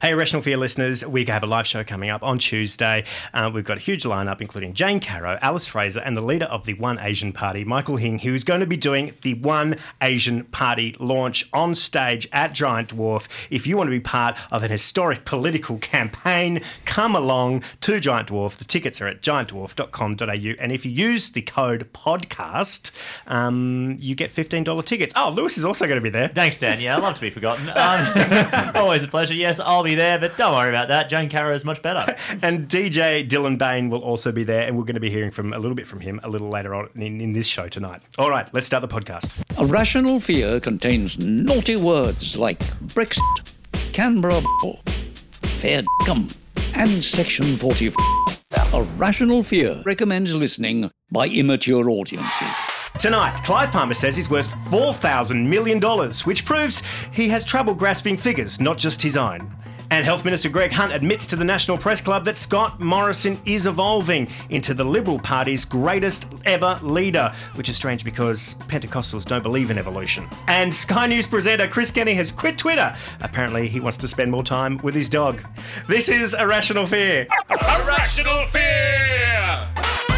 Hey, 0.00 0.14
Rational 0.14 0.42
Fear 0.42 0.58
listeners, 0.58 1.04
we 1.04 1.24
have 1.24 1.42
a 1.42 1.46
live 1.48 1.66
show 1.66 1.82
coming 1.82 2.08
up 2.08 2.22
on 2.22 2.38
Tuesday. 2.38 3.02
Uh, 3.34 3.50
we've 3.52 3.64
got 3.64 3.78
a 3.78 3.80
huge 3.80 4.04
lineup, 4.04 4.40
including 4.40 4.72
Jane 4.72 5.00
Caro, 5.00 5.36
Alice 5.42 5.66
Fraser, 5.66 5.98
and 5.98 6.16
the 6.16 6.20
leader 6.20 6.44
of 6.44 6.64
the 6.66 6.74
One 6.74 7.00
Asian 7.00 7.32
Party, 7.32 7.64
Michael 7.64 7.96
Hing, 7.96 8.20
who's 8.20 8.44
going 8.44 8.60
to 8.60 8.66
be 8.66 8.76
doing 8.76 9.12
the 9.22 9.34
One 9.34 9.74
Asian 10.00 10.44
Party 10.44 10.94
launch 11.00 11.48
on 11.52 11.74
stage 11.74 12.28
at 12.32 12.52
Giant 12.52 12.90
Dwarf. 12.90 13.26
If 13.50 13.66
you 13.66 13.76
want 13.76 13.88
to 13.88 13.90
be 13.90 13.98
part 13.98 14.38
of 14.52 14.62
an 14.62 14.70
historic 14.70 15.24
political 15.24 15.78
campaign, 15.78 16.60
come 16.84 17.16
along 17.16 17.64
to 17.80 17.98
Giant 17.98 18.28
Dwarf. 18.28 18.56
The 18.58 18.66
tickets 18.66 19.00
are 19.00 19.08
at 19.08 19.20
giantdwarf.com.au. 19.20 20.62
And 20.62 20.70
if 20.70 20.86
you 20.86 20.92
use 20.92 21.30
the 21.30 21.42
code 21.42 21.92
podcast, 21.92 22.92
um, 23.26 23.96
you 23.98 24.14
get 24.14 24.30
$15 24.30 24.84
tickets. 24.84 25.12
Oh, 25.16 25.30
Lewis 25.30 25.58
is 25.58 25.64
also 25.64 25.86
going 25.86 25.98
to 25.98 26.00
be 26.00 26.10
there. 26.10 26.28
Thanks, 26.28 26.60
Dan. 26.60 26.80
Yeah, 26.80 26.96
I 26.96 27.00
love 27.00 27.16
to 27.16 27.20
be 27.20 27.30
forgotten. 27.30 27.68
Um, 27.70 28.70
always 28.76 29.02
a 29.02 29.08
pleasure. 29.08 29.34
Yes, 29.34 29.58
I'll 29.58 29.82
be 29.82 29.87
there, 29.94 30.18
but 30.18 30.36
don't 30.36 30.54
worry 30.54 30.68
about 30.70 30.88
that. 30.88 31.08
Jane 31.08 31.28
Caro 31.28 31.54
is 31.54 31.64
much 31.64 31.82
better. 31.82 32.16
And 32.42 32.68
DJ 32.68 33.28
Dylan 33.28 33.58
Bain 33.58 33.90
will 33.90 34.00
also 34.00 34.30
be 34.32 34.44
there, 34.44 34.62
and 34.62 34.76
we're 34.76 34.84
going 34.84 34.94
to 34.94 35.00
be 35.00 35.10
hearing 35.10 35.30
from 35.30 35.52
a 35.52 35.58
little 35.58 35.74
bit 35.74 35.86
from 35.86 36.00
him 36.00 36.20
a 36.22 36.28
little 36.28 36.48
later 36.48 36.74
on 36.74 36.88
in, 36.94 37.20
in 37.20 37.32
this 37.32 37.46
show 37.46 37.68
tonight. 37.68 38.02
All 38.16 38.30
right, 38.30 38.48
let's 38.54 38.66
start 38.66 38.82
the 38.82 38.88
podcast. 38.88 39.42
A 39.58 39.64
rational 39.66 40.20
fear 40.20 40.60
contains 40.60 41.18
naughty 41.18 41.76
words 41.76 42.36
like 42.36 42.58
Brexit, 42.94 43.22
Canberra, 43.92 44.40
fair 45.42 45.82
cum, 46.04 46.28
and 46.74 47.02
Section 47.02 47.44
40. 47.44 47.92
A 48.74 48.82
rational 48.96 49.42
fear 49.42 49.82
recommends 49.84 50.34
listening 50.34 50.90
by 51.10 51.26
immature 51.28 51.88
audiences. 51.90 52.48
Tonight, 52.98 53.44
Clive 53.44 53.70
Palmer 53.70 53.94
says 53.94 54.16
he's 54.16 54.28
worth 54.28 54.50
$4,000 54.70 55.46
million, 55.46 55.80
which 56.24 56.44
proves 56.44 56.82
he 57.12 57.28
has 57.28 57.44
trouble 57.44 57.72
grasping 57.72 58.16
figures, 58.16 58.60
not 58.60 58.76
just 58.76 59.00
his 59.00 59.16
own. 59.16 59.54
And 59.90 60.04
Health 60.04 60.24
Minister 60.24 60.48
Greg 60.48 60.70
Hunt 60.70 60.92
admits 60.92 61.26
to 61.28 61.36
the 61.36 61.44
National 61.44 61.78
Press 61.78 62.00
Club 62.00 62.24
that 62.26 62.36
Scott 62.36 62.78
Morrison 62.78 63.38
is 63.46 63.66
evolving 63.66 64.28
into 64.50 64.74
the 64.74 64.84
Liberal 64.84 65.18
Party's 65.18 65.64
greatest 65.64 66.26
ever 66.44 66.78
leader, 66.82 67.32
which 67.54 67.68
is 67.68 67.76
strange 67.76 68.04
because 68.04 68.54
Pentecostals 68.66 69.24
don't 69.24 69.42
believe 69.42 69.70
in 69.70 69.78
evolution. 69.78 70.28
And 70.46 70.74
Sky 70.74 71.06
News 71.06 71.26
presenter 71.26 71.66
Chris 71.66 71.90
Kenny 71.90 72.14
has 72.14 72.30
quit 72.30 72.58
Twitter. 72.58 72.94
Apparently, 73.20 73.66
he 73.66 73.80
wants 73.80 73.96
to 73.98 74.08
spend 74.08 74.30
more 74.30 74.44
time 74.44 74.76
with 74.78 74.94
his 74.94 75.08
dog. 75.08 75.42
This 75.88 76.08
is 76.10 76.34
Irrational 76.34 76.86
Fear. 76.86 77.26
Irrational 77.50 78.46
fear! 78.46 80.17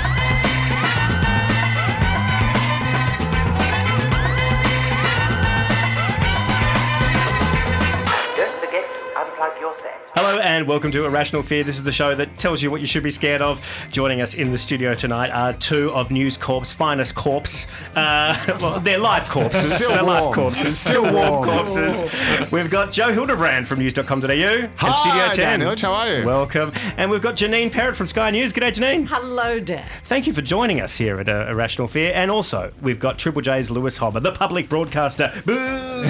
To 9.60 9.66
unplug 9.66 9.74
your 9.74 9.74
set. 9.76 10.00
Hello 10.16 10.38
and 10.40 10.66
welcome 10.66 10.90
to 10.90 11.04
Irrational 11.04 11.42
Fear. 11.42 11.62
This 11.64 11.76
is 11.76 11.84
the 11.84 11.92
show 11.92 12.14
that 12.16 12.36
tells 12.36 12.62
you 12.62 12.70
what 12.70 12.80
you 12.80 12.86
should 12.86 13.02
be 13.04 13.10
scared 13.12 13.40
of. 13.40 13.60
Joining 13.90 14.20
us 14.20 14.34
in 14.34 14.50
the 14.50 14.58
studio 14.58 14.92
tonight 14.94 15.30
are 15.30 15.52
two 15.52 15.92
of 15.92 16.10
News 16.10 16.36
Corp's 16.36 16.72
finest 16.72 17.14
corpse. 17.14 17.66
Uh, 17.94 18.36
well, 18.60 18.80
they're 18.80 18.98
live 18.98 19.28
corpses. 19.28 19.72
Still 19.74 19.90
they're 19.90 20.02
live 20.02 20.22
warm. 20.24 20.34
corpses. 20.34 20.78
Still 20.78 21.04
Still 21.04 21.14
warm 21.14 21.30
warm. 21.30 21.48
corpses. 21.48 22.02
We've 22.50 22.70
got 22.70 22.90
Joe 22.90 23.12
Hildebrand 23.12 23.68
from 23.68 23.78
news.com.au 23.78 24.26
and 24.26 24.70
Hi, 24.76 24.92
Studio 24.92 25.28
10. 25.28 25.60
Dan 25.60 25.78
how 25.78 25.92
are 25.92 26.18
you? 26.18 26.26
Welcome. 26.26 26.72
And 26.96 27.10
we've 27.10 27.22
got 27.22 27.36
Janine 27.36 27.70
Perrett 27.70 27.94
from 27.94 28.06
Sky 28.06 28.30
News. 28.30 28.52
G'day, 28.52 28.72
Janine. 28.72 29.06
Hello, 29.08 29.60
Dan. 29.60 29.86
Thank 30.04 30.26
you 30.26 30.32
for 30.32 30.42
joining 30.42 30.80
us 30.80 30.96
here 30.96 31.20
at 31.20 31.28
uh, 31.28 31.46
Irrational 31.50 31.86
Fear. 31.86 32.12
And 32.14 32.30
also, 32.30 32.72
we've 32.82 32.98
got 32.98 33.16
Triple 33.18 33.42
J's 33.42 33.70
Lewis 33.70 33.98
Hobba, 33.98 34.20
the 34.22 34.32
public 34.32 34.68
broadcaster. 34.68 35.32
Boom! 35.46 36.00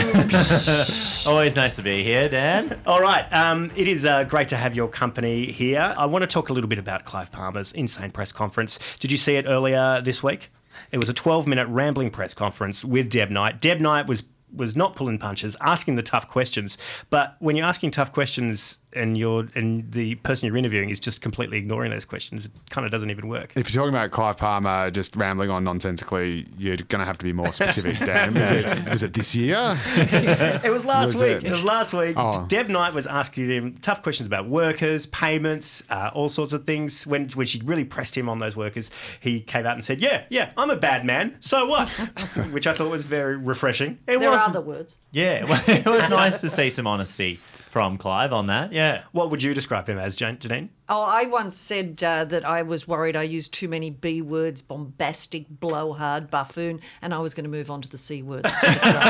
Always 1.27 1.55
nice 1.55 1.77
to 1.77 1.83
be 1.83 2.03
here, 2.03 2.29
Dan. 2.29 2.81
All 2.87 3.01
right. 3.03 3.27
Um, 3.41 3.71
it 3.75 3.89
is 3.89 4.05
uh, 4.05 4.25
great 4.25 4.49
to 4.49 4.57
have 4.57 4.77
your 4.77 4.87
company 4.87 5.47
here. 5.47 5.95
I 5.97 6.05
want 6.05 6.21
to 6.23 6.27
talk 6.27 6.51
a 6.51 6.53
little 6.53 6.69
bit 6.69 6.79
about 6.79 7.07
Clive 7.07 7.33
Palmer's 7.33 7.73
insane 7.73 8.11
press 8.11 8.33
conference. 8.33 8.79
Did 8.99 9.11
you 9.11 9.17
see 9.17 9.37
it 9.37 9.47
earlier 9.49 10.03
this 10.03 10.23
week? 10.23 10.51
It 10.93 10.99
was 10.99 11.09
a 11.09 11.15
12 11.15 11.47
minute 11.47 11.67
rambling 11.69 12.11
press 12.11 12.35
conference 12.35 12.85
with 12.85 13.09
Deb 13.09 13.31
Knight. 13.31 13.63
Deb 13.63 13.81
Knight 13.81 14.07
was 14.07 14.25
was 14.55 14.77
not 14.77 14.95
pulling 14.95 15.17
punches, 15.17 15.57
asking 15.63 15.95
the 15.97 16.03
tough 16.03 16.29
questions. 16.29 16.77
But 17.09 17.37
when 17.39 17.57
you're 17.57 17.67
asking 17.67 17.93
tough 17.93 18.13
questions 18.13 18.77
and 18.93 19.17
you're 19.17 19.47
and 19.55 19.91
the 19.93 20.17
person 20.17 20.47
you're 20.47 20.57
interviewing 20.57 20.91
is 20.91 20.99
just 20.99 21.21
completely 21.23 21.59
ignoring 21.59 21.91
those 21.91 22.05
questions, 22.05 22.47
it 22.47 22.53
kind 22.71 22.85
of 22.85 22.91
doesn't 22.91 23.11
even 23.11 23.29
work. 23.29 23.53
If 23.55 23.73
you're 23.73 23.83
talking 23.83 23.95
about 23.95 24.11
Clive 24.11 24.37
Palmer 24.37 24.91
just 24.91 25.15
rambling 25.17 25.51
on 25.51 25.65
nonsensically, 25.65 26.47
you're 26.59 26.77
going 26.77 27.01
to 27.01 27.05
have 27.05 27.19
to 27.19 27.25
be 27.25 27.33
more 27.33 27.53
specific, 27.53 27.99
Dan. 28.05 28.35
Was 28.35 28.51
it, 28.51 28.89
was 28.91 29.03
it 29.03 29.13
this 29.13 29.35
year? 29.35 29.79
It 30.63 30.71
was 30.71 30.85
last 30.85 31.15
Was 31.15 31.23
week. 31.23 31.37
it? 31.39 31.45
It? 31.45 31.51
was 31.51 31.65
last 31.65 31.93
week. 31.95 32.15
Oh. 32.17 32.47
Deb 32.49 32.69
Knight 32.69 32.93
was 32.95 33.07
asking 33.07 33.49
him 33.51 33.75
tough 33.81 34.03
questions 34.03 34.27
about 34.27 34.49
workers, 34.49 35.07
payments, 35.07 35.83
uh, 35.91 36.11
all 36.13 36.29
sorts 36.29 36.53
of 36.53 36.65
things. 36.65 37.07
When 37.07 37.29
when 37.31 37.47
she 37.47 37.61
really 37.65 37.85
pressed 37.85 38.17
him 38.17 38.29
on 38.29 38.39
those 38.39 38.57
workers, 38.57 38.91
he 39.21 39.41
came 39.41 39.67
out 39.67 39.75
and 39.75 39.85
said, 39.85 40.01
"Yeah, 40.01 40.25
yeah, 40.29 40.53
I'm 40.57 40.71
a 40.71 40.77
bad 40.77 41.05
man. 41.05 41.37
So 41.41 41.67
what?" 41.67 41.89
Which 42.51 42.67
I 42.67 42.73
thought 42.75 42.91
was 42.91 43.05
very 43.05 43.37
refreshing. 43.37 43.99
It 44.07 44.19
There 44.19 44.31
was, 44.31 44.41
are 44.41 44.49
other 44.49 44.61
words. 44.61 44.97
yeah, 45.13 45.45
well, 45.45 45.63
it 45.67 45.87
was 45.87 46.09
nice 46.09 46.41
to 46.43 46.51
see 46.51 46.71
some 46.71 46.87
honesty 46.87 47.39
from 47.71 47.97
Clive 47.99 48.33
on 48.33 48.47
that. 48.49 48.73
Yeah. 48.73 49.03
What 49.13 49.31
would 49.31 49.43
you 49.43 49.55
describe 49.55 49.89
him 49.89 49.99
as, 49.99 50.17
Jan- 50.17 50.39
Janine? 50.39 50.69
Oh, 50.89 51.03
I 51.03 51.27
once 51.27 51.57
said 51.57 52.03
uh, 52.03 52.25
that 52.25 52.45
I 52.45 52.63
was 52.63 52.89
worried 52.89 53.15
I 53.15 53.23
used 53.23 53.55
too 53.55 53.69
many 53.69 53.91
B 53.91 54.21
words, 54.23 54.61
bombastic, 54.61 55.47
blowhard, 55.49 56.31
buffoon, 56.33 56.81
and 57.01 57.15
I 57.15 57.19
was 57.19 57.33
going 57.33 57.45
to 57.45 57.51
move 57.51 57.71
on 57.71 57.81
to 57.83 57.89
the 57.89 57.97
C 57.97 58.23
words 58.23 58.53
to 58.59 58.67
describe. 58.73 59.01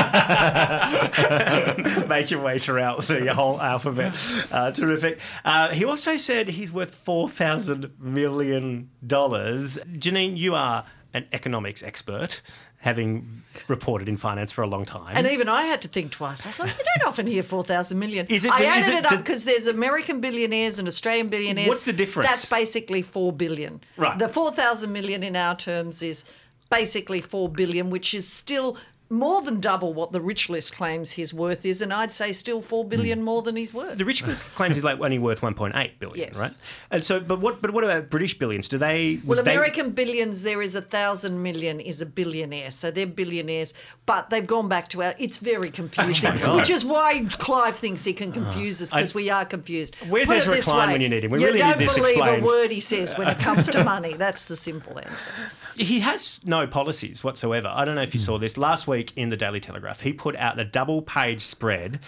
Make 2.07 2.29
your 2.29 2.41
way 2.41 2.59
throughout 2.59 3.01
the 3.03 3.33
whole 3.33 3.59
alphabet. 3.59 4.13
Uh, 4.51 4.71
terrific. 4.71 5.17
Uh, 5.43 5.69
he 5.69 5.83
also 5.83 6.17
said 6.17 6.49
he's 6.49 6.71
worth 6.71 6.93
four 6.93 7.27
thousand 7.27 7.91
million 7.99 8.91
dollars. 9.05 9.79
Janine, 9.93 10.37
you 10.37 10.53
are 10.53 10.85
an 11.13 11.25
economics 11.33 11.83
expert, 11.83 12.41
having 12.81 13.43
reported 13.67 14.09
in 14.09 14.17
finance 14.17 14.51
for 14.51 14.63
a 14.63 14.67
long 14.67 14.85
time. 14.85 15.15
And 15.15 15.27
even 15.27 15.47
I 15.47 15.63
had 15.63 15.81
to 15.83 15.87
think 15.87 16.11
twice. 16.11 16.45
I 16.47 16.51
thought, 16.51 16.67
you 16.67 16.73
don't 16.95 17.07
often 17.07 17.27
hear 17.27 17.43
4,000 17.43 17.97
million. 17.99 18.25
Is 18.27 18.43
it- 18.45 18.51
I 18.51 18.63
added 18.65 18.89
it- 18.93 18.97
it, 18.99 19.05
up 19.05 19.17
because 19.19 19.45
there's 19.45 19.67
American 19.67 20.19
billionaires 20.19 20.79
and 20.79 20.87
Australian 20.87 21.27
billionaires. 21.29 21.69
What's 21.69 21.85
the 21.85 21.93
difference? 21.93 22.27
That's 22.29 22.45
basically 22.49 23.01
4 23.01 23.31
billion. 23.33 23.81
Right. 23.97 24.17
The 24.17 24.27
4,000 24.29 24.91
million 24.91 25.21
in 25.23 25.35
our 25.35 25.55
terms 25.55 26.01
is 26.01 26.25
basically 26.69 27.21
4 27.21 27.49
billion, 27.49 27.89
which 27.89 28.13
is 28.13 28.27
still 28.27 28.77
more 29.11 29.41
than 29.41 29.59
double 29.59 29.93
what 29.93 30.11
the 30.11 30.21
rich 30.21 30.49
list 30.49 30.73
claims 30.73 31.11
his 31.11 31.33
worth 31.33 31.65
is, 31.65 31.81
and 31.81 31.93
I'd 31.93 32.13
say 32.13 32.31
still 32.31 32.61
4 32.61 32.85
billion 32.85 33.19
hmm. 33.19 33.25
more 33.25 33.41
than 33.41 33.55
he's 33.55 33.73
worth. 33.73 33.97
The 33.97 34.05
rich 34.05 34.25
list 34.25 34.45
claims 34.55 34.75
he's 34.75 34.83
like 34.83 34.99
only 34.99 35.19
worth 35.19 35.41
1.8 35.41 35.99
billion, 35.99 36.29
Yes. 36.29 36.37
right? 36.37 36.53
And 36.89 37.03
so, 37.03 37.19
but 37.19 37.39
what? 37.39 37.61
But 37.61 37.71
what 37.71 37.83
about 37.83 38.09
British 38.09 38.37
billions? 38.37 38.69
Do 38.69 38.77
they? 38.77 39.19
Well, 39.25 39.37
would 39.37 39.45
they- 39.45 39.53
American 39.53 39.91
billions, 39.91 40.43
there 40.43 40.61
is 40.61 40.75
a 40.75 40.81
thousand 40.81 41.43
million 41.43 41.79
is 41.79 42.01
a 42.01 42.05
billionaire. 42.05 42.71
So 42.71 42.89
they're 42.89 43.05
billionaires, 43.05 43.73
but 44.05 44.29
they've 44.29 44.47
gone 44.47 44.69
back 44.69 44.87
to 44.89 45.03
our. 45.03 45.13
It's 45.19 45.37
very 45.37 45.67
oh 45.67 45.71
confusing, 45.71 46.35
God. 46.37 46.55
which 46.55 46.69
is 46.69 46.85
why 46.85 47.25
Clive 47.31 47.75
thinks 47.75 48.05
he 48.05 48.13
can 48.13 48.29
uh, 48.29 48.33
confuse 48.33 48.81
us 48.81 48.91
because 48.91 49.13
we 49.13 49.29
are 49.29 49.45
confused. 49.45 49.95
Where's 50.09 50.27
Put 50.27 50.37
Ezra 50.37 50.57
Klein 50.57 50.87
way, 50.87 50.93
when 50.93 51.01
you 51.01 51.09
need 51.09 51.25
him? 51.25 51.31
We 51.31 51.39
you 51.39 51.47
really 51.47 51.59
don't 51.59 51.77
this 51.77 51.95
believe 51.95 52.17
explained. 52.17 52.43
a 52.43 52.45
word 52.45 52.71
he 52.71 52.79
says 52.79 53.17
when 53.17 53.27
it 53.27 53.39
comes 53.39 53.67
to 53.69 53.83
money. 53.83 54.13
That's 54.13 54.45
the 54.45 54.55
simple 54.55 54.97
answer. 54.99 55.31
he 55.75 55.99
has 55.99 56.39
no 56.45 56.65
policies 56.67 57.23
whatsoever. 57.23 57.69
I 57.73 57.83
don't 57.83 57.95
know 57.95 58.03
if 58.03 58.13
you 58.13 58.19
hmm. 58.19 58.25
saw 58.25 58.37
this 58.37 58.57
last 58.57 58.87
week 58.87 59.00
in 59.15 59.29
the 59.29 59.37
Daily 59.37 59.59
Telegraph. 59.59 60.01
He 60.01 60.13
put 60.13 60.35
out 60.35 60.59
a 60.59 60.65
double-page 60.65 61.41
spread. 61.41 61.99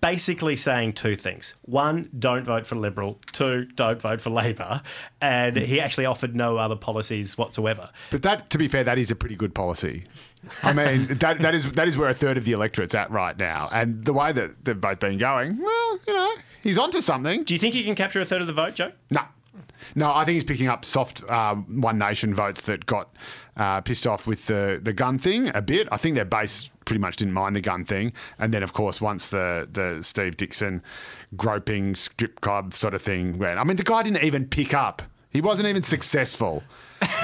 Basically 0.00 0.54
saying 0.54 0.92
two 0.92 1.16
things. 1.16 1.54
One, 1.62 2.10
don't 2.18 2.44
vote 2.44 2.66
for 2.66 2.74
Liberal. 2.76 3.18
Two, 3.32 3.64
don't 3.74 3.98
vote 3.98 4.20
for 4.20 4.28
Labor. 4.28 4.82
And 5.22 5.56
he 5.56 5.80
actually 5.80 6.04
offered 6.04 6.36
no 6.36 6.58
other 6.58 6.76
policies 6.76 7.38
whatsoever. 7.38 7.88
But 8.10 8.22
that, 8.22 8.50
to 8.50 8.58
be 8.58 8.68
fair, 8.68 8.84
that 8.84 8.98
is 8.98 9.10
a 9.10 9.16
pretty 9.16 9.34
good 9.34 9.54
policy. 9.54 10.04
I 10.62 10.74
mean, 10.74 11.06
that, 11.20 11.38
that 11.38 11.54
is 11.54 11.72
that 11.72 11.88
is 11.88 11.96
where 11.96 12.10
a 12.10 12.14
third 12.14 12.36
of 12.36 12.44
the 12.44 12.52
electorate's 12.52 12.94
at 12.94 13.10
right 13.10 13.38
now. 13.38 13.70
And 13.72 14.04
the 14.04 14.12
way 14.12 14.30
that 14.32 14.66
they've 14.66 14.78
both 14.78 15.00
been 15.00 15.16
going, 15.16 15.58
well, 15.58 15.98
you 16.06 16.12
know, 16.12 16.34
he's 16.62 16.76
onto 16.76 17.00
something. 17.00 17.42
Do 17.44 17.54
you 17.54 17.58
think 17.58 17.74
he 17.74 17.82
can 17.82 17.94
capture 17.94 18.20
a 18.20 18.26
third 18.26 18.42
of 18.42 18.46
the 18.46 18.52
vote, 18.52 18.74
Joe? 18.74 18.92
No. 19.10 19.22
No, 19.94 20.12
I 20.12 20.24
think 20.24 20.34
he's 20.34 20.44
picking 20.44 20.68
up 20.68 20.84
soft 20.84 21.22
um, 21.30 21.80
One 21.80 21.98
Nation 21.98 22.34
votes 22.34 22.62
that 22.62 22.86
got 22.86 23.14
uh, 23.56 23.80
pissed 23.80 24.06
off 24.06 24.26
with 24.26 24.46
the, 24.46 24.80
the 24.82 24.92
gun 24.92 25.18
thing 25.18 25.50
a 25.54 25.62
bit. 25.62 25.88
I 25.92 25.96
think 25.96 26.14
their 26.14 26.24
base 26.24 26.68
pretty 26.84 27.00
much 27.00 27.16
didn't 27.16 27.34
mind 27.34 27.56
the 27.56 27.60
gun 27.60 27.84
thing. 27.84 28.12
And 28.38 28.52
then, 28.52 28.62
of 28.62 28.72
course, 28.72 29.00
once 29.00 29.28
the, 29.28 29.68
the 29.70 30.02
Steve 30.02 30.36
Dickson 30.36 30.82
groping 31.36 31.94
strip 31.94 32.40
club 32.40 32.74
sort 32.74 32.94
of 32.94 33.02
thing 33.02 33.38
went, 33.38 33.58
I 33.58 33.64
mean, 33.64 33.76
the 33.76 33.82
guy 33.82 34.02
didn't 34.02 34.22
even 34.22 34.46
pick 34.46 34.74
up. 34.74 35.02
He 35.30 35.40
wasn't 35.40 35.68
even 35.68 35.82
successful. 35.82 36.62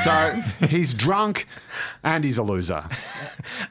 So 0.02 0.30
he's 0.66 0.94
drunk 0.94 1.46
and 2.02 2.24
he's 2.24 2.38
a 2.38 2.42
loser. 2.42 2.84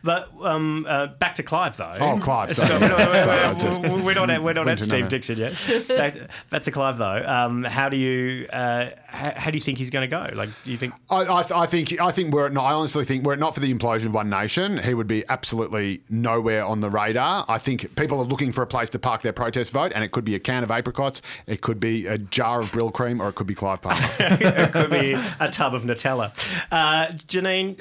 But 0.03 0.29
um, 0.41 0.85
uh, 0.87 1.07
back 1.07 1.35
to 1.35 1.43
Clive, 1.43 1.77
though. 1.77 1.93
Oh, 1.99 2.17
Clive, 2.19 2.53
So, 2.53 2.67
sorry. 2.67 2.79
we're 2.81 2.87
not, 2.89 3.09
Sorry, 3.23 3.39
I 3.39 3.51
we're, 3.53 3.59
just 3.59 3.81
we're 3.81 4.13
not 4.13 4.29
at, 4.29 4.43
we're 4.43 4.53
not 4.53 4.65
went 4.65 4.79
at 4.79 4.83
to 4.83 4.89
Steve 4.89 5.09
Dickson 5.09 5.37
yet. 5.37 5.53
back, 5.87 6.15
back 6.49 6.61
to 6.63 6.71
Clive, 6.71 6.97
though. 6.97 7.23
Um, 7.25 7.63
how 7.63 7.89
do 7.89 7.97
you 7.97 8.47
uh, 8.47 8.89
how, 9.07 9.33
how 9.35 9.51
do 9.51 9.57
you 9.57 9.61
think 9.61 9.77
he's 9.77 9.89
going 9.89 10.07
to 10.07 10.07
go? 10.07 10.29
Like, 10.35 10.49
do 10.63 10.71
you 10.71 10.77
think? 10.77 10.93
I, 11.09 11.21
I, 11.21 11.41
th- 11.43 11.51
I 11.51 11.65
think 11.65 11.99
I 11.99 12.11
think 12.11 12.33
were 12.33 12.47
it 12.47 12.53
not, 12.53 12.65
I 12.65 12.73
honestly 12.73 13.05
think 13.05 13.25
were 13.25 13.33
it 13.33 13.39
not 13.39 13.53
for 13.55 13.59
the 13.59 13.73
implosion 13.73 14.05
of 14.05 14.13
One 14.13 14.29
Nation, 14.29 14.77
he 14.77 14.93
would 14.93 15.07
be 15.07 15.23
absolutely 15.29 16.01
nowhere 16.09 16.63
on 16.63 16.81
the 16.81 16.89
radar. 16.89 17.45
I 17.47 17.57
think 17.57 17.95
people 17.95 18.19
are 18.19 18.25
looking 18.25 18.51
for 18.51 18.61
a 18.61 18.67
place 18.67 18.89
to 18.91 18.99
park 18.99 19.21
their 19.21 19.33
protest 19.33 19.71
vote, 19.71 19.91
and 19.95 20.03
it 20.03 20.11
could 20.11 20.25
be 20.25 20.35
a 20.35 20.39
can 20.39 20.63
of 20.63 20.71
apricots, 20.71 21.21
it 21.47 21.61
could 21.61 21.79
be 21.79 22.05
a 22.07 22.17
jar 22.17 22.61
of 22.61 22.71
Brylcreem, 22.71 23.19
or 23.19 23.29
it 23.29 23.33
could 23.33 23.47
be 23.47 23.55
Clive 23.55 23.81
Palmer. 23.81 24.07
it 24.19 24.71
could 24.71 24.89
be 24.91 25.13
a 25.39 25.49
tub 25.51 25.73
of 25.73 25.85
Nutella. 25.89 26.31
Uh, 26.71 27.07
Janine, 27.27 27.77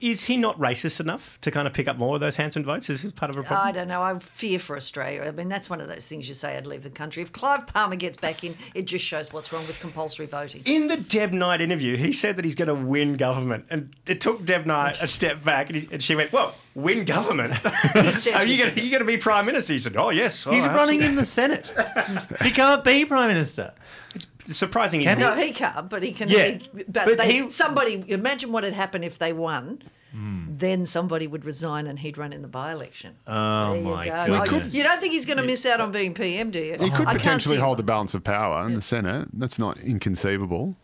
is 0.00 0.24
he 0.24 0.36
not 0.36 0.58
racist 0.58 1.00
enough 1.00 1.38
to 1.40 1.50
kind 1.50 1.66
of 1.66 1.72
pick 1.72 1.88
up 1.88 1.96
more 1.96 2.16
of 2.16 2.20
those 2.20 2.36
Hanson 2.36 2.64
votes? 2.64 2.90
Is 2.90 3.02
this 3.02 3.12
part 3.12 3.30
of 3.30 3.36
a 3.36 3.42
problem? 3.42 3.66
I 3.68 3.72
don't 3.72 3.88
know. 3.88 4.02
I 4.02 4.18
fear 4.18 4.58
for 4.58 4.76
Australia. 4.76 5.22
I 5.22 5.30
mean, 5.30 5.48
that's 5.48 5.70
one 5.70 5.80
of 5.80 5.88
those 5.88 6.06
things 6.06 6.28
you 6.28 6.34
say 6.34 6.56
I'd 6.56 6.66
leave 6.66 6.82
the 6.82 6.90
country. 6.90 7.22
If 7.22 7.32
Clive 7.32 7.66
Palmer 7.66 7.96
gets 7.96 8.16
back 8.16 8.44
in, 8.44 8.56
it 8.74 8.82
just 8.86 9.04
shows 9.04 9.32
what's 9.32 9.52
wrong 9.52 9.66
with 9.66 9.80
compulsory 9.80 10.26
voting. 10.26 10.62
In 10.66 10.88
the 10.88 10.98
Deb 10.98 11.32
Knight 11.32 11.60
interview, 11.60 11.96
he 11.96 12.12
said 12.12 12.36
that 12.36 12.44
he's 12.44 12.54
going 12.54 12.68
to 12.68 12.74
win 12.74 13.16
government, 13.16 13.66
and 13.70 13.94
it 14.06 14.20
took 14.20 14.44
Deb 14.44 14.66
Knight 14.66 14.98
a 15.00 15.08
step 15.08 15.42
back, 15.42 15.70
and, 15.70 15.78
he, 15.78 15.88
and 15.90 16.02
she 16.02 16.14
went, 16.14 16.30
"Well, 16.30 16.54
win 16.76 17.04
government? 17.04 17.54
says 17.94 18.26
Are 18.34 18.44
you 18.44 18.50
we 18.50 18.56
going 18.62 18.74
to 18.74 18.80
you 18.84 18.90
going 18.90 19.00
to 19.00 19.04
be 19.06 19.16
prime 19.16 19.46
minister?" 19.46 19.72
He 19.72 19.78
said, 19.78 19.96
"Oh 19.96 20.10
yes, 20.10 20.46
oh, 20.46 20.52
He's 20.52 20.64
running 20.66 21.00
absolutely." 21.02 21.06
in 21.06 21.14
the 21.16 21.24
Senate. 21.24 21.72
he 22.42 22.50
can't 22.50 22.84
be 22.84 23.04
prime 23.04 23.28
minister. 23.28 23.72
It's 24.14 24.56
surprising. 24.56 25.00
He 25.00 25.06
Can 25.06 25.16
he's 25.18 25.26
No, 25.26 25.34
he 25.34 25.50
can't, 25.50 25.88
but 25.88 26.02
he 26.02 26.12
can. 26.12 26.28
Yeah, 26.28 26.44
He, 26.50 26.68
but 26.74 26.92
but 26.92 27.18
they, 27.18 27.42
he- 27.42 27.50
somebody 27.50 28.04
imagine 28.08 28.52
what 28.52 28.62
had 28.62 28.74
happened 28.74 29.04
if 29.04 29.18
they 29.18 29.32
won. 29.32 29.82
Hmm. 30.12 30.44
Then 30.56 30.86
somebody 30.86 31.26
would 31.26 31.44
resign 31.44 31.86
and 31.86 31.98
he'd 31.98 32.16
run 32.16 32.32
in 32.32 32.40
the 32.40 32.48
by-election. 32.48 33.16
Oh, 33.26 33.72
there 33.74 33.82
my 33.82 34.04
you 34.04 34.10
go. 34.10 34.44
goodness. 34.44 34.72
Oh, 34.74 34.76
You 34.78 34.82
don't 34.84 34.98
think 34.98 35.12
he's 35.12 35.26
going 35.26 35.36
to 35.36 35.42
miss 35.44 35.66
out 35.66 35.78
on 35.82 35.92
being 35.92 36.14
PM, 36.14 36.50
do 36.50 36.58
you? 36.58 36.72
he 36.72 36.88
could 36.90 36.92
I 37.06 37.10
can't 37.12 37.18
potentially 37.18 37.56
see- 37.56 37.60
hold 37.60 37.78
the 37.78 37.82
balance 37.82 38.14
of 38.14 38.24
power 38.24 38.64
in 38.66 38.72
the 38.74 38.80
Senate. 38.80 39.28
That's 39.34 39.58
not 39.58 39.78
inconceivable. 39.80 40.74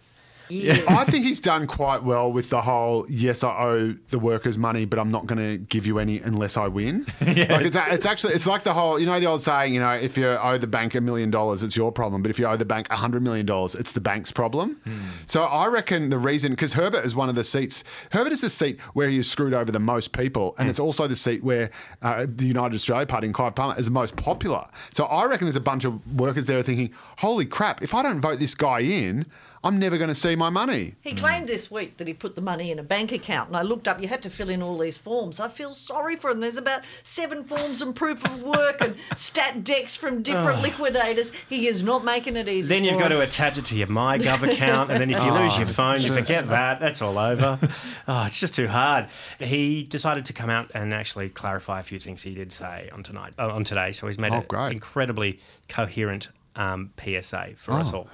I 0.89 1.05
think 1.09 1.25
he's 1.25 1.41
done 1.41 1.67
quite 1.67 2.03
well 2.03 2.33
with 2.33 2.51
the 2.51 2.61
whole 2.61 3.07
yes, 3.09 3.43
I 3.45 3.57
owe 3.57 3.93
the 4.11 4.19
workers 4.19 4.59
money, 4.59 4.85
but 4.85 4.99
I'm 4.99 5.11
not 5.11 5.27
going 5.27 5.39
to 5.39 5.59
give 5.59 5.87
you 5.87 5.99
any 5.99 6.21
unless 6.21 6.57
I 6.57 6.69
win. 6.69 7.07
Like 7.53 7.67
it's, 7.67 7.77
it's 7.77 8.07
actually 8.07 8.35
it's 8.35 8.47
like 8.47 8.63
the 8.63 8.73
whole 8.73 8.99
you 8.99 9.07
know 9.07 9.19
the 9.19 9.27
old 9.27 9.41
saying 9.41 9.75
you 9.75 9.81
know 9.81 9.93
if 9.93 10.17
you 10.17 10.27
owe 10.27 10.59
the 10.59 10.67
bank 10.67 10.95
a 10.95 11.01
million 11.01 11.31
dollars 11.31 11.63
it's 11.63 11.77
your 11.77 11.91
problem, 11.91 12.23
but 12.23 12.31
if 12.31 12.39
you 12.39 12.47
owe 12.47 12.57
the 12.57 12.65
bank 12.65 12.87
a 12.91 12.97
hundred 12.97 13.23
million 13.23 13.47
dollars 13.47 13.75
it's 13.75 13.93
the 13.93 14.01
bank's 14.01 14.31
problem. 14.31 14.81
So 15.27 15.45
I 15.45 15.67
reckon 15.69 16.11
the 16.11 16.19
reason 16.19 16.53
because 16.53 16.75
Herbert 16.75 17.05
is 17.05 17.15
one 17.17 17.29
of 17.29 17.35
the 17.35 17.45
seats. 17.45 17.85
Herbert 18.13 18.33
is 18.33 18.41
the 18.41 18.51
seat 18.51 18.81
where 18.95 19.09
he 19.09 19.17
has 19.17 19.31
screwed 19.31 19.55
over 19.55 19.73
the 19.73 19.81
most 19.81 20.13
people, 20.13 20.55
and 20.59 20.69
it's 20.69 20.79
also 20.79 21.07
the 21.07 21.17
seat 21.17 21.43
where 21.43 21.71
uh, 22.03 22.27
the 22.29 22.47
United 22.47 22.75
Australia 22.75 23.07
Party 23.07 23.27
and 23.27 23.35
Clive 23.35 23.55
Palmer 23.55 23.79
is 23.79 23.87
the 23.87 23.93
most 23.93 24.17
popular. 24.17 24.65
So 24.93 25.05
I 25.07 25.27
reckon 25.27 25.47
there's 25.47 25.57
a 25.57 25.61
bunch 25.61 25.85
of 25.85 26.01
workers 26.19 26.47
there 26.47 26.63
thinking, 26.63 26.93
holy 27.19 27.47
crap, 27.47 27.83
if 27.83 27.95
I 27.95 28.03
don't 28.03 28.21
vote 28.21 28.39
this 28.39 28.55
guy 28.55 28.81
in. 28.81 29.27
I'm 29.65 29.79
never 29.79 29.97
going 29.97 30.09
to 30.09 30.15
see 30.15 30.35
my 30.35 30.51
money. 30.51 30.95
He 31.03 31.13
claimed 31.15 31.47
this 31.47 31.71
week 31.71 31.97
that 31.99 32.09
he 32.09 32.15
put 32.15 32.35
the 32.35 32.41
money 32.43 32.73
in 32.73 32.81
a 32.81 32.83
bank 32.83 33.13
account, 33.13 33.49
and 33.49 33.57
I 33.57 33.63
looked 33.63 33.87
up. 33.87 34.03
You 34.03 34.09
had 34.09 34.21
to 34.23 34.31
fill 34.31 34.51
in 34.51 34.61
all 34.61 34.77
these 34.77 34.99
forms. 34.99 35.39
I 35.39 35.47
feel 35.47 35.73
sorry 35.73 36.17
for 36.17 36.31
him. 36.31 36.41
There's 36.41 36.57
about 36.57 36.83
seven 37.05 37.45
forms 37.45 37.81
and 37.81 37.95
proof 37.95 38.25
of 38.25 38.43
work 38.43 38.81
and 38.81 38.97
stat 39.17 39.63
decks 39.63 39.95
from 39.95 40.23
different 40.23 40.63
liquidators. 40.63 41.33
He 41.49 41.69
is 41.69 41.83
not 41.85 42.05
making 42.05 42.37
it 42.37 42.49
easy. 42.49 42.69
Then 42.69 42.83
you've 42.83 42.95
for 42.95 43.03
got 43.03 43.13
him. 43.13 43.19
to 43.19 43.25
attach 43.25 43.57
it 43.57 43.65
to 43.67 43.77
your 43.77 43.87
MyGov 43.87 44.43
account, 44.53 44.91
and 44.91 45.01
then 45.01 45.11
if 45.11 45.23
you 45.25 45.31
lose 45.33 45.57
your 45.57 45.67
phone, 45.69 46.01
you 46.01 46.13
forget 46.13 46.49
that. 46.49 46.81
That's 46.81 47.01
all 47.03 47.19
over. 47.19 47.59
Oh, 48.09 48.25
it's 48.27 48.41
just 48.41 48.55
too 48.57 48.67
hard. 48.67 49.07
He 49.39 49.85
decided 49.85 50.27
to 50.27 50.33
come 50.33 50.51
out 50.51 50.73
and 50.75 50.93
actually 50.93 51.29
clarify 51.29 51.79
a 51.79 51.83
few 51.85 52.01
things 52.01 52.21
he 52.21 52.35
did 52.35 52.53
say 52.53 52.91
on 52.93 53.05
tonight, 53.05 53.33
uh, 53.39 53.49
on 53.55 53.63
today. 53.63 53.93
So 53.93 54.09
he's 54.09 54.19
made 54.19 54.33
Oh, 54.33 54.45
an 54.57 54.73
incredibly 54.73 55.39
coherent 55.69 56.29
um, 56.57 56.91
PSA 57.01 57.51
for 57.55 57.73
us 57.75 57.93
all. 57.93 58.09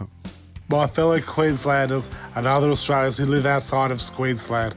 My 0.68 0.86
fellow 0.86 1.18
Queenslanders 1.20 2.10
and 2.34 2.46
other 2.46 2.70
Australians 2.70 3.16
who 3.16 3.24
live 3.24 3.46
outside 3.46 3.90
of 3.90 4.02
Queensland. 4.14 4.74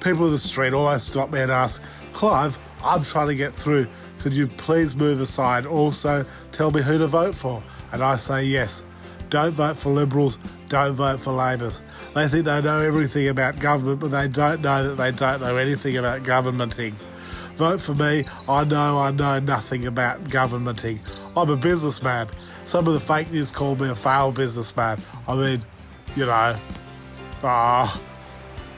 People 0.00 0.26
in 0.26 0.32
the 0.32 0.38
street 0.38 0.72
always 0.72 1.02
stop 1.02 1.30
me 1.30 1.40
and 1.40 1.50
ask, 1.50 1.82
Clive, 2.12 2.58
I'm 2.82 3.02
trying 3.02 3.28
to 3.28 3.34
get 3.34 3.52
through. 3.52 3.88
Could 4.20 4.36
you 4.36 4.46
please 4.46 4.94
move 4.94 5.20
aside? 5.20 5.66
Also, 5.66 6.24
tell 6.52 6.70
me 6.70 6.80
who 6.80 6.98
to 6.98 7.06
vote 7.06 7.34
for. 7.34 7.62
And 7.92 8.02
I 8.02 8.16
say 8.16 8.44
yes. 8.44 8.84
Don't 9.28 9.52
vote 9.52 9.76
for 9.76 9.90
Liberals, 9.90 10.38
don't 10.68 10.94
vote 10.94 11.20
for 11.20 11.32
Labors. 11.32 11.82
They 12.14 12.28
think 12.28 12.44
they 12.44 12.62
know 12.62 12.80
everything 12.80 13.28
about 13.28 13.58
government, 13.58 13.98
but 13.98 14.12
they 14.12 14.28
don't 14.28 14.60
know 14.60 14.88
that 14.88 14.94
they 14.94 15.10
don't 15.10 15.40
know 15.40 15.56
anything 15.56 15.96
about 15.96 16.22
governmenting. 16.22 16.94
Vote 17.56 17.80
for 17.80 17.94
me. 17.94 18.24
I 18.48 18.64
know 18.64 18.98
I 18.98 19.10
know 19.10 19.40
nothing 19.40 19.86
about 19.86 20.30
governmenting. 20.30 21.00
I'm 21.36 21.50
a 21.50 21.56
businessman. 21.56 22.28
Some 22.66 22.88
of 22.88 22.94
the 22.94 23.00
fake 23.00 23.30
news 23.30 23.52
call 23.52 23.76
me 23.76 23.88
a 23.88 23.94
failed 23.94 24.34
businessman. 24.34 24.98
I 25.28 25.36
mean, 25.36 25.62
you 26.16 26.26
know, 26.26 26.56
ah. 27.44 28.00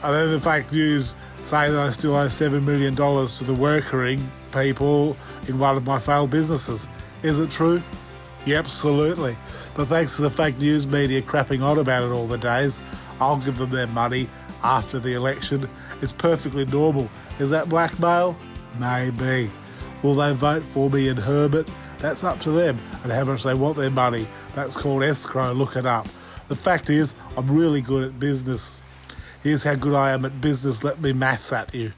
and 0.03 0.13
then 0.13 0.29
the 0.29 0.39
fake 0.39 0.71
news 0.71 1.15
say 1.37 1.71
that 1.71 1.79
I 1.79 1.89
still 1.89 2.15
owe 2.15 2.27
$7 2.27 2.63
million 2.63 2.95
to 2.95 3.43
the 3.43 3.53
workering 3.55 4.21
people 4.53 5.17
in 5.47 5.57
one 5.57 5.75
of 5.75 5.87
my 5.87 5.97
failed 5.97 6.29
businesses. 6.29 6.87
Is 7.23 7.39
it 7.39 7.49
true? 7.49 7.81
Yeah, 8.45 8.59
absolutely. 8.59 9.35
But 9.73 9.87
thanks 9.87 10.17
to 10.17 10.21
the 10.21 10.29
fake 10.29 10.59
news 10.59 10.85
media 10.85 11.23
crapping 11.23 11.63
on 11.63 11.79
about 11.79 12.03
it 12.03 12.11
all 12.11 12.27
the 12.27 12.37
days, 12.37 12.77
I'll 13.19 13.37
give 13.37 13.57
them 13.57 13.71
their 13.71 13.87
money 13.87 14.29
after 14.63 14.99
the 14.99 15.15
election. 15.15 15.67
It's 16.03 16.11
perfectly 16.11 16.65
normal. 16.65 17.09
Is 17.39 17.49
that 17.49 17.69
blackmail? 17.69 18.37
Maybe. 18.79 19.49
Will 20.03 20.13
they 20.13 20.31
vote 20.33 20.61
for 20.61 20.91
me 20.91 21.09
and 21.09 21.17
Herbert? 21.17 21.67
That's 21.99 22.23
up 22.23 22.39
to 22.41 22.51
them 22.51 22.79
and 23.03 23.11
how 23.11 23.25
much 23.25 23.43
they 23.43 23.53
want 23.53 23.77
their 23.77 23.89
money. 23.89 24.27
That's 24.55 24.75
called 24.75 25.03
escrow. 25.03 25.51
Look 25.51 25.75
it 25.75 25.85
up. 25.85 26.07
The 26.47 26.55
fact 26.55 26.89
is, 26.89 27.13
I'm 27.37 27.51
really 27.51 27.81
good 27.81 28.03
at 28.03 28.19
business. 28.19 28.79
Here's 29.43 29.63
how 29.63 29.75
good 29.75 29.93
I 29.93 30.11
am 30.11 30.25
at 30.25 30.41
business. 30.41 30.83
Let 30.83 31.01
me 31.01 31.13
maths 31.13 31.53
at 31.53 31.73
you. 31.73 31.91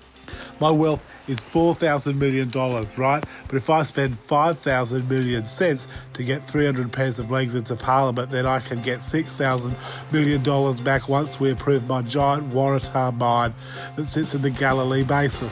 My 0.59 0.69
wealth 0.71 1.06
is 1.27 1.39
$4,000 1.39 2.15
million, 2.15 2.50
right? 2.98 3.24
But 3.48 3.56
if 3.56 3.69
I 3.69 3.83
spend 3.83 4.19
5,000 4.19 5.09
million 5.09 5.44
cents 5.44 5.88
to 6.13 6.24
get 6.24 6.44
300 6.44 6.92
pairs 6.92 7.19
of 7.19 7.31
legs 7.31 7.56
into 7.56 7.75
Parliament, 7.75 8.31
then 8.31 8.45
I 8.45 8.59
can 8.59 8.81
get 8.81 9.00
$6,000 9.00 10.12
million 10.12 10.83
back 10.83 11.09
once 11.09 11.39
we 11.39 11.51
approve 11.51 11.88
my 11.88 12.01
giant 12.01 12.51
Waratah 12.53 13.18
mine 13.18 13.53
that 13.95 14.07
sits 14.07 14.36
in 14.36 14.42
the 14.42 14.50
Galilee 14.50 15.03
Basin. 15.03 15.50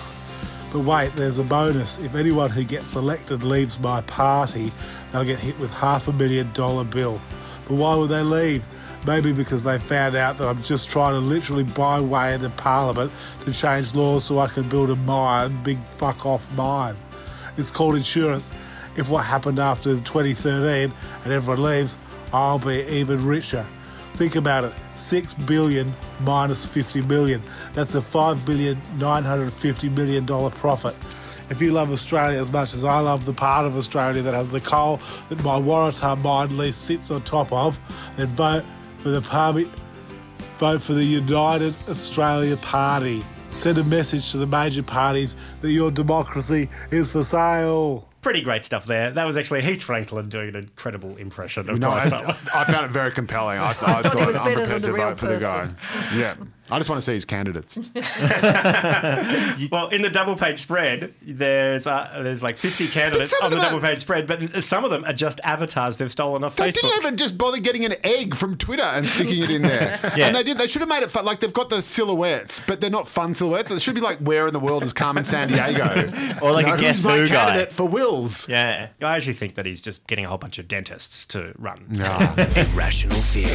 But 0.72 0.82
wait, 0.82 1.14
there's 1.16 1.40
a 1.40 1.44
bonus. 1.44 1.98
If 2.00 2.16
anyone 2.16 2.52
who 2.52 2.64
gets 2.64 2.96
elected 2.96 3.44
leaves 3.44 3.80
my 3.80 4.02
party, 4.02 4.72
they'll 5.12 5.24
get 5.24 5.40
hit 5.40 5.58
with 5.60 5.72
half 5.72 6.08
a 6.08 6.14
million 6.14 6.52
dollar 6.54 6.84
bill. 6.84 7.20
But 7.68 7.76
why 7.76 7.96
would 7.96 8.10
they 8.10 8.22
leave? 8.22 8.64
Maybe 9.08 9.32
because 9.32 9.64
they 9.64 9.80
found 9.80 10.16
out 10.16 10.38
that 10.38 10.48
I'm 10.48 10.62
just 10.62 10.90
trying 10.90 11.14
to 11.14 11.20
literally 11.20 11.64
buy 11.64 12.00
way 12.00 12.34
into 12.34 12.50
Parliament 12.50 13.12
to 13.46 13.54
change 13.54 13.96
laws 13.96 14.26
so 14.26 14.40
I 14.40 14.48
can 14.48 14.68
build 14.70 14.90
a 14.90 14.96
mine, 14.96 15.64
big 15.64 15.84
fuck 15.98 16.26
off 16.26 16.52
mine. 16.56 16.96
It's 17.58 17.72
called 17.72 17.96
insurance. 17.96 18.54
If 18.98 19.10
what 19.10 19.24
happened 19.24 19.60
after 19.60 19.96
2013 19.96 20.94
and 21.24 21.34
everyone 21.34 21.64
leaves, 21.64 21.96
I'll 22.34 22.60
be 22.60 22.84
even 22.90 23.26
richer. 23.26 23.66
Think 24.20 24.36
about 24.36 24.66
it 24.66 24.74
6 24.96 25.34
billion 25.34 25.96
minus 26.20 26.66
50 26.66 27.04
million. 27.04 27.42
That's 27.74 27.96
a 27.96 28.02
5 28.02 28.46
billion 28.46 28.78
950 28.98 29.88
million 29.88 30.26
dollar 30.26 30.50
profit. 30.50 30.94
If 31.50 31.62
you 31.62 31.72
love 31.72 31.90
Australia 31.90 32.38
as 32.38 32.52
much 32.52 32.74
as 32.74 32.84
I 32.84 33.00
love 33.00 33.26
the 33.26 33.32
part 33.32 33.66
of 33.66 33.78
Australia 33.78 34.22
that 34.24 34.34
has 34.34 34.52
the 34.52 34.60
coal 34.60 35.00
that 35.30 35.42
my 35.42 35.58
Waratah 35.58 36.22
mine 36.22 36.58
lease 36.58 36.76
sits 36.76 37.12
on 37.12 37.22
top 37.22 37.54
of, 37.54 37.80
then 38.18 38.28
vote 38.28 38.66
for 38.98 39.08
the 39.08 39.22
party. 39.22 39.72
Vote 40.58 40.82
for 40.82 40.92
the 40.92 41.06
United 41.06 41.74
Australia 41.88 42.58
Party. 42.58 43.24
Send 43.52 43.78
a 43.78 43.86
message 43.86 44.32
to 44.32 44.38
the 44.38 44.48
major 44.48 44.84
parties 44.84 45.38
that 45.62 45.72
your 45.72 45.92
democracy 45.92 46.70
is 46.92 47.14
for 47.14 47.24
sale. 47.24 48.09
Pretty 48.22 48.42
great 48.42 48.66
stuff 48.66 48.86
there. 48.86 49.12
That 49.12 49.26
was 49.26 49.38
actually 49.38 49.62
Heath 49.62 49.82
Franklin 49.82 50.28
doing 50.28 50.50
an 50.50 50.56
incredible 50.56 51.16
impression 51.16 51.70
of 51.70 51.80
No, 51.80 51.90
I, 51.92 52.10
Clive 52.10 52.24
Palmer. 52.24 52.38
I 52.54 52.64
found 52.66 52.86
it 52.86 52.92
very 52.92 53.12
compelling. 53.12 53.60
I, 53.60 53.70
I 53.70 53.74
thought, 53.74 54.14
he 54.14 54.26
was 54.26 54.36
I'm 54.36 54.44
better 54.44 54.56
prepared 54.58 54.70
than 54.70 54.82
to 54.82 54.88
the 54.88 54.94
real 54.94 55.10
vote 55.10 55.20
for 55.20 55.28
the 55.28 55.40
guy. 55.40 55.70
Yeah. 56.14 56.36
I 56.72 56.78
just 56.78 56.90
want 56.90 56.98
to 57.02 57.06
see 57.06 57.14
his 57.14 57.26
candidates. 57.26 57.78
Well, 59.72 59.90
in 59.90 60.02
the 60.02 60.10
double 60.10 60.36
page 60.36 60.60
spread, 60.60 61.14
there's 61.22 61.86
uh, 61.88 62.20
there's 62.24 62.42
like 62.44 62.58
50 62.58 62.88
candidates 62.88 63.34
on 63.42 63.50
the 63.52 63.58
them 63.58 63.66
double 63.66 63.78
are- 63.78 63.82
page 63.82 64.02
spread, 64.02 64.28
but 64.28 64.64
some 64.64 64.84
of 64.86 64.92
them 64.92 65.04
are 65.06 65.14
just 65.14 65.40
avatars 65.44 65.98
they've 65.98 66.12
stolen 66.12 66.44
off 66.44 66.56
They 66.56 66.70
Facebook. 66.70 66.74
didn't 66.82 66.98
even 67.02 67.18
just 67.18 67.38
bother 67.38 67.60
getting 67.60 67.86
an 67.86 67.96
egg 68.04 68.36
from 68.36 68.58
Twitter 68.58 68.84
and 68.84 69.08
sticking 69.08 69.44
it 69.44 69.50
in 69.50 69.62
there. 69.62 70.00
Yeah. 70.20 70.28
And 70.28 70.36
they 70.36 70.44
did. 70.44 70.58
They 70.58 70.68
should 70.68 70.82
have 70.82 70.90
made 70.90 71.04
it 71.04 71.12
fun. 71.12 71.24
Like 71.24 71.40
they've 71.40 71.54
got 71.54 71.70
the 71.70 71.82
silhouettes, 71.82 72.60
but 72.68 72.82
they're 72.82 72.90
not 72.90 73.08
fun 73.08 73.34
silhouettes. 73.34 73.72
It 73.72 73.82
should 73.82 73.96
be 73.96 74.02
like, 74.02 74.18
where 74.20 74.48
in 74.48 74.54
the 74.54 74.60
world 74.60 74.84
is 74.84 74.92
Carmen 74.94 75.24
Sandiego? 75.24 76.42
Or 76.42 76.52
like 76.52 76.68
You 76.68 76.74
a 76.74 76.78
Guess 76.80 76.98
who's 76.98 77.06
my 77.06 77.18
Who 77.18 77.28
guy. 77.28 77.34
candidate 77.46 77.74
for 77.74 77.88
Wills? 77.88 78.48
Yeah. 78.50 78.90
I 79.02 79.16
actually 79.16 79.34
think 79.34 79.56
that 79.56 79.66
he's 79.66 79.80
just 79.82 80.08
getting 80.08 80.26
a 80.26 80.30
whole 80.30 80.38
bunch 80.38 80.58
of 80.58 80.68
dentists 80.68 81.26
to 81.28 81.54
run. 81.58 81.86
Rational 82.76 83.20
fear. 83.20 83.48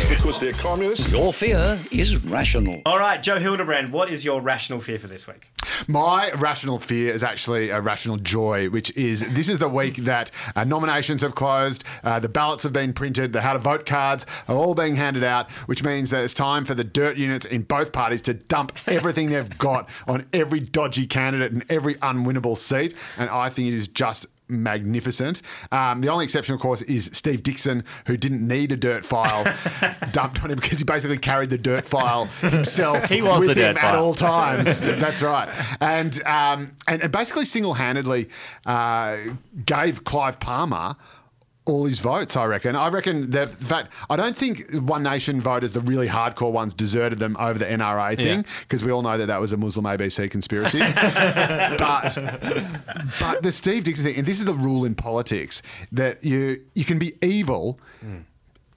Your 1.11 1.33
fear 1.33 1.79
is 1.91 2.17
rational. 2.25 2.81
All 2.87 2.99
right, 2.99 3.04
right, 3.05 3.23
Joe 3.23 3.39
Hildebrand, 3.39 3.93
what 3.93 4.09
is 4.09 4.25
your 4.25 4.41
rational 4.41 4.81
fear 4.81 4.99
for 4.99 5.07
this 5.07 5.27
week? 5.27 5.51
My 5.89 6.31
rational 6.33 6.79
fear 6.79 7.13
is 7.13 7.23
actually 7.23 7.71
a 7.71 7.81
rational 7.81 8.17
joy, 8.17 8.69
which 8.71 8.97
is 8.97 9.21
this 9.35 9.49
is 9.49 9.59
the 9.59 9.69
week 9.69 9.97
that 9.99 10.31
uh, 10.55 10.65
nominations 10.65 11.23
have 11.23 11.35
closed, 11.35 11.85
uh, 12.03 12.21
the 12.21 12.29
ballots 12.29 12.63
have 12.63 12.73
been 12.73 12.93
printed, 12.93 13.33
the 13.33 13.41
how 13.41 13.53
to 13.53 13.59
vote 13.59 13.85
cards 13.85 14.27
are 14.49 14.57
all 14.57 14.75
being 14.75 14.97
handed 14.97 15.25
out, 15.25 15.51
which 15.67 15.83
means 15.83 16.11
that 16.11 16.25
it's 16.25 16.35
time 16.35 16.65
for 16.65 16.75
the 16.75 16.85
dirt 16.85 17.17
units 17.17 17.47
in 17.47 17.63
both 17.63 17.93
parties 17.93 18.23
to 18.23 18.35
dump 18.35 18.73
everything 18.87 19.31
they've 19.31 19.59
got 19.59 19.89
on 20.07 20.27
every 20.33 20.61
dodgy 20.61 21.07
candidate 21.07 21.53
and 21.53 21.65
every 21.69 21.97
unwinnable 21.97 22.57
seat. 22.57 22.95
And 23.19 23.29
I 23.29 23.49
think 23.49 23.69
it 23.69 23.75
is 23.75 23.89
just 23.89 24.27
magnificent. 24.49 25.43
Um, 25.73 26.01
the 26.01 26.09
only 26.09 26.25
exception, 26.25 26.55
of 26.55 26.61
course, 26.61 26.83
is 26.83 27.11
Steve 27.13 27.43
Dickson, 27.43 27.85
who 28.07 28.17
didn't 28.17 28.47
need 28.47 28.73
a 28.73 28.77
dirt 28.77 29.05
file 29.05 29.45
dumped 30.13 30.43
on 30.45 30.51
him 30.51 30.57
because 30.57 30.79
he 30.79 30.85
basically 30.85 31.19
carried 31.19 31.51
the 31.51 31.59
dirt 31.59 31.87
file 31.87 32.27
himself 32.41 33.05
He 33.09 33.23
was 33.23 33.41
with 33.41 33.55
the 33.55 33.69
him 33.69 33.75
dirt 33.75 33.85
at 33.85 33.93
file. 33.93 34.05
all 34.05 34.15
times. 34.15 34.81
That's 34.81 35.23
right. 35.23 35.49
And, 35.81 36.23
um, 36.25 36.73
and 36.89 37.03
and 37.03 37.13
basically 37.13 37.45
single-handedly 37.45 38.29
uh, 38.67 39.17
gave 39.65 40.05
Clive 40.05 40.41
Palmer. 40.41 40.95
All 41.67 41.87
his 41.87 42.01
votes, 42.01 42.37
I 42.37 42.45
reckon. 42.45 42.77
I 42.77 42.89
reckon 42.89 43.31
the 43.31 43.47
fact 43.47 43.93
I 44.11 44.17
don't 44.17 44.37
think 44.37 44.71
One 44.75 45.03
Nation 45.03 45.41
voters, 45.41 45.73
the 45.73 45.81
really 45.81 46.07
hardcore 46.07 46.53
ones, 46.53 46.75
deserted 46.75 47.19
them 47.19 47.37
over 47.39 47.59
the 47.59 47.65
NRA 47.65 48.17
thing 48.17 48.45
because 48.61 48.85
we 48.85 48.93
all 48.93 49.01
know 49.01 49.17
that 49.17 49.27
that 49.27 49.41
was 49.41 49.55
a 49.55 49.57
Muslim 49.57 49.87
ABC 49.87 50.31
conspiracy. 50.31 50.79
but 51.79 52.19
but 53.19 53.43
the 53.43 53.51
Steve 53.51 53.85
Dickson 53.85 54.05
thing, 54.05 54.17
and 54.17 54.27
this 54.27 54.41
is 54.41 54.45
the 54.45 54.55
rule 54.55 54.85
in 54.85 54.95
politics 54.95 55.63
that 55.93 56.23
you 56.23 56.63
you 56.75 56.85
can 56.85 56.99
be 56.99 57.13
evil. 57.23 57.81
Hmm. 58.01 58.19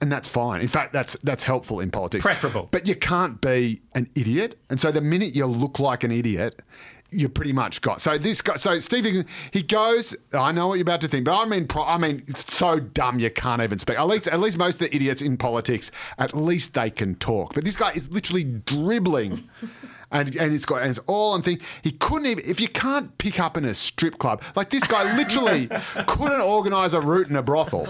And 0.00 0.12
that's 0.12 0.28
fine. 0.28 0.60
In 0.60 0.68
fact, 0.68 0.92
that's 0.92 1.16
that's 1.24 1.42
helpful 1.42 1.80
in 1.80 1.90
politics. 1.90 2.22
Preferable. 2.22 2.68
But 2.70 2.86
you 2.86 2.94
can't 2.94 3.40
be 3.40 3.80
an 3.96 4.08
idiot. 4.14 4.56
And 4.70 4.78
so 4.78 4.92
the 4.92 5.00
minute 5.00 5.34
you 5.34 5.44
look 5.44 5.80
like 5.80 6.04
an 6.04 6.12
idiot, 6.12 6.62
you 7.10 7.28
pretty 7.28 7.52
much 7.52 7.80
got. 7.80 8.00
So 8.00 8.18
this 8.18 8.42
guy, 8.42 8.56
so 8.56 8.78
Steve, 8.78 9.26
he 9.52 9.62
goes. 9.62 10.16
I 10.32 10.52
know 10.52 10.68
what 10.68 10.74
you're 10.74 10.82
about 10.82 11.00
to 11.02 11.08
think, 11.08 11.24
but 11.24 11.38
I 11.38 11.44
mean, 11.46 11.66
I 11.74 11.98
mean, 11.98 12.22
it's 12.26 12.52
so 12.52 12.78
dumb 12.78 13.18
you 13.18 13.30
can't 13.30 13.62
even 13.62 13.78
speak. 13.78 13.98
At 13.98 14.06
least, 14.06 14.28
at 14.28 14.40
least 14.40 14.58
most 14.58 14.74
of 14.74 14.88
the 14.88 14.94
idiots 14.94 15.22
in 15.22 15.36
politics, 15.36 15.90
at 16.18 16.34
least 16.34 16.74
they 16.74 16.90
can 16.90 17.14
talk. 17.16 17.54
But 17.54 17.64
this 17.64 17.76
guy 17.76 17.92
is 17.92 18.10
literally 18.10 18.44
dribbling. 18.44 19.48
And, 20.10 20.34
and 20.36 20.54
it's 20.54 20.64
got 20.64 20.80
and 20.82 20.90
it's 20.90 20.98
all 21.00 21.34
on 21.34 21.42
thing. 21.42 21.60
He 21.82 21.92
couldn't 21.92 22.26
even 22.26 22.44
if 22.44 22.60
you 22.60 22.68
can't 22.68 23.16
pick 23.18 23.38
up 23.38 23.56
in 23.56 23.64
a 23.64 23.74
strip 23.74 24.18
club 24.18 24.42
like 24.56 24.70
this 24.70 24.86
guy 24.86 25.16
literally 25.16 25.66
couldn't 26.06 26.40
organise 26.40 26.94
a 26.94 27.00
route 27.00 27.28
in 27.28 27.36
a 27.36 27.42
brothel. 27.42 27.86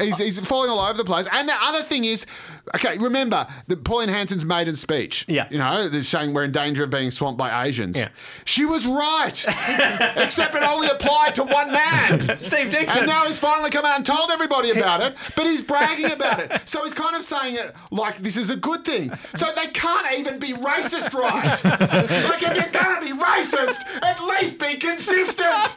He's, 0.00 0.18
he's 0.18 0.38
falling 0.40 0.70
all 0.70 0.80
over 0.80 0.96
the 0.96 1.04
place. 1.04 1.26
And 1.32 1.48
the 1.48 1.54
other 1.60 1.82
thing 1.82 2.04
is, 2.04 2.26
okay, 2.74 2.98
remember 2.98 3.46
the 3.66 3.76
Pauline 3.76 4.08
Hanson's 4.08 4.44
maiden 4.44 4.76
speech. 4.76 5.24
Yeah. 5.28 5.46
You 5.50 5.58
know, 5.58 5.88
they're 5.88 6.02
saying 6.02 6.34
we're 6.34 6.44
in 6.44 6.52
danger 6.52 6.84
of 6.84 6.90
being 6.90 7.10
swamped 7.10 7.38
by 7.38 7.64
Asians. 7.66 7.98
Yeah. 7.98 8.08
She 8.44 8.64
was 8.64 8.86
right. 8.86 9.44
Except 10.16 10.54
it 10.54 10.62
only 10.62 10.88
applied 10.88 11.34
to 11.36 11.44
one 11.44 11.72
man. 11.72 12.38
Steve 12.42 12.70
Dickson. 12.70 13.00
And 13.00 13.06
now 13.08 13.24
he's 13.24 13.38
finally 13.38 13.70
come 13.70 13.84
out 13.84 13.96
and 13.96 14.06
told 14.06 14.30
everybody 14.30 14.70
about 14.70 15.02
it, 15.02 15.16
but 15.36 15.46
he's 15.46 15.62
bragging 15.62 16.12
about 16.12 16.40
it. 16.40 16.68
So 16.68 16.82
he's 16.84 16.94
kind 16.94 17.16
of 17.16 17.22
saying 17.22 17.56
it 17.56 17.74
like 17.90 18.16
this 18.18 18.36
is 18.36 18.50
a 18.50 18.56
good 18.56 18.84
thing. 18.84 19.14
So 19.34 19.46
they 19.54 19.68
can't 19.68 20.18
even 20.18 20.38
be 20.38 20.52
racist 20.56 21.14
right. 21.14 21.64
like 21.64 22.42
if 22.42 22.56
you're 22.56 22.82
going 22.82 23.00
to 23.00 23.14
be 23.14 23.20
racist, 23.20 23.80
at 24.02 24.22
least 24.24 24.58
be 24.58 24.76
consistent. 24.76 25.74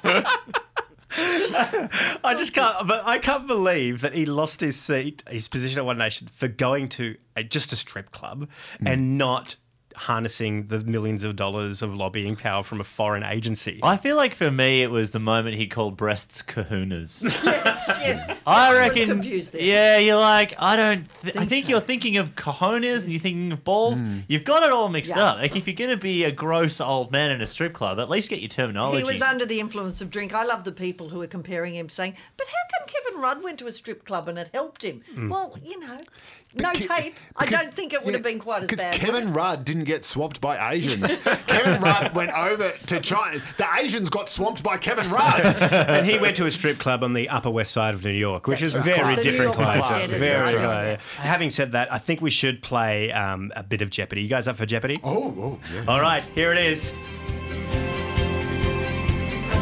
I 1.12 2.36
just 2.38 2.54
can't, 2.54 2.88
but 2.88 3.06
I 3.06 3.18
can't 3.18 3.48
believe 3.48 4.02
that 4.02 4.14
he 4.14 4.26
lost 4.26 4.62
his 4.62 4.76
seat, 4.76 5.24
his 5.30 5.48
position 5.48 5.80
at 5.80 5.86
One 5.86 5.98
Nation, 5.98 6.28
for 6.28 6.48
going 6.48 6.88
to 6.90 7.18
a, 7.36 7.44
just 7.44 7.74
a 7.74 7.76
strip 7.76 8.12
club 8.12 8.48
and 8.86 9.18
not 9.18 9.56
harnessing 10.00 10.68
the 10.68 10.80
millions 10.80 11.24
of 11.24 11.36
dollars 11.36 11.82
of 11.82 11.94
lobbying 11.94 12.36
power 12.36 12.64
from 12.64 12.80
a 12.80 12.84
foreign 12.84 13.22
agency. 13.24 13.80
I 13.84 13.98
feel 13.98 14.16
like 14.16 14.34
for 14.34 14.50
me, 14.50 14.82
it 14.82 14.90
was 14.90 15.12
the 15.12 15.20
moment 15.20 15.58
he 15.58 15.68
called 15.68 15.98
breasts 15.98 16.42
kahunas. 16.42 17.24
Yes, 17.70 18.00
yes. 18.02 18.38
I 18.48 18.70
was 18.70 18.80
reckon. 18.80 19.08
confused 19.10 19.52
there. 19.54 19.62
Yeah, 19.62 19.98
you're 19.98 20.16
like, 20.20 20.54
I 20.58 20.76
don't. 20.76 21.06
Th- 21.22 21.36
I 21.36 21.40
Think 21.40 21.50
think 21.50 21.66
so. 21.66 21.72
you're 21.72 21.82
thinking 21.82 22.18
of 22.18 22.36
cojones 22.36 23.04
and 23.04 23.12
you're 23.12 23.20
thinking 23.22 23.52
of 23.52 23.64
balls. 23.64 24.00
Hmm. 24.00 24.20
You've 24.28 24.44
got 24.44 24.64
it 24.64 24.72
all 24.72 24.88
mixed 24.90 25.16
Yeah. 25.16 25.24
up. 25.26 25.38
Like, 25.38 25.56
if 25.56 25.68
you're 25.68 25.76
going 25.76 25.90
to 25.92 25.98
be 25.98 26.24
a 26.24 26.32
gross 26.32 26.80
old 26.82 27.12
man 27.12 27.32
in 27.32 27.42
a 27.42 27.48
strip 27.48 27.74
club, 27.74 28.00
at 28.00 28.10
least 28.10 28.30
get 28.30 28.40
your 28.40 28.50
terminology. 28.50 28.98
He 29.06 29.12
was 29.14 29.22
under 29.22 29.46
the 29.46 29.60
influence 29.60 30.02
of 30.02 30.10
drink. 30.10 30.34
I 30.34 30.46
love 30.46 30.64
the 30.64 30.72
people 30.72 31.10
who 31.10 31.22
are 31.22 31.28
comparing 31.28 31.76
him, 31.76 31.90
saying, 31.90 32.16
"But 32.38 32.48
how 32.48 32.78
come 32.80 32.88
Kevin 32.88 33.22
Rudd 33.22 33.44
went 33.44 33.60
to 33.60 33.68
a 33.68 33.72
strip 33.72 34.06
club 34.06 34.28
and 34.30 34.38
it 34.40 34.50
helped 34.54 34.84
him?" 34.84 35.02
Hmm. 35.14 35.30
Well, 35.30 35.58
you 35.64 35.80
know, 35.80 35.98
no 36.56 36.72
Ke- 36.72 36.80
tape. 36.88 37.16
I 37.36 37.46
don't 37.46 37.74
think 37.74 37.94
it 37.94 38.04
would 38.06 38.14
have 38.14 38.24
been 38.24 38.40
quite 38.40 38.64
as 38.64 38.70
Because 38.70 38.84
bad. 38.84 38.94
Kevin 38.94 39.34
Rudd 39.34 39.66
didn't 39.66 39.84
get 39.90 40.06
swamped 40.06 40.40
by 40.40 40.72
Asians. 40.74 41.18
Kevin 41.48 41.82
Rudd 41.82 42.14
went 42.16 42.32
over 42.32 42.72
to 42.88 43.00
China. 43.02 43.42
The 43.58 43.68
Asians 43.80 44.10
got 44.10 44.30
swamped 44.30 44.64
by 44.64 44.78
Kevin 44.78 45.10
Rudd. 45.10 45.42
and 45.72 46.06
he 46.06 46.18
went 46.20 46.38
to 46.38 46.46
a 46.46 46.52
strip 46.52 46.78
club 46.78 47.04
on 47.04 47.14
the 47.14 47.28
Upper 47.28 47.50
West 47.50 47.72
Side 47.72 47.96
of 47.96 48.04
New 48.06 48.12
York, 48.12 48.48
which 48.48 48.62
is 48.62 48.74
That's 48.74 48.86
very 48.86 49.02
right. 49.02 49.18
New 49.18 49.24
different 49.24 49.56
standards, 49.56 50.12
Very, 50.12 50.56
right. 50.56 50.94
uh, 50.94 50.98
Having 51.18 51.50
said 51.50 51.72
that, 51.74 51.92
I 51.92 51.98
think 51.98 52.22
we 52.22 52.30
should 52.30 52.62
play 52.62 53.12
um, 53.12 53.52
a 53.56 53.64
bit 53.64 53.82
of 53.82 53.90
Jeopardy. 53.90 54.22
You 54.22 54.30
guys 54.30 54.48
up 54.48 54.56
for 54.56 54.66
Jeopardy? 54.66 55.00
oh, 55.04 55.34
oh, 55.38 55.60
yeah. 55.74 55.86
All 55.88 56.00
right, 56.02 56.24
here 56.36 56.52
it 56.52 56.60
is. 56.60 56.94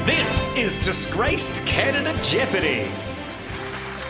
This 0.06 0.56
is 0.56 0.78
Disgraced 0.80 1.66
Candidate 1.66 2.22
Jeopardy. 2.24 2.90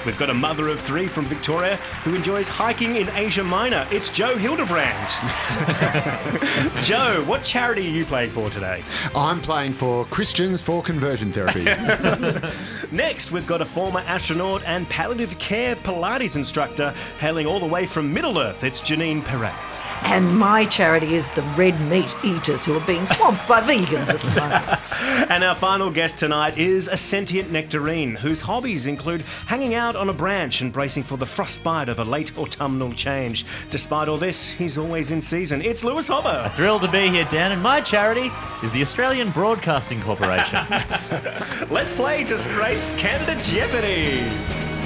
We've 0.08 0.18
got 0.18 0.30
a 0.30 0.34
mother 0.34 0.70
of 0.70 0.80
three 0.80 1.06
from 1.06 1.26
Victoria 1.26 1.76
who 2.06 2.16
enjoys 2.16 2.48
hiking 2.48 2.96
in 2.96 3.10
Asia 3.10 3.44
Minor. 3.44 3.86
It's 3.92 4.10
Joe 4.10 4.38
Hildebrand. 4.38 5.10
Joe, 6.86 7.26
what 7.28 7.44
charity 7.44 7.86
are 7.88 7.92
you 7.92 8.06
playing 8.06 8.32
for 8.32 8.50
today? 8.50 8.84
I'm 9.14 9.42
playing 9.42 9.74
for 9.74 10.06
Christians 10.06 10.62
for 10.62 10.82
Conversion 10.82 11.34
Therapy. 11.34 11.66
Next, 12.96 13.34
we've 13.34 13.46
got 13.46 13.60
a 13.60 13.66
former 13.66 14.00
astronaut 14.08 14.64
and 14.64 14.88
palliative 14.88 15.38
care 15.40 15.76
Pilates 15.76 16.38
instructor 16.38 16.92
hailing 17.20 17.46
all 17.46 17.60
the 17.60 17.66
way 17.66 17.86
from 17.86 18.14
Middle 18.14 18.40
Earth. 18.40 18.64
It's 18.64 18.82
Janine 18.82 19.22
Perrett. 19.24 19.77
And 20.04 20.38
my 20.38 20.66
charity 20.66 21.16
is 21.16 21.30
the 21.30 21.42
red 21.58 21.80
meat 21.82 22.16
eaters 22.24 22.66
who 22.66 22.78
are 22.78 22.86
being 22.88 23.06
swamped 23.06 23.48
by 23.48 23.62
vegans 23.62 24.14
at 24.14 24.22
the 24.22 24.40
moment. 24.40 24.80
And 25.30 25.44
our 25.44 25.56
final 25.56 25.92
guest 25.92 26.18
tonight 26.18 26.58
is 26.58 26.88
a 26.88 26.96
sentient 26.96 27.52
nectarine 27.52 28.16
whose 28.16 28.40
hobbies 28.40 28.86
include 28.86 29.22
hanging 29.46 29.74
out 29.74 29.96
on 29.96 30.10
a 30.10 30.14
branch 30.14 30.62
and 30.62 30.72
bracing 30.72 31.04
for 31.04 31.18
the 31.18 31.26
frostbite 31.26 31.90
of 31.90 32.00
a 32.00 32.04
late 32.04 32.38
autumnal 32.38 32.94
change. 32.94 33.46
Despite 33.70 34.08
all 34.08 34.18
this, 34.18 34.50
he's 34.50 34.78
always 34.78 35.12
in 35.12 35.22
season. 35.22 35.62
It's 35.62 35.84
Lewis 35.84 36.08
Hobba. 36.08 36.52
Thrilled 36.54 36.84
to 36.84 36.92
be 36.92 37.10
here, 37.10 37.28
Dan, 37.30 37.52
and 37.52 37.62
my 37.62 37.82
charity 37.82 38.32
is 38.64 38.72
the 38.72 38.82
Australian 38.82 39.32
Broadcasting 39.32 40.02
Corporation. 40.02 40.60
Let's 41.70 41.94
play 41.94 42.24
Disgraced 42.24 42.98
Candidate 42.98 43.44
Jeopardy! 43.44 44.77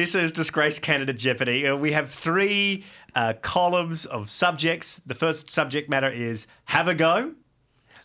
This 0.00 0.14
is 0.14 0.32
Disgraced 0.32 0.80
Candidate 0.80 1.18
Jeopardy. 1.18 1.66
Uh, 1.66 1.76
we 1.76 1.92
have 1.92 2.10
three 2.10 2.86
uh, 3.14 3.34
columns 3.42 4.06
of 4.06 4.30
subjects. 4.30 4.96
The 5.04 5.14
first 5.14 5.50
subject 5.50 5.90
matter 5.90 6.08
is 6.08 6.46
have 6.64 6.88
a 6.88 6.94
go. 6.94 7.34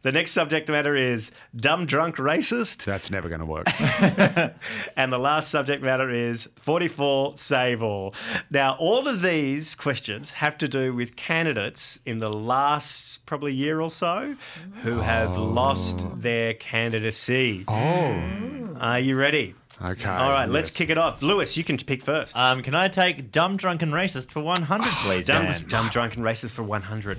The 0.01 0.11
next 0.11 0.31
subject 0.31 0.67
matter 0.67 0.97
is 0.97 1.31
dumb, 1.55 1.85
drunk, 1.85 2.17
racist. 2.17 2.83
That's 2.83 3.09
never 3.09 3.29
going 3.29 3.39
to 3.39 3.45
work. 3.45 3.67
And 4.97 5.11
the 5.11 5.17
last 5.17 5.49
subject 5.49 5.81
matter 5.81 6.09
is 6.09 6.49
44 6.57 7.37
save 7.37 7.81
all. 7.81 8.13
Now, 8.51 8.75
all 8.77 9.07
of 9.07 9.21
these 9.21 9.73
questions 9.73 10.33
have 10.33 10.57
to 10.57 10.67
do 10.67 10.93
with 10.93 11.15
candidates 11.15 11.97
in 12.05 12.17
the 12.17 12.29
last 12.29 13.25
probably 13.25 13.53
year 13.53 13.79
or 13.79 13.89
so 13.89 14.35
who 14.83 14.99
have 14.99 15.37
lost 15.37 16.19
their 16.19 16.55
candidacy. 16.55 17.63
Oh, 17.69 18.75
Are 18.81 18.99
you 18.99 19.15
ready? 19.15 19.55
Okay. 19.81 20.09
All 20.09 20.31
right, 20.31 20.49
let's 20.49 20.69
yes. 20.69 20.77
kick 20.77 20.89
it 20.89 20.97
off. 20.97 21.21
Lewis, 21.21 21.57
you 21.57 21.63
can 21.63 21.77
pick 21.77 22.01
first. 22.01 22.35
um, 22.37 22.61
can 22.61 22.75
I 22.75 22.87
take 22.87 23.31
dumb, 23.31 23.57
drunken, 23.57 23.91
racist 23.91 24.31
for 24.31 24.41
100, 24.41 24.87
please, 25.03 25.25
dumb, 25.25 25.45
Dan? 25.45 25.55
dumb, 25.67 25.89
drunk, 25.89 26.15
and 26.15 26.23
racist 26.23 26.51
for 26.51 26.63
100. 26.63 27.17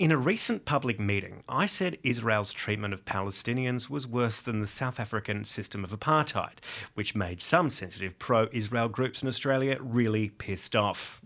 In 0.00 0.10
a 0.10 0.16
recent 0.16 0.64
public 0.64 0.98
meeting, 0.98 1.44
I 1.48 1.66
said 1.66 1.98
Israel's 2.02 2.52
treatment 2.52 2.92
of 2.92 3.04
Palestinians 3.04 3.88
was 3.88 4.08
worse 4.08 4.40
than 4.40 4.60
the 4.60 4.66
South 4.66 4.98
African 4.98 5.44
system 5.44 5.84
of 5.84 5.90
apartheid, 5.90 6.58
which 6.94 7.14
made 7.14 7.40
some 7.40 7.70
sensitive 7.70 8.18
pro 8.18 8.48
Israel 8.50 8.88
groups 8.88 9.22
in 9.22 9.28
Australia 9.28 9.78
really 9.80 10.30
pissed 10.30 10.74
off. 10.74 11.22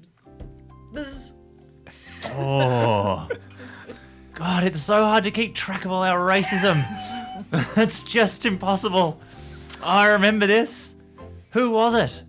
Buzz. 0.92 1.32
Oh. 2.26 3.28
God, 4.34 4.64
it's 4.64 4.82
so 4.82 5.02
hard 5.02 5.24
to 5.24 5.30
keep 5.30 5.54
track 5.54 5.84
of 5.84 5.90
all 5.90 6.02
our 6.02 6.20
racism. 6.20 6.84
it's 7.76 8.02
just 8.02 8.44
impossible. 8.44 9.20
I 9.82 10.08
remember 10.08 10.46
this. 10.46 10.96
Who 11.52 11.70
was 11.72 11.94
it? 11.94 12.22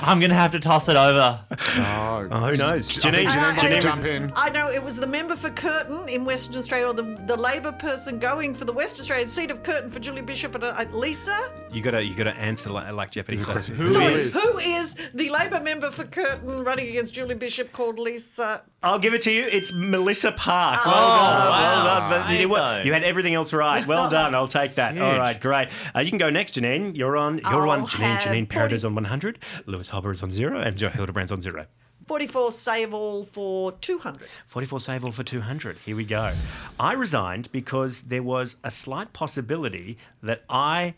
I'm 0.00 0.20
gonna 0.20 0.34
have 0.34 0.52
to 0.52 0.60
toss 0.60 0.88
it 0.88 0.96
over. 0.96 1.38
Oh, 1.50 2.28
Oh, 2.30 2.36
who 2.46 2.56
knows? 2.56 3.04
I 3.04 3.10
think 3.10 3.28
Janine, 3.28 3.30
Janine 3.30 3.54
Janine 3.56 3.82
jump 3.82 3.96
was- 3.98 4.06
in. 4.06 4.32
I 4.34 4.48
know 4.48 4.70
it 4.70 4.82
was 4.82 4.96
the 4.96 5.06
member 5.06 5.36
for 5.36 5.50
Curtin 5.50 6.08
in 6.08 6.24
Western 6.24 6.56
Australia, 6.56 6.88
or 6.88 6.94
the, 6.94 7.18
the 7.26 7.36
Labor 7.36 7.72
person 7.72 8.18
going 8.18 8.54
for 8.54 8.64
the 8.64 8.72
West 8.72 8.98
Australian 8.98 9.28
seat 9.28 9.50
of 9.50 9.62
Curtin 9.62 9.90
for 9.90 9.98
Julie 10.00 10.22
Bishop 10.22 10.54
and 10.54 10.64
uh, 10.64 10.84
Lisa. 10.92 11.52
You 11.76 11.82
gotta 11.82 12.02
you 12.02 12.14
gotta 12.14 12.34
answer 12.36 12.70
like, 12.70 12.90
like 12.92 13.10
Jeopardy. 13.10 13.36
So, 13.36 13.52
who 13.52 13.92
Sorry, 13.92 14.14
is- 14.14 14.34
who 14.42 14.56
is 14.58 14.94
the 15.12 15.28
Labor 15.28 15.60
member 15.60 15.90
for 15.90 16.04
Curtin 16.04 16.64
running 16.64 16.88
against 16.88 17.12
Julie 17.12 17.34
Bishop 17.34 17.70
called 17.70 17.98
Lisa? 17.98 18.62
I'll 18.82 18.98
give 18.98 19.12
it 19.12 19.20
to 19.22 19.30
you. 19.30 19.42
It's 19.42 19.74
Melissa 19.74 20.32
Parke. 20.32 20.80
Oh, 20.86 20.90
Well 20.90 21.24
done. 21.26 21.36
wow. 21.50 21.84
Well 21.84 21.84
done. 21.84 22.10
But 22.22 22.30
you, 22.32 22.38
did 22.38 22.46
well. 22.46 22.86
You 22.86 22.92
had 22.94 23.02
everything 23.04 23.34
else 23.34 23.52
right. 23.52 23.86
Well 23.86 24.08
done. 24.18 24.34
I'll 24.34 24.48
take 24.48 24.76
that. 24.76 24.96
All 24.96 25.08
Huge. 25.08 25.18
right, 25.18 25.38
great. 25.38 25.68
Uh, 25.94 26.00
you 26.00 26.08
can 26.08 26.16
go 26.18 26.30
next, 26.30 26.54
Janine. 26.54 26.96
You're 26.96 27.18
on. 27.18 27.38
You're 27.38 27.68
on. 27.68 27.80
I'll 27.80 27.86
Janine. 27.86 27.98
have 28.00 28.22
Janine 28.22 28.46
Perrett 28.48 28.60
40 28.70 28.74
is 28.76 28.84
on 28.86 28.94
100. 28.94 29.38
Lewis 29.66 29.90
Hobba 29.90 30.12
is 30.14 30.22
on 30.22 30.30
zero, 30.30 30.58
and 30.58 30.76
Joe 30.78 30.88
Hildebrand's 30.88 31.30
on 31.32 31.42
zero. 31.42 31.66
44 32.06 32.52
save 32.52 32.94
all 32.94 33.24
for 33.24 33.72
200. 33.72 34.28
44 34.46 34.80
save 34.80 35.04
all 35.04 35.10
for 35.12 35.24
200. 35.24 35.76
Here 35.84 35.96
we 35.96 36.04
go. 36.04 36.32
I 36.80 36.92
resigned 36.94 37.50
because 37.52 38.02
there 38.02 38.22
was 38.22 38.56
a 38.64 38.70
slight 38.70 39.12
possibility 39.12 39.98
that 40.22 40.42
I 40.48 40.94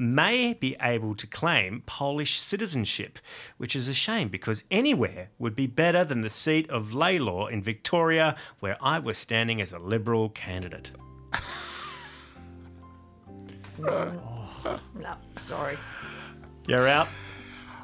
may 0.00 0.54
be 0.54 0.76
able 0.80 1.14
to 1.14 1.26
claim 1.26 1.82
Polish 1.86 2.40
citizenship, 2.40 3.18
which 3.58 3.76
is 3.76 3.86
a 3.86 3.94
shame 3.94 4.28
because 4.28 4.64
anywhere 4.70 5.28
would 5.38 5.54
be 5.54 5.66
better 5.66 6.04
than 6.04 6.22
the 6.22 6.30
seat 6.30 6.68
of 6.70 6.88
Lalor 6.92 7.50
in 7.50 7.62
Victoria, 7.62 8.34
where 8.60 8.78
I 8.80 8.98
was 8.98 9.18
standing 9.18 9.60
as 9.60 9.72
a 9.72 9.78
Liberal 9.78 10.30
candidate. 10.30 10.90
No, 13.80 15.14
sorry. 15.38 15.78
You're 16.66 16.86
out. 16.86 17.08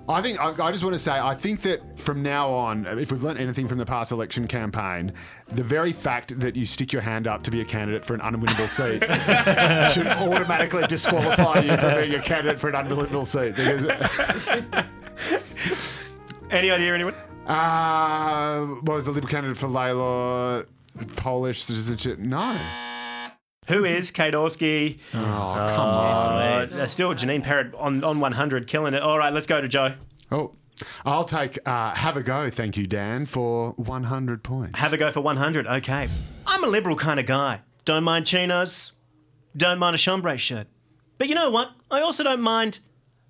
I 0.08 0.22
think 0.22 0.40
I, 0.40 0.50
I 0.66 0.70
just 0.70 0.84
want 0.84 0.92
to 0.94 0.98
say 1.00 1.18
I 1.18 1.34
think 1.34 1.62
that 1.62 1.98
from 1.98 2.22
now 2.22 2.48
on, 2.50 2.86
if 2.86 3.10
we've 3.10 3.22
learned 3.22 3.40
anything 3.40 3.66
from 3.66 3.78
the 3.78 3.86
past 3.86 4.12
election 4.12 4.46
campaign, 4.46 5.12
the 5.48 5.64
very 5.64 5.92
fact 5.92 6.38
that 6.38 6.54
you 6.54 6.64
stick 6.64 6.92
your 6.92 7.02
hand 7.02 7.26
up 7.26 7.42
to 7.42 7.50
be 7.50 7.60
a 7.60 7.64
candidate 7.64 8.04
for 8.04 8.14
an 8.14 8.20
unwinnable 8.20 8.68
seat 8.68 9.02
should 9.92 10.06
automatically 10.06 10.86
disqualify 10.86 11.58
you 11.60 11.76
from 11.76 11.94
being 11.94 12.14
a 12.14 12.22
candidate 12.22 12.60
for 12.60 12.68
an 12.68 12.74
unwinnable 12.86 13.26
seat. 13.26 13.56
Because 13.56 14.86
Any 16.50 16.70
idea, 16.70 16.94
anyone? 16.94 17.14
uh, 17.46 18.64
what 18.82 18.94
was 18.94 19.04
the 19.06 19.10
Liberal 19.10 19.30
candidate 19.30 19.56
for 19.56 19.66
Layla? 19.66 20.66
Polish 21.16 21.62
citizenship? 21.62 22.18
No. 22.18 22.56
Who 23.68 23.84
is 23.84 24.10
Kate 24.10 24.34
Orsky? 24.34 24.98
Oh, 25.12 25.16
come 25.16 25.88
on. 25.88 26.72
Uh, 26.72 26.86
still 26.86 27.14
Janine 27.14 27.44
Perrett 27.44 27.74
on, 27.78 28.04
on 28.04 28.20
100, 28.20 28.66
killing 28.66 28.94
it. 28.94 29.02
All 29.02 29.18
right, 29.18 29.32
let's 29.32 29.46
go 29.46 29.60
to 29.60 29.68
Joe. 29.68 29.94
Oh, 30.30 30.54
I'll 31.04 31.24
take 31.24 31.58
uh, 31.66 31.94
have 31.94 32.16
a 32.16 32.22
go. 32.22 32.50
Thank 32.50 32.76
you, 32.76 32.86
Dan, 32.86 33.26
for 33.26 33.72
100 33.72 34.42
points. 34.42 34.78
Have 34.78 34.92
a 34.92 34.96
go 34.96 35.10
for 35.10 35.20
100. 35.20 35.66
Okay. 35.66 36.08
I'm 36.46 36.64
a 36.64 36.66
liberal 36.66 36.96
kind 36.96 37.18
of 37.18 37.26
guy. 37.26 37.60
Don't 37.84 38.04
mind 38.04 38.26
chinos. 38.26 38.92
Don't 39.56 39.78
mind 39.78 39.94
a 39.94 39.98
chambray 39.98 40.36
shirt. 40.36 40.66
But 41.18 41.28
you 41.28 41.34
know 41.34 41.50
what? 41.50 41.70
I 41.90 42.00
also 42.00 42.22
don't 42.22 42.42
mind 42.42 42.80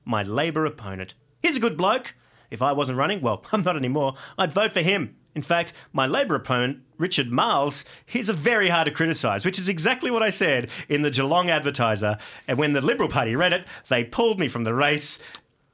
my 0.05 0.23
Labour 0.23 0.67
opponent. 0.67 1.15
He's 1.43 1.57
a 1.57 1.61
good 1.61 1.77
bloke. 1.77 2.15
If 2.51 2.63
I 2.63 2.73
wasn't 2.73 2.99
running, 2.99 3.21
well, 3.21 3.45
I'm 3.53 3.63
not 3.63 3.77
anymore. 3.77 4.15
I'd 4.39 4.53
vote 4.53 4.73
for 4.73 4.81
him. 4.83 5.17
In 5.37 5.43
fact, 5.43 5.75
my 5.93 6.07
Labour 6.07 6.35
opponent, 6.35 6.79
Richard 6.97 7.31
Marles, 7.31 7.85
he's 8.07 8.31
a 8.31 8.33
very 8.33 8.69
hard 8.71 8.87
to 8.87 8.91
criticise, 8.91 9.45
which 9.45 9.59
is 9.59 9.69
exactly 9.69 10.11
what 10.11 10.23
I 10.23 10.31
said 10.31 10.71
in 10.89 11.03
the 11.03 11.11
Geelong 11.11 11.51
Advertiser. 11.51 12.17
And 12.49 12.57
when 12.57 12.73
the 12.73 12.81
Liberal 12.81 13.11
Party 13.11 13.37
read 13.37 13.53
it, 13.53 13.67
they 13.91 14.03
pulled 14.03 14.41
me 14.41 14.49
from 14.49 14.65
the 14.65 14.73
race 14.73 15.19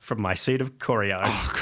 from 0.01 0.21
my 0.21 0.35
seat 0.35 0.61
of 0.61 0.81
Corio. 0.81 1.21
Oh, 1.23 1.53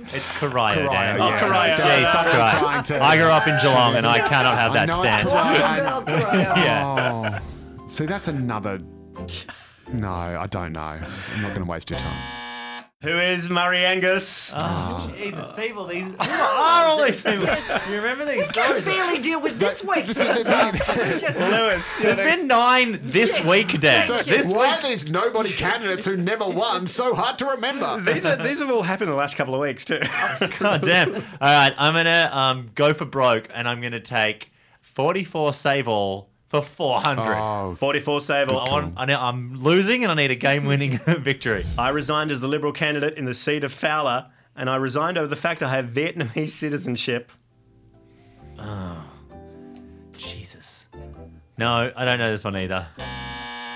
it's 0.12 0.38
Corio, 0.38 0.54
Dan. 0.90 1.16
Corio, 1.16 1.22
oh, 1.22 1.28
yeah. 1.30 1.40
Corio. 1.40 1.62
Jesus 1.64 1.78
Yeah, 1.78 2.12
I'm 2.14 2.24
Christ. 2.30 2.58
trying 2.58 2.82
to- 2.82 3.02
I 3.02 3.16
grew 3.16 3.26
up 3.30 3.48
in 3.48 3.58
Geelong 3.62 3.96
and 3.96 4.06
I 4.06 4.18
cannot 4.28 4.58
have 4.58 4.72
I 4.72 4.74
that 4.74 4.88
know 4.88 5.02
it's 5.02 5.14
stand. 5.14 5.28
Corio. 5.28 6.04
Oh. 6.30 6.60
Yeah. 6.62 7.40
Oh, 7.82 7.86
see, 7.88 8.04
that's 8.04 8.28
another. 8.28 8.80
No, 9.92 10.08
I 10.12 10.46
don't 10.46 10.70
know. 10.72 10.80
I'm 10.80 11.42
not 11.42 11.48
going 11.48 11.62
to 11.62 11.68
waste 11.68 11.90
your 11.90 11.98
time. 11.98 12.49
Who 13.02 13.08
is 13.08 13.48
Murray 13.48 13.82
Angus? 13.82 14.52
Oh, 14.54 15.10
Jesus, 15.16 15.50
people, 15.52 15.86
these 15.86 16.02
who 16.04 16.16
are 16.20 16.84
all 16.84 17.02
these 17.02 17.22
people? 17.22 17.46
You 17.90 17.96
remember 17.96 18.26
these 18.26 18.50
Can 18.50 18.64
stories? 18.66 18.84
barely 18.84 19.18
deal 19.20 19.40
with 19.40 19.58
this 19.58 19.82
week's 19.82 20.12
this 20.12 20.28
is 20.28 20.28
the 20.28 20.34
disaster. 20.82 21.32
Lewis. 21.38 21.98
There's 21.98 22.18
been 22.18 22.46
nine 22.46 23.00
this 23.02 23.42
week, 23.42 23.80
Dan. 23.80 24.06
So, 24.06 24.18
This 24.22 24.46
why 24.52 24.74
week. 24.76 24.84
are 24.84 24.88
these 24.88 25.08
nobody 25.08 25.50
candidates 25.50 26.04
who 26.04 26.18
never 26.18 26.46
won 26.46 26.86
so 26.86 27.14
hard 27.14 27.38
to 27.38 27.46
remember? 27.46 27.98
These, 28.02 28.26
are, 28.26 28.36
these 28.36 28.58
have 28.58 28.70
all 28.70 28.82
happened 28.82 29.08
in 29.08 29.16
the 29.16 29.20
last 29.20 29.34
couple 29.34 29.54
of 29.54 29.62
weeks, 29.62 29.86
too. 29.86 30.00
God 30.58 30.82
damn. 30.82 31.14
All 31.14 31.20
right, 31.40 31.72
I'm 31.78 31.94
gonna 31.94 32.28
um, 32.30 32.70
go 32.74 32.92
for 32.92 33.06
broke, 33.06 33.48
and 33.54 33.66
I'm 33.66 33.80
gonna 33.80 34.00
take 34.00 34.52
44 34.82 35.54
save 35.54 35.88
all 35.88 36.28
for 36.50 36.62
400. 36.62 37.22
Oh, 37.22 37.74
44 37.74 38.20
save 38.20 38.48
all. 38.50 38.58
I 38.60 38.70
want, 38.70 38.94
I 38.96 39.04
know, 39.06 39.18
I'm 39.20 39.54
losing, 39.54 40.02
and 40.02 40.10
I 40.12 40.14
need 40.16 40.30
a 40.32 40.34
game-winning 40.34 40.98
victory. 41.06 41.64
I 41.78 41.88
resigned 41.90 42.30
as 42.30 42.40
the 42.40 42.48
Liberal 42.48 42.72
candidate 42.72 43.16
in 43.16 43.24
the 43.24 43.34
seat 43.34 43.64
of 43.64 43.72
Fowler, 43.72 44.26
and 44.56 44.68
I 44.68 44.76
resigned 44.76 45.16
over 45.16 45.28
the 45.28 45.36
fact 45.36 45.62
I 45.62 45.70
have 45.70 45.86
Vietnamese 45.86 46.50
citizenship. 46.50 47.30
Oh, 48.58 49.02
Jesus. 50.16 50.86
No, 51.56 51.92
I 51.96 52.04
don't 52.04 52.18
know 52.18 52.30
this 52.30 52.44
one 52.44 52.56
either. 52.56 52.86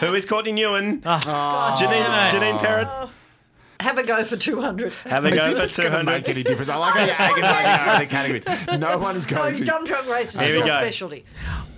Who 0.00 0.12
is 0.14 0.26
Courtney 0.26 0.52
Nguyen? 0.52 1.02
Ah, 1.06 1.74
oh, 1.74 1.80
Janine, 1.80 2.30
Janine 2.30 2.58
Perrett. 2.58 3.08
Have 3.80 3.98
a 3.98 4.02
go 4.02 4.24
for 4.24 4.36
200. 4.36 4.92
Have 5.04 5.24
a 5.24 5.28
as 5.30 5.34
go 5.38 5.50
if 5.52 5.58
for 5.58 5.64
it's 5.64 5.76
going 5.76 5.90
to 5.92 5.98
200. 5.98 6.04
make 6.10 6.28
any 6.28 6.42
difference. 6.42 6.68
I 6.70 6.76
like 6.76 6.94
how 6.94 7.04
you're 7.04 7.14
aggravating 7.14 7.88
over 7.90 7.98
the 8.00 8.06
categories. 8.10 8.80
No 8.80 8.98
one's 8.98 9.30
No, 9.30 9.36
going 9.36 9.54
oh, 9.54 9.58
to. 9.58 9.64
dumb 9.64 9.84
drunk 9.86 10.08
races 10.08 10.40
Here 10.40 10.54
is 10.54 10.62
we 10.62 10.66
your 10.66 10.66
go. 10.66 10.72
specialty. 10.80 11.24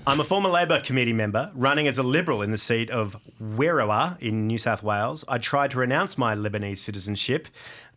I'm 0.06 0.20
a 0.20 0.24
former 0.24 0.48
Labor 0.48 0.80
committee 0.80 1.12
member 1.12 1.50
running 1.54 1.88
as 1.88 1.98
a 1.98 2.02
Liberal 2.02 2.42
in 2.42 2.52
the 2.52 2.58
seat 2.58 2.90
of 2.90 3.16
Werriwa 3.42 4.20
in 4.22 4.46
New 4.46 4.58
South 4.58 4.82
Wales. 4.84 5.24
I 5.26 5.38
tried 5.38 5.72
to 5.72 5.78
renounce 5.78 6.16
my 6.16 6.34
Lebanese 6.36 6.78
citizenship, 6.78 7.48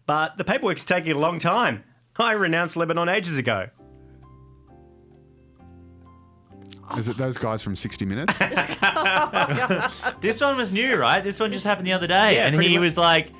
but 0.07 0.35
the 0.37 0.43
paperwork's 0.43 0.83
taking 0.83 1.11
a 1.11 1.19
long 1.19 1.37
time. 1.37 1.83
I 2.17 2.33
renounced 2.33 2.75
Lebanon 2.75 3.07
ages 3.09 3.37
ago. 3.37 3.67
Is 6.97 7.07
it 7.07 7.17
those 7.17 7.37
guys 7.37 7.61
from 7.61 7.75
60 7.75 8.05
Minutes? 8.05 8.39
This 10.21 10.41
one 10.41 10.57
was 10.57 10.71
new, 10.71 10.95
right? 10.97 11.23
This 11.23 11.39
one 11.39 11.51
just 11.53 11.65
happened 11.65 11.85
the 11.87 11.93
other 11.93 12.07
day, 12.07 12.35
Yeah, 12.35 12.47
and 12.47 12.59
he 12.61 12.69
much. 12.75 12.79
was 12.81 12.97
like, 12.97 13.31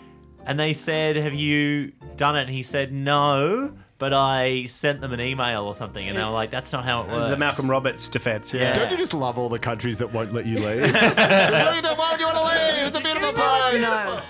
and 0.45 0.57
they 0.59 0.71
said, 0.73 1.17
"Have 1.17 1.33
you 1.33 1.91
done 2.15 2.37
it?" 2.37 2.41
And 2.43 2.49
he 2.51 2.63
said, 2.63 2.93
"No." 2.93 3.75
But 3.99 4.13
I 4.13 4.65
sent 4.67 5.01
them 5.01 5.11
an 5.11 5.19
email 5.19 5.65
or 5.65 5.75
something, 5.75 6.07
and 6.07 6.17
they 6.17 6.23
were 6.23 6.29
like, 6.29 6.49
"That's 6.51 6.71
not 6.71 6.85
how 6.85 7.01
it 7.03 7.09
works." 7.09 7.29
The 7.31 7.37
Malcolm 7.37 7.69
Roberts 7.69 8.07
defence. 8.07 8.53
Yeah. 8.53 8.61
Yeah. 8.61 8.73
Don't 8.73 8.91
you 8.91 8.97
just 8.97 9.13
love 9.13 9.37
all 9.37 9.49
the 9.49 9.59
countries 9.59 9.97
that 9.97 10.11
won't 10.13 10.33
let 10.33 10.45
you 10.45 10.57
leave? 10.57 10.81
what 10.93 11.19
are 11.19 11.75
you 11.75 11.81
doing? 11.81 11.97
Why 11.97 12.11
would 12.11 12.19
you 12.19 12.25
want 12.25 12.37
to 12.37 12.43
leave? 12.45 12.87
It's 12.87 12.97
a 12.97 13.01
beautiful 13.01 13.33
place. 13.33 13.81
No. 13.81 14.21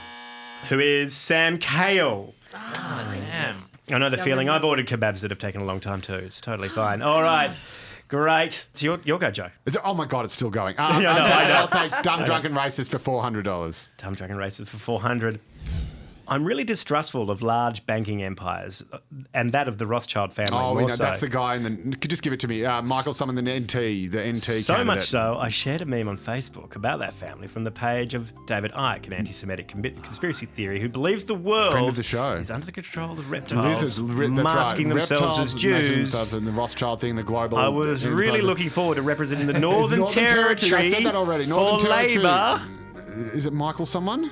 Who 0.70 0.80
is 0.80 1.14
Sam 1.16 1.60
Kayal? 1.60 2.34
Damn. 2.52 3.56
I 3.92 3.98
know 3.98 4.10
the 4.10 4.18
feeling. 4.18 4.50
I've 4.50 4.64
ordered 4.64 4.88
kebabs 4.88 5.22
that 5.22 5.32
have 5.32 5.40
taken 5.40 5.62
a 5.62 5.66
long 5.66 5.80
time 5.80 6.02
too. 6.02 6.16
It's 6.16 6.42
totally 6.42 6.70
fine. 6.70 7.02
All 7.02 7.22
right. 7.22 7.52
Great. 8.08 8.66
It's 8.72 8.82
your, 8.82 9.00
your 9.04 9.20
go, 9.20 9.30
Joe. 9.30 9.50
Is 9.68 9.76
it, 9.76 9.82
oh 9.86 9.94
my 9.94 10.06
god, 10.06 10.26
it's 10.26 10.34
still 10.34 10.50
going. 10.50 10.74
Um, 10.80 11.00
Yeah, 11.04 11.14
I 11.14 11.18
know, 11.20 11.24
I 11.24 11.48
know. 11.48 11.54
I'll 11.54 11.68
take 11.68 11.92
dumb 12.02 12.24
drunken 12.24 12.54
racist 12.54 12.90
for 12.90 12.98
four 12.98 13.22
hundred 13.22 13.46
dollars. 13.46 13.88
Dumb 13.98 14.16
Dragon 14.16 14.36
Races 14.36 14.68
for 14.68 14.78
400. 14.78 15.40
I'm 16.30 16.46
really 16.46 16.64
distrustful 16.64 17.32
of 17.32 17.42
large 17.42 17.86
banking 17.86 18.22
empires 18.24 18.84
uh, 18.94 19.00
and 19.34 19.52
that 19.52 19.68
of 19.68 19.78
the 19.78 19.88
Rothschild 19.88 20.32
family. 20.32 20.52
Oh, 20.54 20.76
we 20.76 20.84
know 20.84 20.90
so. 20.90 21.04
that's 21.04 21.20
the 21.22 21.28
guy. 21.30 21.56
In 21.56 21.64
the 21.64 21.98
could 21.98 22.10
just 22.10 22.22
give 22.22 22.34
it 22.34 22.40
to 22.42 22.48
me, 22.48 22.64
uh, 22.64 22.82
Michael. 22.84 23.14
Some 23.14 23.30
in 23.30 23.36
the 23.36 23.42
NT, 23.60 24.12
the 24.12 24.24
NT. 24.32 24.38
So 24.38 24.74
candidate. 24.74 24.86
much 24.86 25.08
so, 25.08 25.38
I 25.40 25.50
shared 25.50 25.82
a 25.82 25.86
meme 25.86 26.08
on 26.08 26.18
Facebook 26.18 26.76
about 26.76 27.00
that 27.00 27.14
family 27.14 27.48
from 27.48 27.64
the 27.64 27.72
page 27.72 28.14
of 28.14 28.32
David 28.46 28.72
Icke, 28.74 29.08
an 29.08 29.14
anti-Semitic 29.14 29.70
conspiracy 29.70 30.46
theory 30.46 30.80
who 30.80 30.88
believes 30.88 31.26
the 31.26 31.34
world 31.36 31.72
Friend 31.72 31.90
of 31.90 31.96
the 31.96 32.04
show. 32.04 32.34
is 32.34 32.52
under 32.52 32.66
the 32.66 32.72
control 32.72 33.14
of 33.14 33.30
reptiles, 33.32 33.80
This 33.80 33.98
is 33.98 34.02
masking 34.02 34.90
right. 34.90 34.96
themselves 34.96 35.40
Reptiles 35.40 35.40
as 35.40 35.54
Jews. 35.56 35.90
themselves 36.12 36.34
in 36.36 36.46
the 36.46 36.52
Rothschild 36.52 37.02
thing, 37.02 37.16
the 37.16 37.24
global. 37.24 37.58
I 37.58 37.68
was 37.68 38.06
really 38.08 38.42
looking 38.42 38.70
forward 38.70 38.96
to 38.96 39.02
representing 39.02 39.48
the 39.48 39.54
Northern, 39.54 40.00
Northern 40.00 40.28
Territory. 40.28 40.74
I 40.82 40.90
said 40.90 41.04
that 41.06 41.16
already. 41.16 41.46
Northern 41.48 41.80
for 41.80 41.88
Territory. 41.88 42.24
Labour. 42.24 42.62
Is 43.34 43.46
it 43.46 43.54
Michael 43.54 43.86
someone? 43.86 44.30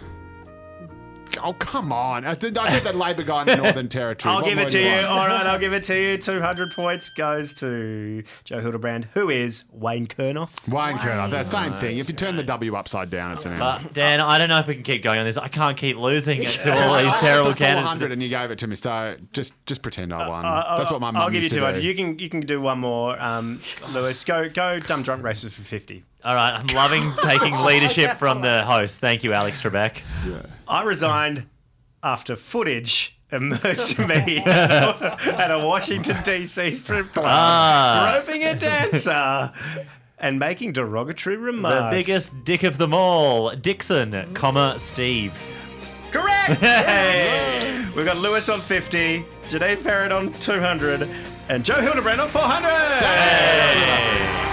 Oh 1.44 1.54
come 1.54 1.92
on! 1.92 2.26
I, 2.26 2.36
did, 2.36 2.58
I 2.58 2.70
said 2.70 2.84
that 2.84 2.96
Labor 2.96 3.24
guy 3.24 3.42
in 3.42 3.48
the 3.48 3.56
Northern 3.58 3.88
Territory. 3.90 4.34
I'll 4.34 4.42
What 4.42 4.50
give 4.50 4.58
it 4.60 4.70
to 4.70 4.80
you. 4.80 4.88
want? 4.92 5.06
All 5.06 5.28
right, 5.28 5.46
I'll 5.46 5.60
give 5.60 5.74
it 5.74 5.84
to 5.84 6.00
you. 6.00 6.18
200 6.18 6.72
points 6.72 7.10
goes 7.10 7.54
to 7.56 8.24
Joe 8.44 8.60
Hildebrand, 8.60 9.06
who 9.14 9.30
is 9.30 9.64
Wayne 9.72 10.08
Kurnorth. 10.08 10.68
Wayne 10.70 10.98
Kurnorth, 10.98 11.32
the 11.32 11.44
same 11.44 11.74
thing. 11.76 11.98
If 11.98 12.08
you 12.10 12.16
turn 12.16 12.36
the 12.36 12.44
W 12.44 12.76
upside 12.76 13.10
down, 13.10 13.32
it's 13.34 13.46
an 13.46 13.54
M. 13.54 13.60
But 13.60 13.94
Dan, 13.94 14.20
I 14.22 14.38
don't 14.38 14.50
know 14.50 14.60
if 14.60 14.68
we 14.68 14.74
can 14.76 14.84
keep 14.84 15.04
going 15.04 15.20
on 15.20 15.26
this. 15.26 15.38
I 15.38 15.48
can't 15.48 15.78
keep 15.78 15.98
losing 15.98 16.44
it 16.44 16.50
to 16.52 16.74
all 16.88 17.02
these 17.04 17.14
terrible 17.20 17.54
Four 17.54 17.66
hundred, 17.68 17.84
candidates. 17.86 18.14
and 18.14 18.24
you 18.24 18.30
gave 18.30 18.52
it 18.52 18.58
to 18.60 18.68
me. 18.68 18.76
So 18.76 19.16
just, 19.34 19.54
just 19.66 19.82
pretend 19.82 20.14
I 20.14 20.28
won. 20.28 20.44
That's 20.44 20.92
what 20.92 21.02
my 21.02 21.12
mum 21.12 21.22
Uh, 21.22 21.26
I'll 21.26 21.30
give 21.30 21.44
you 21.44 21.50
200. 21.50 21.84
You 21.84 21.96
can 21.96 22.18
you 22.20 22.30
can 22.30 22.42
do 22.42 22.62
one 22.62 22.80
more, 22.80 23.20
um, 23.22 23.62
Lewis. 23.92 24.24
Go 24.24 24.50
go 24.50 24.80
dumb 24.88 25.04
drunk 25.04 25.24
races 25.24 25.54
for 25.54 25.62
50. 25.62 26.04
All 26.28 26.36
right, 26.36 26.52
I'm 26.52 26.68
loving 26.76 27.10
taking 27.24 27.58
leadership 27.62 28.18
from 28.18 28.42
the 28.42 28.62
host. 28.66 29.00
Thank 29.00 29.24
you, 29.24 29.32
Alex 29.32 29.62
Trebek. 29.62 30.04
I 30.68 30.84
resigned 30.84 31.46
after 32.04 32.36
footage 32.36 33.18
emerged 33.32 33.96
to 33.96 34.06
me 34.06 34.38
at 34.46 35.52
a 35.52 35.66
Washington, 35.66 36.18
D.C. 36.24 36.72
strip 36.74 37.14
club, 37.14 37.26
Ah. 37.28 38.22
groping 38.26 38.44
a 38.44 38.56
dancer 38.56 39.54
and 40.20 40.38
making 40.38 40.74
derogatory 40.74 41.38
remarks. 41.38 41.96
The 41.96 41.98
biggest 41.98 42.44
dick 42.44 42.64
of 42.64 42.78
them 42.78 42.94
all, 42.94 43.56
Dickson, 43.56 44.34
comma 44.34 44.76
Steve. 44.80 45.32
Correct! 46.12 46.60
Hey! 46.62 47.86
We've 47.96 48.06
got 48.06 48.18
Lewis 48.18 48.50
on 48.50 48.60
50, 48.60 49.24
Janine 49.46 49.78
Perrett 49.78 50.12
on 50.12 50.34
200, 50.34 51.08
and 51.50 51.64
Joe 51.64 51.80
Hildebrand 51.82 52.20
on 52.20 52.28
400! 52.30 54.47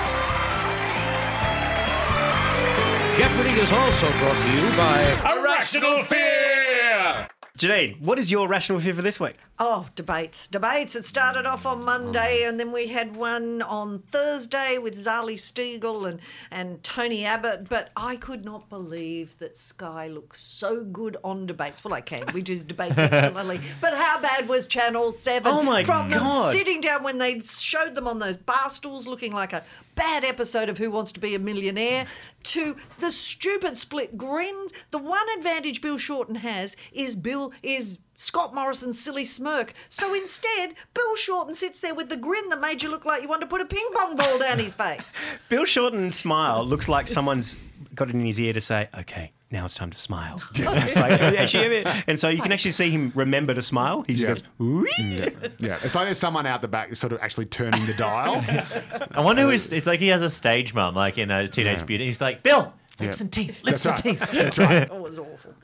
Jeopardy 3.17 3.51
is 3.51 3.73
also 3.73 4.11
brought 4.19 4.43
to 4.43 4.51
you 4.51 4.77
by 4.77 5.39
Irrational 5.39 6.03
fear! 6.03 7.29
Janine, 7.57 8.01
what 8.01 8.19
is 8.19 8.33
your 8.33 8.49
rational 8.49 8.81
fear 8.81 8.93
for 8.93 9.03
this 9.03 9.21
week? 9.21 9.37
Oh, 9.61 9.87
debates. 9.95 10.49
Debates. 10.49 10.97
It 10.97 11.07
started 11.07 11.47
off 11.47 11.65
on 11.65 11.85
Monday 11.85 12.43
and 12.43 12.59
then 12.59 12.73
we 12.73 12.89
had 12.89 13.15
one 13.15 13.63
on 13.63 14.01
Thursday 14.01 14.79
with 14.79 14.97
Zali 14.97 15.35
Steggall 15.37 16.09
and, 16.09 16.19
and 16.51 16.83
Tony 16.83 17.25
Abbott. 17.25 17.69
But 17.69 17.93
I 17.97 18.17
could 18.17 18.45
not 18.45 18.69
believe 18.69 19.39
that 19.39 19.57
Sky 19.57 20.09
looks 20.09 20.41
so 20.41 20.85
good 20.85 21.17
on 21.23 21.47
debates. 21.47 21.85
Well, 21.85 21.95
I 21.95 22.01
can. 22.01 22.25
We 22.35 22.43
do 22.43 22.57
debates 22.57 22.95
excellently. 22.99 23.61
But 23.81 23.95
how 23.95 24.21
bad 24.21 24.49
was 24.49 24.67
Channel 24.67 25.13
7? 25.13 25.53
Oh, 25.53 25.63
my 25.63 25.85
From 25.85 26.11
them 26.11 26.25
God. 26.25 26.53
sitting 26.53 26.81
down 26.81 27.05
when 27.05 27.19
they 27.19 27.39
showed 27.39 27.95
them 27.95 28.09
on 28.09 28.19
those 28.19 28.37
bar 28.37 28.71
stools 28.71 29.07
looking 29.07 29.33
like 29.33 29.53
a 29.53 29.63
bad 29.95 30.25
episode 30.25 30.69
of 30.69 30.79
Who 30.79 30.91
Wants 30.91 31.13
to 31.13 31.21
Be 31.21 31.35
a 31.35 31.39
Millionaire 31.39 32.07
to 32.45 32.77
the 33.01 33.11
stupid 33.11 33.77
split 33.79 34.17
grin. 34.17 34.67
The 34.91 34.99
one 34.99 35.27
advantage 35.37 35.81
Bill 35.81 35.99
Shorten 35.99 36.37
has 36.37 36.77
is 36.93 37.17
Bill 37.17 37.53
is 37.63 37.99
Scott 38.15 38.55
Morrison's 38.55 39.01
silly 39.01 39.25
smirk. 39.25 39.73
So 39.89 40.15
instead, 40.15 40.75
Bill 40.95 41.17
Shorten 41.17 41.55
sits 41.55 41.81
there 41.81 41.95
with 41.95 42.09
the 42.09 42.17
grin 42.17 42.49
that 42.51 42.61
made 42.61 42.83
you 42.83 42.91
look 42.91 43.05
like 43.05 43.23
you 43.23 43.29
want 43.29 43.41
to 43.41 43.47
put 43.47 43.61
a 43.61 43.67
ping 43.67 43.89
pong 43.95 44.17
ball 44.17 44.39
down 44.39 44.59
his 44.59 44.75
face. 44.75 45.13
Bill 45.49 45.65
Shorten's 45.65 46.15
smile 46.15 46.65
looks 46.65 46.89
like 46.89 47.09
someone's 47.09 47.57
got 47.95 48.09
it 48.09 48.15
in 48.15 48.25
his 48.25 48.39
ear 48.41 48.53
to 48.53 48.61
say, 48.61 48.89
okay, 48.99 49.33
now 49.55 49.65
it's 49.65 49.75
time 49.75 49.89
to 49.91 49.97
smile. 49.99 50.43
It's 50.55 51.01
like- 51.01 51.21
oh, 51.23 51.37
actually, 51.37 51.87
and 52.07 52.19
so 52.21 52.29
you 52.29 52.43
can 52.43 52.53
actually 52.53 52.73
see 52.73 52.91
him 52.91 53.13
remember 53.15 53.55
to 53.55 53.63
smile. 53.63 54.05
He 54.07 54.15
just 54.15 54.23
Yeah. 54.23 54.29
goes, 54.29 54.43
"Wee." 54.59 54.93
Mm, 55.01 55.53
yeah, 55.61 55.79
it's 55.83 55.95
like 55.95 56.05
there's 56.07 56.19
someone 56.19 56.45
out 56.45 56.61
the 56.61 56.69
back 56.69 56.95
sort 56.97 57.13
of 57.15 57.21
actually 57.23 57.47
turning 57.47 57.87
the 57.87 57.95
dial. 57.95 58.45
I 59.13 59.21
wonder 59.23 59.43
who 59.43 59.51
is. 59.51 59.73
It's 59.73 59.87
like 59.87 60.01
he 60.01 60.09
has 60.09 60.21
a 60.23 60.29
stage 60.31 60.75
mum, 60.75 60.95
like 60.95 61.17
in 61.19 61.31
a 61.31 61.49
Teenage 61.49 61.79
Yeah. 61.79 61.85
Beauty. 61.85 62.05
He's 62.07 62.21
like, 62.21 62.43
Bill, 62.43 62.73
Yeah. 63.01 63.07
lips 63.07 63.21
and 63.21 63.33
teeth, 63.33 63.63
lips 63.65 63.83
That's 63.83 64.03
and 64.05 64.19
right. 64.21 64.29
teeth. 64.29 64.33
That's 64.43 64.59
right. 64.59 64.89
Oh, 64.91 64.99
it 64.99 65.03
was 65.03 65.19
awful. 65.19 65.55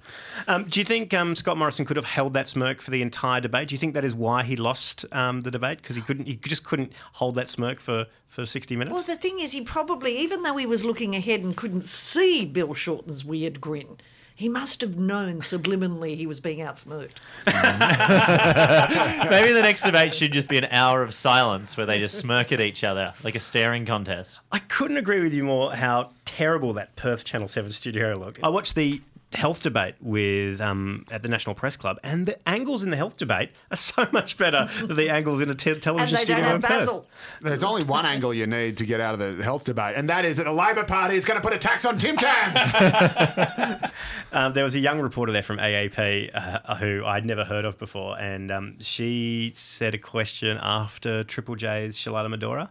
Um, 0.48 0.64
do 0.64 0.80
you 0.80 0.84
think 0.84 1.14
um, 1.14 1.34
Scott 1.34 1.56
Morrison 1.56 1.84
could 1.84 1.96
have 1.96 2.06
held 2.06 2.32
that 2.34 2.48
smirk 2.48 2.80
for 2.80 2.90
the 2.90 3.02
entire 3.02 3.40
debate? 3.40 3.68
Do 3.68 3.74
you 3.74 3.78
think 3.78 3.94
that 3.94 4.04
is 4.04 4.14
why 4.14 4.42
he 4.42 4.56
lost 4.56 5.04
um, 5.12 5.40
the 5.40 5.50
debate? 5.50 5.78
Because 5.80 5.94
he 5.96 6.02
couldn't, 6.02 6.26
he 6.26 6.36
just 6.36 6.64
couldn't 6.64 6.92
hold 7.12 7.36
that 7.36 7.48
smirk 7.48 7.78
for, 7.78 8.06
for 8.26 8.44
60 8.44 8.74
minutes? 8.74 8.92
Well, 8.94 9.04
the 9.04 9.16
thing 9.16 9.38
is, 9.40 9.52
he 9.52 9.60
probably, 9.60 10.18
even 10.18 10.42
though 10.42 10.56
he 10.56 10.66
was 10.66 10.84
looking 10.84 11.14
ahead 11.14 11.40
and 11.42 11.56
couldn't 11.56 11.84
see 11.84 12.44
Bill 12.44 12.74
Shorten's 12.74 13.24
weird 13.24 13.60
grin, 13.60 13.98
he 14.40 14.48
must 14.48 14.80
have 14.80 14.98
known 14.98 15.40
subliminally 15.40 16.16
he 16.16 16.26
was 16.26 16.40
being 16.40 16.60
outsmirked. 16.60 17.16
Maybe 19.30 19.52
the 19.52 19.60
next 19.60 19.82
debate 19.82 20.14
should 20.14 20.32
just 20.32 20.48
be 20.48 20.56
an 20.56 20.64
hour 20.70 21.02
of 21.02 21.12
silence 21.12 21.76
where 21.76 21.84
they 21.84 21.98
just 21.98 22.16
smirk 22.16 22.50
at 22.50 22.58
each 22.58 22.82
other, 22.82 23.12
like 23.22 23.34
a 23.34 23.40
staring 23.40 23.84
contest. 23.84 24.40
I 24.50 24.60
couldn't 24.60 24.96
agree 24.96 25.22
with 25.22 25.34
you 25.34 25.44
more 25.44 25.74
how 25.74 26.12
terrible 26.24 26.72
that 26.72 26.96
Perth 26.96 27.26
Channel 27.26 27.48
7 27.48 27.70
studio 27.70 28.14
looked. 28.14 28.40
I 28.42 28.48
watched 28.48 28.76
the 28.76 29.02
health 29.32 29.62
debate 29.62 29.94
with 30.00 30.60
um, 30.60 31.04
at 31.10 31.22
the 31.22 31.28
National 31.28 31.54
Press 31.54 31.76
Club, 31.76 31.98
and 32.02 32.26
the 32.26 32.48
angles 32.48 32.82
in 32.82 32.90
the 32.90 32.96
health 32.96 33.16
debate 33.16 33.50
are 33.70 33.76
so 33.90 34.06
much 34.12 34.36
better 34.36 34.68
than 34.84 34.96
the 34.96 35.08
angles 35.08 35.40
in 35.40 35.50
a 35.50 35.54
te- 35.54 35.70
And 35.70 35.82
television 35.82 36.16
they 36.16 36.22
studio 36.22 36.36
don't 36.36 36.44
have 36.46 36.54
in 36.56 36.62
Perth. 36.62 36.70
Basil. 36.70 37.06
There's 37.40 37.64
only 37.64 37.84
one 37.84 38.06
angle 38.06 38.34
you 38.34 38.46
need 38.46 38.76
to 38.78 38.86
get 38.86 39.00
out 39.00 39.14
of 39.18 39.36
the 39.36 39.42
health 39.42 39.64
debate, 39.64 39.94
and 39.96 40.08
that 40.10 40.24
is 40.24 40.36
that 40.38 40.44
the 40.44 40.52
Labor 40.52 40.84
Party 40.84 41.16
is 41.16 41.24
going 41.24 41.40
to 41.40 41.46
put 41.46 41.54
a 41.54 41.58
tax 41.58 41.84
on 41.84 41.98
Tim 41.98 42.16
Tams. 42.16 42.76
Um, 44.32 44.52
there 44.52 44.62
was 44.62 44.76
a 44.76 44.78
young 44.78 45.00
reporter 45.00 45.32
there 45.32 45.42
from 45.42 45.58
AAP 45.58 46.30
uh, 46.32 46.76
who 46.76 47.04
I'd 47.04 47.26
never 47.26 47.44
heard 47.44 47.64
of 47.64 47.78
before, 47.78 48.16
and 48.18 48.52
um, 48.52 48.76
she 48.78 49.52
said 49.56 49.92
a 49.92 49.98
question 49.98 50.56
after 50.62 51.24
Triple 51.24 51.56
J's 51.56 51.96
Shalailah 51.96 52.32
Medhora. 52.32 52.68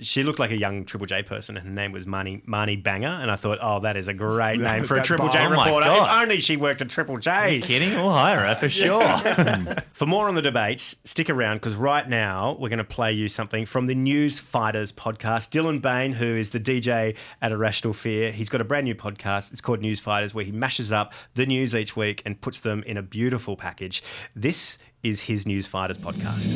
She 0.00 0.22
looked 0.22 0.38
like 0.38 0.52
a 0.52 0.56
young 0.56 0.84
Triple 0.84 1.06
J 1.06 1.24
person, 1.24 1.56
and 1.56 1.66
her 1.66 1.72
name 1.72 1.90
was 1.90 2.06
Marnie, 2.06 2.44
Marnie 2.46 2.80
Banger, 2.80 3.08
and 3.08 3.28
I 3.28 3.34
thought, 3.34 3.58
oh, 3.60 3.80
that 3.80 3.96
is 3.96 4.06
a 4.06 4.14
great 4.14 4.60
name 4.60 4.84
for 4.84 4.96
a 4.96 5.02
Triple 5.02 5.28
J 5.30 5.46
bomb. 5.46 5.54
Oh 5.58 5.64
reporter. 5.64 5.90
God. 6.04 6.16
If 6.16 6.22
only 6.22 6.40
she 6.40 6.56
worked 6.56 6.82
at 6.82 6.88
Triple 6.88 7.18
J. 7.18 7.60
Kidding? 7.60 7.94
We'll 7.94 8.12
hire 8.12 8.40
her 8.46 8.54
for 8.54 8.68
sure. 8.80 9.02
For 9.92 10.06
more 10.06 10.28
on 10.28 10.34
the 10.34 10.42
debates, 10.42 10.96
stick 11.04 11.30
around 11.30 11.56
because 11.56 11.76
right 11.76 12.08
now 12.08 12.56
we're 12.58 12.68
going 12.68 12.78
to 12.78 12.84
play 12.84 13.12
you 13.12 13.28
something 13.28 13.66
from 13.66 13.86
the 13.86 13.94
News 13.94 14.40
Fighters 14.40 14.92
podcast. 14.92 15.50
Dylan 15.50 15.80
Bain, 15.80 16.12
who 16.12 16.26
is 16.36 16.50
the 16.50 16.60
DJ 16.60 17.16
at 17.42 17.52
Irrational 17.52 17.92
Fear, 17.94 18.32
he's 18.32 18.48
got 18.48 18.60
a 18.60 18.64
brand 18.64 18.84
new 18.84 18.94
podcast. 18.94 19.52
It's 19.52 19.60
called 19.60 19.80
News 19.80 20.00
Fighters, 20.00 20.34
where 20.34 20.44
he 20.44 20.52
mashes 20.52 20.92
up 20.92 21.12
the 21.34 21.46
news 21.46 21.74
each 21.74 21.96
week 21.96 22.22
and 22.24 22.40
puts 22.40 22.60
them 22.60 22.82
in 22.84 22.96
a 22.96 23.02
beautiful 23.02 23.56
package. 23.56 24.02
This 24.34 24.78
is 25.02 25.22
his 25.22 25.46
News 25.46 25.66
Fighters 25.66 25.98
podcast. 25.98 26.48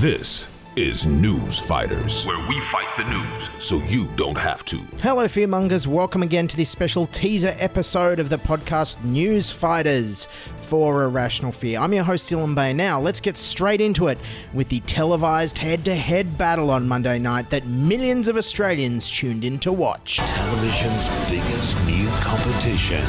This 0.00 0.46
is 0.76 1.06
News 1.06 1.56
Fighters, 1.56 2.26
Where 2.26 2.48
we 2.48 2.60
fight 2.62 2.88
the 2.96 3.04
news. 3.04 3.64
so 3.64 3.76
you 3.84 4.08
don't 4.16 4.36
have 4.36 4.64
to. 4.64 4.78
Hello, 5.00 5.26
Fearmongers. 5.26 5.86
Welcome 5.86 6.24
again 6.24 6.48
to 6.48 6.56
this 6.56 6.68
special 6.68 7.06
teaser 7.06 7.54
episode 7.60 8.18
of 8.18 8.28
the 8.28 8.38
podcast 8.38 9.02
News 9.04 9.52
Fighters 9.52 10.26
for 10.62 11.04
Irrational 11.04 11.52
Fear. 11.52 11.78
I'm 11.78 11.92
your 11.92 12.02
host, 12.02 12.28
Dylan 12.28 12.56
Bain. 12.56 12.76
Now, 12.76 13.00
let's 13.00 13.20
get 13.20 13.36
straight 13.36 13.80
into 13.80 14.08
it 14.08 14.18
with 14.52 14.68
the 14.68 14.80
televised 14.80 15.58
head 15.58 15.84
to 15.84 15.94
head 15.94 16.36
battle 16.36 16.72
on 16.72 16.88
Monday 16.88 17.20
night 17.20 17.50
that 17.50 17.64
millions 17.68 18.26
of 18.26 18.36
Australians 18.36 19.08
tuned 19.08 19.44
in 19.44 19.60
to 19.60 19.72
watch. 19.72 20.16
Television's 20.16 21.06
biggest 21.30 21.86
new 21.86 22.08
competition. 22.20 23.04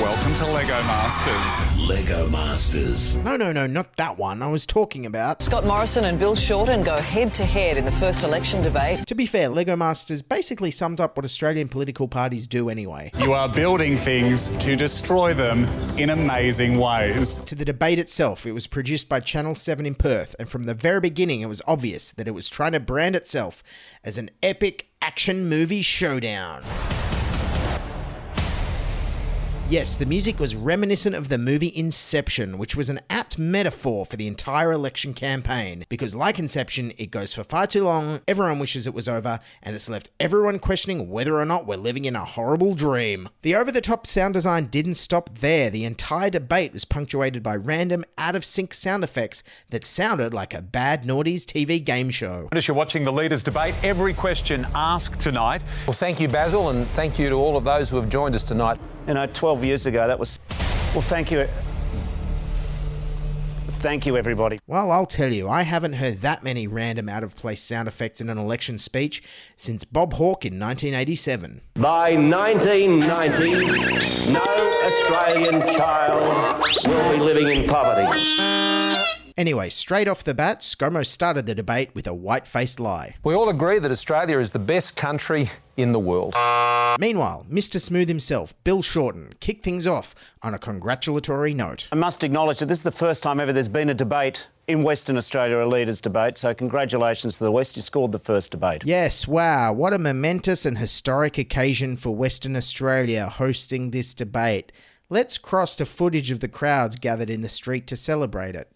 Welcome 0.00 0.34
to 0.36 0.46
Lego 0.52 0.72
Masters. 0.84 1.78
Lego 1.86 2.30
Masters. 2.30 3.18
No, 3.18 3.36
no, 3.36 3.52
no, 3.52 3.66
not 3.66 3.94
that 3.96 4.16
one. 4.16 4.42
I 4.42 4.46
was 4.46 4.64
talking 4.64 5.04
about. 5.04 5.42
Scott 5.42 5.66
Morrison 5.66 6.06
and 6.06 6.18
Bill 6.18 6.34
Shorten 6.34 6.82
go 6.82 6.96
head 7.10 7.34
to 7.34 7.44
head 7.44 7.76
in 7.76 7.84
the 7.84 7.90
first 7.90 8.22
election 8.22 8.62
debate. 8.62 9.04
To 9.08 9.16
be 9.16 9.26
fair, 9.26 9.48
Lego 9.48 9.74
Masters 9.74 10.22
basically 10.22 10.70
summed 10.70 11.00
up 11.00 11.16
what 11.16 11.24
Australian 11.24 11.68
political 11.68 12.06
parties 12.06 12.46
do 12.46 12.70
anyway. 12.70 13.10
You 13.18 13.32
are 13.32 13.48
building 13.48 13.96
things 13.96 14.46
to 14.58 14.76
destroy 14.76 15.34
them 15.34 15.64
in 15.98 16.10
amazing 16.10 16.78
ways. 16.78 17.38
To 17.38 17.56
the 17.56 17.64
debate 17.64 17.98
itself, 17.98 18.46
it 18.46 18.52
was 18.52 18.68
produced 18.68 19.08
by 19.08 19.18
Channel 19.18 19.56
7 19.56 19.84
in 19.86 19.96
Perth, 19.96 20.36
and 20.38 20.48
from 20.48 20.62
the 20.62 20.74
very 20.74 21.00
beginning, 21.00 21.40
it 21.40 21.48
was 21.48 21.60
obvious 21.66 22.12
that 22.12 22.28
it 22.28 22.30
was 22.30 22.48
trying 22.48 22.72
to 22.72 22.80
brand 22.80 23.16
itself 23.16 23.64
as 24.04 24.16
an 24.16 24.30
epic 24.40 24.86
action 25.02 25.48
movie 25.48 25.82
showdown. 25.82 26.62
Yes, 29.70 29.94
the 29.94 30.04
music 30.04 30.40
was 30.40 30.56
reminiscent 30.56 31.14
of 31.14 31.28
the 31.28 31.38
movie 31.38 31.72
Inception, 31.76 32.58
which 32.58 32.74
was 32.74 32.90
an 32.90 32.98
apt 33.08 33.38
metaphor 33.38 34.04
for 34.04 34.16
the 34.16 34.26
entire 34.26 34.72
election 34.72 35.14
campaign, 35.14 35.86
because 35.88 36.16
like 36.16 36.40
Inception, 36.40 36.92
it 36.98 37.12
goes 37.12 37.34
for 37.34 37.44
far 37.44 37.68
too 37.68 37.84
long, 37.84 38.18
everyone 38.26 38.58
wishes 38.58 38.88
it 38.88 38.94
was 38.94 39.08
over, 39.08 39.38
and 39.62 39.76
it's 39.76 39.88
left 39.88 40.10
everyone 40.18 40.58
questioning 40.58 41.08
whether 41.08 41.38
or 41.38 41.44
not 41.44 41.66
we're 41.66 41.76
living 41.76 42.04
in 42.04 42.16
a 42.16 42.24
horrible 42.24 42.74
dream. 42.74 43.28
The 43.42 43.54
over 43.54 43.70
the 43.70 43.80
top 43.80 44.08
sound 44.08 44.34
design 44.34 44.66
didn't 44.66 44.94
stop 44.94 45.38
there. 45.38 45.70
The 45.70 45.84
entire 45.84 46.30
debate 46.30 46.72
was 46.72 46.84
punctuated 46.84 47.44
by 47.44 47.54
random, 47.54 48.04
out 48.18 48.34
of 48.34 48.44
sync 48.44 48.74
sound 48.74 49.04
effects 49.04 49.44
that 49.68 49.84
sounded 49.84 50.34
like 50.34 50.52
a 50.52 50.62
bad 50.62 51.04
Naughties 51.04 51.44
TV 51.44 51.78
game 51.84 52.10
show. 52.10 52.48
As 52.50 52.66
you're 52.66 52.76
watching 52.76 53.04
the 53.04 53.12
leaders 53.12 53.44
debate, 53.44 53.76
every 53.84 54.14
question 54.14 54.66
asked 54.74 55.20
tonight. 55.20 55.62
Well, 55.86 55.94
thank 55.94 56.18
you, 56.18 56.26
Basil, 56.26 56.70
and 56.70 56.88
thank 56.88 57.20
you 57.20 57.28
to 57.28 57.36
all 57.36 57.56
of 57.56 57.62
those 57.62 57.88
who 57.88 57.98
have 57.98 58.08
joined 58.08 58.34
us 58.34 58.42
tonight. 58.42 58.80
You 59.06 59.14
know, 59.14 59.26
12 59.60 59.68
years 59.68 59.84
ago, 59.84 60.06
that 60.06 60.18
was. 60.18 60.40
Well, 60.94 61.02
thank 61.02 61.30
you. 61.30 61.46
Thank 63.80 64.06
you, 64.06 64.16
everybody. 64.16 64.58
Well, 64.66 64.90
I'll 64.90 65.04
tell 65.04 65.30
you, 65.32 65.50
I 65.50 65.62
haven't 65.62 65.94
heard 65.94 66.22
that 66.22 66.42
many 66.42 66.66
random 66.66 67.10
out 67.10 67.22
of 67.22 67.36
place 67.36 67.62
sound 67.62 67.86
effects 67.86 68.22
in 68.22 68.30
an 68.30 68.38
election 68.38 68.78
speech 68.78 69.22
since 69.56 69.84
Bob 69.84 70.14
Hawke 70.14 70.46
in 70.46 70.58
1987. 70.58 71.60
By 71.74 72.16
1990, 72.16 74.32
no 74.32 74.40
Australian 74.86 75.60
child 75.76 76.64
will 76.86 77.12
be 77.12 77.18
living 77.18 77.48
in 77.48 77.68
poverty. 77.68 78.89
Anyway, 79.40 79.70
straight 79.70 80.06
off 80.06 80.22
the 80.22 80.34
bat, 80.34 80.60
ScoMo 80.60 81.02
started 81.06 81.46
the 81.46 81.54
debate 81.54 81.88
with 81.94 82.06
a 82.06 82.12
white 82.12 82.46
faced 82.46 82.78
lie. 82.78 83.16
We 83.24 83.32
all 83.32 83.48
agree 83.48 83.78
that 83.78 83.90
Australia 83.90 84.38
is 84.38 84.50
the 84.50 84.58
best 84.58 84.98
country 84.98 85.48
in 85.78 85.92
the 85.92 85.98
world. 85.98 86.34
Meanwhile, 87.00 87.46
Mr. 87.50 87.80
Smooth 87.80 88.08
himself, 88.08 88.52
Bill 88.64 88.82
Shorten, 88.82 89.32
kicked 89.40 89.64
things 89.64 89.86
off 89.86 90.14
on 90.42 90.52
a 90.52 90.58
congratulatory 90.58 91.54
note. 91.54 91.88
I 91.90 91.94
must 91.94 92.22
acknowledge 92.22 92.58
that 92.58 92.66
this 92.66 92.80
is 92.80 92.84
the 92.84 92.90
first 92.90 93.22
time 93.22 93.40
ever 93.40 93.50
there's 93.50 93.70
been 93.70 93.88
a 93.88 93.94
debate 93.94 94.46
in 94.68 94.82
Western 94.82 95.16
Australia, 95.16 95.62
a 95.62 95.64
leaders' 95.64 96.02
debate. 96.02 96.36
So 96.36 96.52
congratulations 96.52 97.38
to 97.38 97.44
the 97.44 97.50
West. 97.50 97.76
You 97.76 97.82
scored 97.82 98.12
the 98.12 98.18
first 98.18 98.50
debate. 98.50 98.84
Yes, 98.84 99.26
wow, 99.26 99.72
what 99.72 99.94
a 99.94 99.98
momentous 99.98 100.66
and 100.66 100.76
historic 100.76 101.38
occasion 101.38 101.96
for 101.96 102.14
Western 102.14 102.56
Australia 102.56 103.30
hosting 103.30 103.90
this 103.90 104.12
debate. 104.12 104.70
Let's 105.08 105.38
cross 105.38 105.74
to 105.76 105.86
footage 105.86 106.30
of 106.30 106.40
the 106.40 106.46
crowds 106.46 106.96
gathered 106.96 107.30
in 107.30 107.40
the 107.40 107.48
street 107.48 107.86
to 107.86 107.96
celebrate 107.96 108.54
it. 108.54 108.70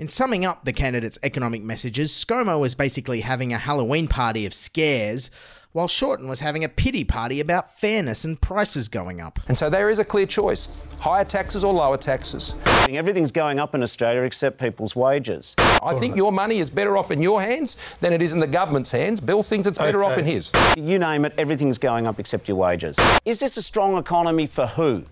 In 0.00 0.08
summing 0.08 0.46
up 0.46 0.64
the 0.64 0.72
candidates' 0.72 1.18
economic 1.22 1.60
messages, 1.60 2.10
ScoMo 2.10 2.58
was 2.58 2.74
basically 2.74 3.20
having 3.20 3.52
a 3.52 3.58
Halloween 3.58 4.08
party 4.08 4.46
of 4.46 4.54
scares, 4.54 5.30
while 5.72 5.88
Shorten 5.88 6.26
was 6.26 6.40
having 6.40 6.64
a 6.64 6.70
pity 6.70 7.04
party 7.04 7.38
about 7.38 7.78
fairness 7.78 8.24
and 8.24 8.40
prices 8.40 8.88
going 8.88 9.20
up. 9.20 9.38
And 9.46 9.58
so 9.58 9.68
there 9.68 9.90
is 9.90 9.98
a 9.98 10.04
clear 10.06 10.24
choice 10.24 10.80
higher 11.00 11.26
taxes 11.26 11.64
or 11.64 11.74
lower 11.74 11.98
taxes. 11.98 12.54
Everything's 12.88 13.30
going 13.30 13.58
up 13.58 13.74
in 13.74 13.82
Australia 13.82 14.22
except 14.22 14.58
people's 14.58 14.96
wages. 14.96 15.54
I 15.82 15.94
think 15.96 16.16
your 16.16 16.32
money 16.32 16.60
is 16.60 16.70
better 16.70 16.96
off 16.96 17.10
in 17.10 17.20
your 17.20 17.42
hands 17.42 17.76
than 18.00 18.14
it 18.14 18.22
is 18.22 18.32
in 18.32 18.40
the 18.40 18.46
government's 18.46 18.90
hands. 18.90 19.20
Bill 19.20 19.42
thinks 19.42 19.66
it's 19.66 19.78
better 19.78 20.02
off 20.02 20.16
in 20.16 20.24
his. 20.24 20.50
You 20.78 20.98
name 20.98 21.26
it, 21.26 21.34
everything's 21.36 21.76
going 21.76 22.06
up 22.06 22.18
except 22.18 22.48
your 22.48 22.56
wages. 22.56 22.98
Is 23.26 23.40
this 23.40 23.58
a 23.58 23.62
strong 23.62 23.98
economy 23.98 24.46
for 24.46 24.66
who? 24.66 25.04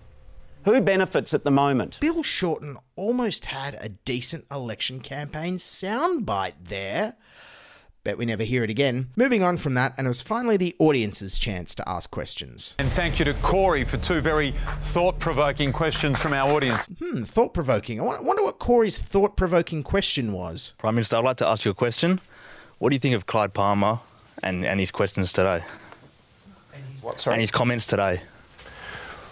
Who 0.65 0.81
benefits 0.81 1.33
at 1.33 1.43
the 1.43 1.51
moment? 1.51 1.99
Bill 2.01 2.21
Shorten 2.21 2.77
almost 2.95 3.45
had 3.45 3.77
a 3.79 3.89
decent 3.89 4.45
election 4.51 4.99
campaign 4.99 5.57
soundbite 5.57 6.53
there. 6.65 7.15
Bet 8.03 8.17
we 8.17 8.25
never 8.25 8.43
hear 8.43 8.63
it 8.63 8.69
again. 8.69 9.09
Moving 9.15 9.43
on 9.43 9.57
from 9.57 9.73
that, 9.73 9.93
and 9.97 10.07
it 10.07 10.09
was 10.09 10.21
finally 10.21 10.57
the 10.57 10.75
audience's 10.79 11.37
chance 11.37 11.75
to 11.75 11.87
ask 11.87 12.09
questions. 12.11 12.75
And 12.79 12.89
thank 12.89 13.19
you 13.19 13.25
to 13.25 13.33
Corey 13.35 13.83
for 13.83 13.97
two 13.97 14.21
very 14.21 14.51
thought 14.81 15.19
provoking 15.19 15.73
questions 15.73 16.21
from 16.21 16.33
our 16.33 16.49
audience. 16.49 16.85
Hmm, 16.85 17.23
thought 17.23 17.53
provoking. 17.53 17.99
I 17.99 18.03
wonder 18.03 18.43
what 18.43 18.59
Corey's 18.59 18.97
thought 18.97 19.35
provoking 19.35 19.83
question 19.83 20.31
was. 20.31 20.73
Prime 20.77 20.95
Minister, 20.95 21.17
I'd 21.17 21.25
like 21.25 21.37
to 21.37 21.47
ask 21.47 21.65
you 21.65 21.71
a 21.71 21.75
question. 21.75 22.21
What 22.77 22.89
do 22.89 22.95
you 22.95 22.99
think 22.99 23.15
of 23.15 23.25
Clyde 23.25 23.53
Palmer 23.53 23.99
and, 24.43 24.65
and 24.65 24.79
his 24.79 24.91
questions 24.91 25.33
today? 25.33 25.63
What, 27.01 27.25
And 27.27 27.41
his 27.41 27.51
comments 27.51 27.85
today. 27.85 28.21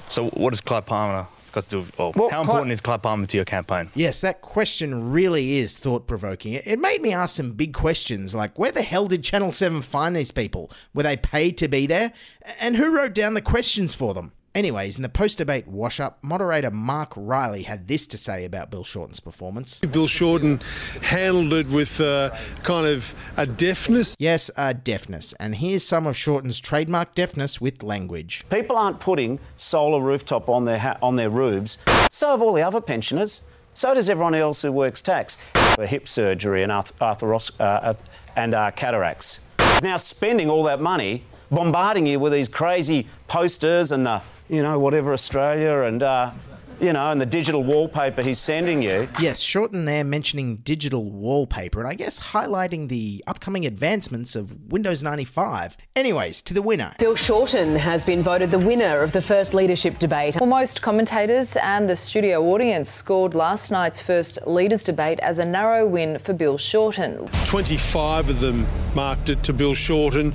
So, 0.09 0.27
what 0.29 0.51
does 0.51 0.61
Clyde 0.61 0.85
Palmer 0.85 1.27
got 1.51 1.63
to 1.65 1.69
do? 1.69 1.79
with- 1.79 1.97
Well, 1.97 2.13
Well, 2.15 2.29
how 2.29 2.41
important 2.41 2.71
is 2.71 2.81
Clyde 2.81 3.03
Palmer 3.03 3.25
to 3.25 3.37
your 3.37 3.45
campaign? 3.45 3.89
Yes, 3.95 4.21
that 4.21 4.41
question 4.41 5.11
really 5.11 5.57
is 5.57 5.75
thought 5.75 6.07
provoking. 6.07 6.53
It, 6.53 6.63
it 6.65 6.79
made 6.79 7.01
me 7.01 7.13
ask 7.13 7.35
some 7.35 7.51
big 7.51 7.73
questions 7.73 8.33
like 8.33 8.57
where 8.57 8.71
the 8.71 8.81
hell 8.83 9.07
did 9.07 9.23
Channel 9.23 9.51
7 9.51 9.81
find 9.81 10.15
these 10.15 10.31
people? 10.31 10.71
Were 10.93 11.03
they 11.03 11.17
paid 11.17 11.57
to 11.59 11.67
be 11.67 11.87
there? 11.87 12.13
And 12.59 12.75
who 12.77 12.95
wrote 12.95 13.13
down 13.13 13.33
the 13.33 13.41
questions 13.41 13.93
for 13.93 14.13
them? 14.13 14.31
Anyways, 14.57 14.95
in 14.95 15.03
the 15.03 15.09
post 15.09 15.37
debate 15.37 15.67
wash 15.67 15.99
up, 15.99 16.17
moderator 16.23 16.71
Mark 16.71 17.13
Riley 17.15 17.61
had 17.61 17.87
this 17.87 18.07
to 18.07 18.17
say 18.17 18.43
about 18.43 18.71
Bill 18.71 18.83
Shorten's 18.83 19.19
performance. 19.19 19.77
Bill 19.81 20.07
Shorten 20.07 20.59
handled 21.03 21.53
it 21.53 21.69
with 21.69 22.01
uh, 22.01 22.35
kind 22.63 22.87
of 22.87 23.13
a 23.37 23.45
deafness. 23.45 24.15
Yes, 24.17 24.49
a 24.57 24.73
deafness. 24.73 25.33
And 25.39 25.53
here's 25.53 25.83
some 25.83 26.07
of 26.07 26.17
Shorten's 26.17 26.59
trademark 26.59 27.13
deafness 27.13 27.61
with 27.61 27.83
language. 27.83 28.41
People 28.49 28.77
aren't 28.77 28.99
putting 28.99 29.37
solar 29.57 30.01
rooftop 30.01 30.49
on 30.49 30.65
their 30.65 30.79
ha- 30.79 30.97
on 31.03 31.17
their 31.17 31.29
roofs. 31.29 31.77
So 32.09 32.31
have 32.31 32.41
all 32.41 32.53
the 32.53 32.63
other 32.63 32.81
pensioners. 32.81 33.41
So 33.75 33.93
does 33.93 34.09
everyone 34.09 34.33
else 34.33 34.63
who 34.63 34.71
works 34.71 35.03
tax 35.03 35.37
for 35.75 35.85
hip 35.85 36.07
surgery 36.07 36.63
and 36.63 36.71
arth- 36.71 36.97
arthros- 36.97 37.51
uh, 37.59 37.93
and 38.35 38.55
uh, 38.55 38.71
cataracts. 38.71 39.41
He's 39.59 39.83
now 39.83 39.97
spending 39.97 40.49
all 40.49 40.63
that 40.63 40.81
money 40.81 41.25
bombarding 41.51 42.07
you 42.07 42.19
with 42.19 42.33
these 42.33 42.49
crazy 42.49 43.05
posters 43.27 43.91
and 43.91 44.03
the 44.03 44.19
you 44.49 44.63
know 44.63 44.79
whatever 44.79 45.13
Australia 45.13 45.81
and 45.81 46.01
uh, 46.03 46.31
you 46.79 46.93
know 46.93 47.11
and 47.11 47.19
the 47.19 47.25
digital 47.25 47.63
wallpaper 47.63 48.21
he's 48.21 48.39
sending 48.39 48.81
you. 48.81 49.07
Yes, 49.19 49.39
Shorten 49.39 49.85
there 49.85 50.03
mentioning 50.03 50.57
digital 50.57 51.09
wallpaper 51.09 51.79
and 51.79 51.87
I 51.87 51.95
guess 51.95 52.19
highlighting 52.19 52.89
the 52.89 53.23
upcoming 53.27 53.65
advancements 53.65 54.35
of 54.35 54.71
Windows 54.71 55.03
95. 55.03 55.77
Anyways, 55.95 56.41
to 56.43 56.53
the 56.53 56.61
winner. 56.61 56.93
Bill 56.99 57.15
Shorten 57.15 57.75
has 57.75 58.05
been 58.05 58.21
voted 58.21 58.51
the 58.51 58.59
winner 58.59 59.01
of 59.01 59.11
the 59.11 59.21
first 59.21 59.53
leadership 59.53 59.99
debate. 59.99 60.37
Well, 60.39 60.49
most 60.49 60.81
commentators 60.81 61.57
and 61.57 61.89
the 61.89 61.95
studio 61.95 62.43
audience 62.43 62.89
scored 62.89 63.33
last 63.33 63.71
night's 63.71 64.01
first 64.01 64.39
leaders 64.47 64.83
debate 64.83 65.19
as 65.19 65.39
a 65.39 65.45
narrow 65.45 65.85
win 65.87 66.19
for 66.19 66.33
Bill 66.33 66.57
Shorten. 66.57 67.27
25 67.45 68.29
of 68.29 68.39
them 68.39 68.67
marked 68.95 69.29
it 69.29 69.43
to 69.43 69.53
Bill 69.53 69.73
Shorten, 69.73 70.33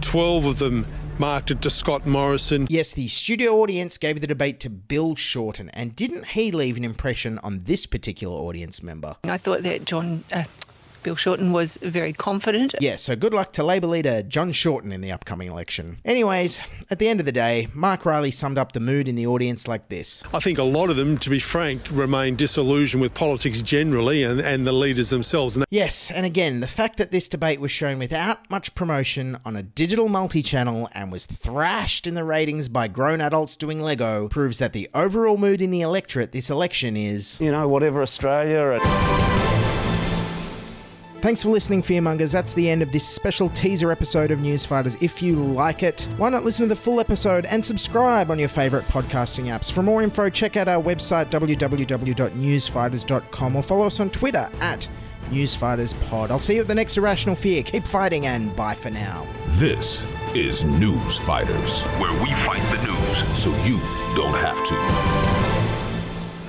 12 0.00 0.44
of 0.46 0.58
them 0.58 0.86
marked 1.18 1.50
it 1.50 1.62
to 1.62 1.70
Scott 1.70 2.06
Morrison. 2.06 2.66
Yes, 2.68 2.92
the 2.92 3.08
studio 3.08 3.56
audience 3.56 3.98
gave 3.98 4.20
the 4.20 4.26
debate 4.26 4.60
to 4.60 4.70
Bill 4.70 5.14
Shorten, 5.14 5.70
and 5.70 5.96
didn't 5.96 6.26
he 6.28 6.50
leave 6.50 6.76
an 6.76 6.84
impression 6.84 7.38
on 7.42 7.64
this 7.64 7.86
particular 7.86 8.36
audience 8.36 8.82
member? 8.82 9.16
I 9.24 9.38
thought 9.38 9.62
that 9.62 9.84
John, 9.84 10.24
uh, 10.32 10.44
Bill 11.06 11.14
Shorten 11.14 11.52
was 11.52 11.76
very 11.76 12.12
confident. 12.12 12.74
Yeah, 12.80 12.96
so 12.96 13.14
good 13.14 13.32
luck 13.32 13.52
to 13.52 13.62
Labor 13.62 13.86
leader 13.86 14.24
John 14.24 14.50
Shorten 14.50 14.90
in 14.90 15.02
the 15.02 15.12
upcoming 15.12 15.46
election. 15.46 15.98
Anyways, 16.04 16.60
at 16.90 16.98
the 16.98 17.06
end 17.06 17.20
of 17.20 17.26
the 17.26 17.30
day, 17.30 17.68
Mark 17.72 18.04
Riley 18.04 18.32
summed 18.32 18.58
up 18.58 18.72
the 18.72 18.80
mood 18.80 19.06
in 19.06 19.14
the 19.14 19.24
audience 19.24 19.68
like 19.68 19.88
this. 19.88 20.24
I 20.34 20.40
think 20.40 20.58
a 20.58 20.64
lot 20.64 20.90
of 20.90 20.96
them, 20.96 21.16
to 21.18 21.30
be 21.30 21.38
frank, 21.38 21.80
remain 21.92 22.34
disillusioned 22.34 23.00
with 23.00 23.14
politics 23.14 23.62
generally 23.62 24.24
and, 24.24 24.40
and 24.40 24.66
the 24.66 24.72
leaders 24.72 25.10
themselves. 25.10 25.54
And 25.54 25.64
Yes, 25.70 26.10
and 26.10 26.26
again, 26.26 26.58
the 26.58 26.66
fact 26.66 26.96
that 26.96 27.12
this 27.12 27.28
debate 27.28 27.60
was 27.60 27.70
shown 27.70 28.00
without 28.00 28.50
much 28.50 28.74
promotion 28.74 29.38
on 29.44 29.54
a 29.54 29.62
digital 29.62 30.08
multi 30.08 30.42
channel 30.42 30.88
and 30.90 31.12
was 31.12 31.24
thrashed 31.24 32.08
in 32.08 32.16
the 32.16 32.24
ratings 32.24 32.68
by 32.68 32.88
grown 32.88 33.20
adults 33.20 33.56
doing 33.56 33.80
Lego 33.80 34.26
proves 34.26 34.58
that 34.58 34.72
the 34.72 34.90
overall 34.92 35.36
mood 35.36 35.62
in 35.62 35.70
the 35.70 35.82
electorate 35.82 36.32
this 36.32 36.50
election 36.50 36.96
is. 36.96 37.40
You 37.40 37.52
know 37.52 37.68
whatever 37.68 38.02
Australia 38.02 38.80
and. 38.82 39.55
Thanks 41.26 41.42
for 41.42 41.48
listening, 41.48 41.82
Fearmongers. 41.82 42.32
That's 42.32 42.54
the 42.54 42.70
end 42.70 42.82
of 42.82 42.92
this 42.92 43.04
special 43.04 43.48
teaser 43.48 43.90
episode 43.90 44.30
of 44.30 44.38
Newsfighters. 44.38 44.96
If 45.02 45.20
you 45.20 45.34
like 45.34 45.82
it, 45.82 46.06
why 46.18 46.28
not 46.28 46.44
listen 46.44 46.66
to 46.66 46.68
the 46.68 46.76
full 46.80 47.00
episode 47.00 47.46
and 47.46 47.66
subscribe 47.66 48.30
on 48.30 48.38
your 48.38 48.48
favourite 48.48 48.86
podcasting 48.86 49.46
apps? 49.46 49.72
For 49.72 49.82
more 49.82 50.04
info, 50.04 50.30
check 50.30 50.56
out 50.56 50.68
our 50.68 50.80
website, 50.80 51.30
www.newsfighters.com, 51.30 53.56
or 53.56 53.62
follow 53.64 53.86
us 53.86 53.98
on 53.98 54.08
Twitter 54.10 54.48
at 54.60 54.88
NewsFightersPod. 55.30 56.30
I'll 56.30 56.38
see 56.38 56.54
you 56.54 56.60
at 56.60 56.68
the 56.68 56.76
next 56.76 56.96
Irrational 56.96 57.34
Fear. 57.34 57.64
Keep 57.64 57.82
fighting, 57.82 58.26
and 58.26 58.54
bye 58.54 58.76
for 58.76 58.90
now. 58.90 59.26
This 59.48 60.04
is 60.32 60.64
News 60.64 61.18
Fighters, 61.18 61.82
where 61.98 62.12
we 62.22 62.30
fight 62.44 62.62
the 62.70 62.80
news 62.86 63.36
so 63.36 63.50
you 63.64 63.80
don't 64.14 64.36
have 64.36 64.64
to. 64.68 65.45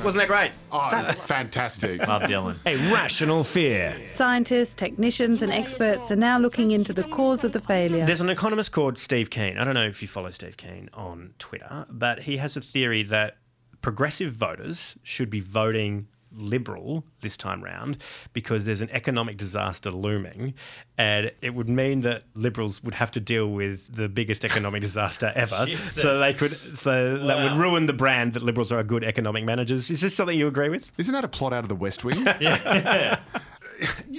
Wasn't 0.03 0.21
that 0.21 0.27
great? 0.27 0.51
Oh, 0.71 0.89
it's 0.93 1.19
fantastic. 1.25 1.99
Love 2.07 2.21
Dylan. 2.23 2.55
A 2.65 2.77
rational 2.93 3.43
fear. 3.43 4.07
Scientists, 4.07 4.73
technicians, 4.73 5.41
and 5.41 5.51
experts 5.51 6.11
are 6.11 6.15
now 6.15 6.37
looking 6.37 6.71
into 6.71 6.93
the 6.93 7.03
cause 7.03 7.43
of 7.43 7.51
the 7.51 7.59
failure. 7.59 8.05
There's 8.05 8.21
an 8.21 8.29
economist 8.29 8.71
called 8.71 8.97
Steve 8.97 9.29
Keen. 9.29 9.57
I 9.57 9.65
don't 9.65 9.73
know 9.73 9.87
if 9.87 10.01
you 10.01 10.07
follow 10.07 10.29
Steve 10.31 10.55
Keen 10.55 10.89
on 10.93 11.33
Twitter, 11.39 11.85
but 11.89 12.21
he 12.21 12.37
has 12.37 12.55
a 12.55 12.61
theory 12.61 13.03
that 13.03 13.37
progressive 13.81 14.31
voters 14.31 14.95
should 15.03 15.29
be 15.29 15.39
voting 15.39 16.07
Liberal 16.37 17.03
this 17.21 17.35
time 17.35 17.63
round 17.63 17.97
because 18.33 18.65
there's 18.65 18.81
an 18.81 18.89
economic 18.91 19.37
disaster 19.37 19.91
looming, 19.91 20.53
and 20.97 21.31
it 21.41 21.53
would 21.53 21.69
mean 21.69 22.01
that 22.01 22.23
Liberals 22.33 22.83
would 22.83 22.95
have 22.95 23.11
to 23.11 23.19
deal 23.19 23.47
with 23.47 23.93
the 23.93 24.07
biggest 24.07 24.45
economic 24.45 24.81
disaster 24.81 25.31
ever. 25.35 25.65
Jesus. 25.65 26.01
So 26.01 26.19
they 26.19 26.33
could, 26.33 26.55
so 26.77 27.17
that 27.17 27.43
would 27.43 27.59
ruin 27.59 27.85
the 27.85 27.93
brand 27.93 28.33
that 28.33 28.43
Liberals 28.43 28.71
are 28.71 28.83
good 28.83 29.03
economic 29.03 29.43
managers. 29.45 29.89
Is 29.89 30.01
this 30.01 30.15
something 30.15 30.37
you 30.37 30.47
agree 30.47 30.69
with? 30.69 30.91
Isn't 30.97 31.13
that 31.13 31.23
a 31.23 31.29
plot 31.29 31.53
out 31.53 31.63
of 31.63 31.69
the 31.69 31.75
West 31.75 32.03
Wing? 32.03 32.25
yeah. 32.39 33.19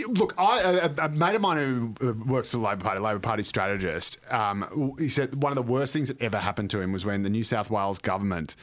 Look, 0.08 0.34
I, 0.38 0.60
a, 0.60 1.06
a 1.06 1.08
mate 1.08 1.34
of 1.34 1.40
mine 1.40 1.56
who 1.56 2.08
uh, 2.08 2.12
works 2.26 2.50
for 2.50 2.58
the 2.58 2.62
Labor 2.62 2.84
Party, 2.84 3.00
Labor 3.00 3.18
Party 3.18 3.42
strategist, 3.42 4.18
um, 4.32 4.94
he 4.98 5.08
said 5.08 5.42
one 5.42 5.50
of 5.50 5.56
the 5.56 5.62
worst 5.62 5.92
things 5.92 6.08
that 6.08 6.20
ever 6.22 6.38
happened 6.38 6.70
to 6.70 6.80
him 6.80 6.92
was 6.92 7.04
when 7.04 7.22
the 7.22 7.30
New 7.30 7.42
South 7.42 7.70
Wales 7.70 7.98
government 7.98 8.54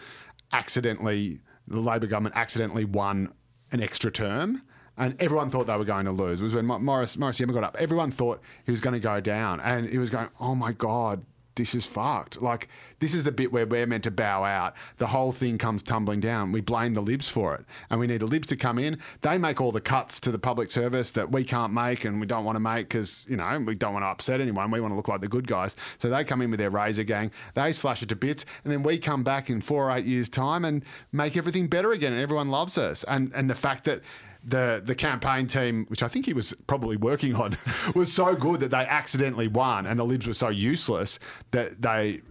accidentally, 0.54 1.40
the 1.68 1.80
Labor 1.80 2.08
government 2.08 2.36
accidentally 2.36 2.86
won 2.86 3.34
an 3.72 3.82
extra 3.82 4.12
term. 4.12 4.62
And 4.98 5.20
everyone 5.22 5.50
thought 5.50 5.68
they 5.68 5.76
were 5.76 5.84
going 5.84 6.06
to 6.06 6.12
lose. 6.14 6.40
It 6.40 6.46
was 6.46 6.56
when 6.56 6.66
Mo- 6.66 6.80
Morris 6.80 7.18
Morris 7.18 7.40
Iemma 7.40 7.54
got 7.54 7.66
up. 7.66 7.76
Everyone 7.78 8.12
thought 8.12 8.40
he 8.66 8.72
was 8.72 8.80
going 8.80 8.94
to 8.94 9.00
go 9.00 9.20
down, 9.20 9.60
and 9.60 9.90
he 9.90 9.98
was 9.98 10.10
going, 10.10 10.30
"Oh 10.40 10.56
my 10.56 10.72
god, 10.72 11.26
this 11.56 11.76
is 11.76 11.86
fucked." 11.86 12.42
Like 12.42 12.70
this 13.00 13.14
is 13.14 13.24
the 13.24 13.32
bit 13.32 13.52
where 13.52 13.66
we're 13.66 13.86
meant 13.86 14.04
to 14.06 14.12
bow 14.12 14.44
out. 14.44 14.76
The 14.98 15.08
whole 15.08 15.32
thing 15.32 15.58
comes 15.58 15.84
tumbling 15.84 16.20
down. 16.20 16.52
We 16.52 16.62
blame 16.62 16.94
the 16.94 17.02
libs 17.02 17.30
for 17.30 17.56
it, 17.56 17.66
and 17.90 18.00
we 18.00 18.08
need 18.08 18.22
the 18.22 18.26
libs 18.26 18.48
to 18.48 18.56
come 18.56 18.80
in. 18.80 19.00
They 19.22 19.38
make 19.38 19.60
all 19.62 19.72
the 19.72 19.82
cuts 19.82 20.20
to 20.22 20.32
the 20.32 20.40
public 20.40 20.72
service 20.72 21.12
that 21.12 21.32
we 21.32 21.44
can't 21.44 21.74
make 21.74 22.06
and 22.06 22.20
we 22.20 22.28
don't 22.28 22.46
want 22.46 22.56
to 22.56 22.60
make 22.60 22.90
because 22.90 23.26
you 23.30 23.38
know 23.38 23.64
we 23.66 23.76
don't 23.76 23.94
want 23.94 24.04
to 24.04 24.08
upset 24.08 24.42
anyone. 24.42 24.72
We 24.72 24.82
want 24.82 24.92
to 24.92 24.96
look 24.96 25.08
like 25.08 25.22
the 25.22 25.28
good 25.28 25.48
guys. 25.48 25.76
So 25.98 26.10
they 26.10 26.24
come 26.24 26.42
in 26.42 26.52
with 26.52 26.60
their 26.60 26.70
razor 26.70 27.04
gang. 27.04 27.32
They 27.54 27.72
slash 27.72 28.02
it 28.04 28.10
to 28.10 28.16
bits, 28.16 28.46
and 28.64 28.72
then 28.72 28.84
we 28.84 28.98
come 28.98 29.24
back 29.24 29.50
in 29.50 29.62
four 29.62 29.90
or 29.90 29.98
eight 29.98 30.06
years' 30.06 30.30
time 30.30 30.66
and 30.66 30.84
make 31.12 31.38
everything 31.38 31.68
better 31.68 31.92
again, 31.92 32.14
and 32.14 32.22
everyone 32.22 32.50
loves 32.50 32.78
us. 32.78 33.04
And 33.06 33.32
and 33.34 33.50
the 33.50 33.56
fact 33.56 33.84
that 33.86 34.02
the 34.46 34.82
the 34.84 34.96
campaign 34.96 35.48
team, 35.48 35.86
which 35.88 36.04
I 36.04 36.08
think 36.08 36.26
he 36.26 36.34
was 36.34 36.54
probably 36.68 36.98
working 36.98 37.36
on, 37.36 37.58
was 37.96 38.14
so 38.14 38.36
good 38.36 38.60
that 38.62 38.72
they 38.72 38.86
accidentally 38.86 39.48
won, 39.48 39.86
and 39.86 40.00
the 40.00 40.06
Libs 40.06 40.28
were 40.28 40.34
so 40.34 40.50
useless 40.50 41.20
that 41.52 41.82
they 41.82 42.22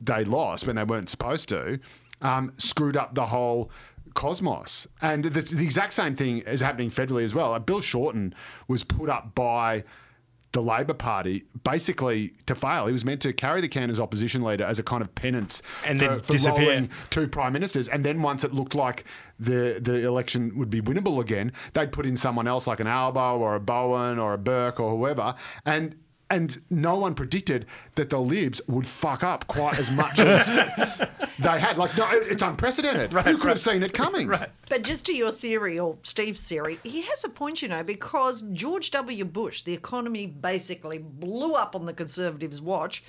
they 0.00 0.24
lost 0.24 0.66
when 0.66 0.76
they 0.76 0.84
weren't 0.84 1.08
supposed 1.08 1.48
to, 1.50 1.78
um, 2.22 2.52
screwed 2.56 2.96
up 2.96 3.14
the 3.14 3.26
whole 3.26 3.70
cosmos. 4.14 4.88
And 5.02 5.24
the, 5.24 5.40
the 5.40 5.64
exact 5.64 5.92
same 5.92 6.16
thing 6.16 6.38
is 6.38 6.60
happening 6.60 6.88
federally 6.88 7.24
as 7.24 7.34
well. 7.34 7.58
Bill 7.58 7.80
Shorten 7.80 8.34
was 8.68 8.84
put 8.84 9.10
up 9.10 9.34
by 9.34 9.84
the 10.54 10.62
Labor 10.62 10.94
Party 10.94 11.44
basically 11.64 12.32
to 12.46 12.54
fail. 12.54 12.86
He 12.86 12.92
was 12.92 13.04
meant 13.04 13.20
to 13.22 13.32
carry 13.32 13.60
the 13.60 13.68
can 13.68 13.90
as 13.90 13.98
opposition 14.00 14.40
leader 14.40 14.64
as 14.64 14.78
a 14.78 14.82
kind 14.82 15.02
of 15.02 15.12
penance 15.14 15.62
And 15.84 15.98
for, 15.98 16.06
then 16.06 16.20
for 16.20 16.32
disappear. 16.32 16.66
rolling 16.66 16.90
two 17.10 17.28
prime 17.28 17.52
ministers. 17.52 17.88
And 17.88 18.04
then 18.04 18.22
once 18.22 18.44
it 18.44 18.54
looked 18.54 18.74
like 18.74 19.04
the 19.38 19.78
the 19.82 20.06
election 20.06 20.56
would 20.56 20.70
be 20.70 20.80
winnable 20.80 21.20
again, 21.20 21.52
they'd 21.74 21.92
put 21.92 22.06
in 22.06 22.16
someone 22.16 22.46
else 22.46 22.66
like 22.66 22.78
an 22.80 22.86
Albo 22.86 23.38
or 23.38 23.56
a 23.56 23.60
Bowen 23.60 24.18
or 24.18 24.32
a 24.32 24.38
Burke 24.38 24.78
or 24.78 24.96
whoever. 24.96 25.34
And 25.66 25.96
and 26.34 26.60
no 26.68 26.98
one 26.98 27.14
predicted 27.14 27.66
that 27.94 28.10
the 28.10 28.18
Libs 28.18 28.60
would 28.66 28.86
fuck 28.86 29.22
up 29.22 29.46
quite 29.46 29.78
as 29.78 29.90
much 29.90 30.18
as 30.18 30.48
they 31.38 31.60
had. 31.60 31.78
Like, 31.78 31.96
no, 31.96 32.08
it's 32.10 32.42
unprecedented. 32.42 33.12
Who 33.12 33.38
could 33.38 33.50
have 33.50 33.60
seen 33.60 33.84
it 33.84 33.92
coming? 33.92 34.28
But 34.28 34.82
just 34.82 35.06
to 35.06 35.14
your 35.14 35.30
theory, 35.30 35.78
or 35.78 35.96
Steve's 36.02 36.42
theory, 36.42 36.80
he 36.82 37.02
has 37.02 37.22
a 37.22 37.28
point, 37.28 37.62
you 37.62 37.68
know, 37.68 37.84
because 37.84 38.42
George 38.52 38.90
W. 38.90 39.24
Bush, 39.24 39.62
the 39.62 39.74
economy 39.74 40.26
basically 40.26 40.98
blew 40.98 41.54
up 41.54 41.76
on 41.76 41.86
the 41.86 41.94
Conservatives' 41.94 42.60
watch. 42.60 43.04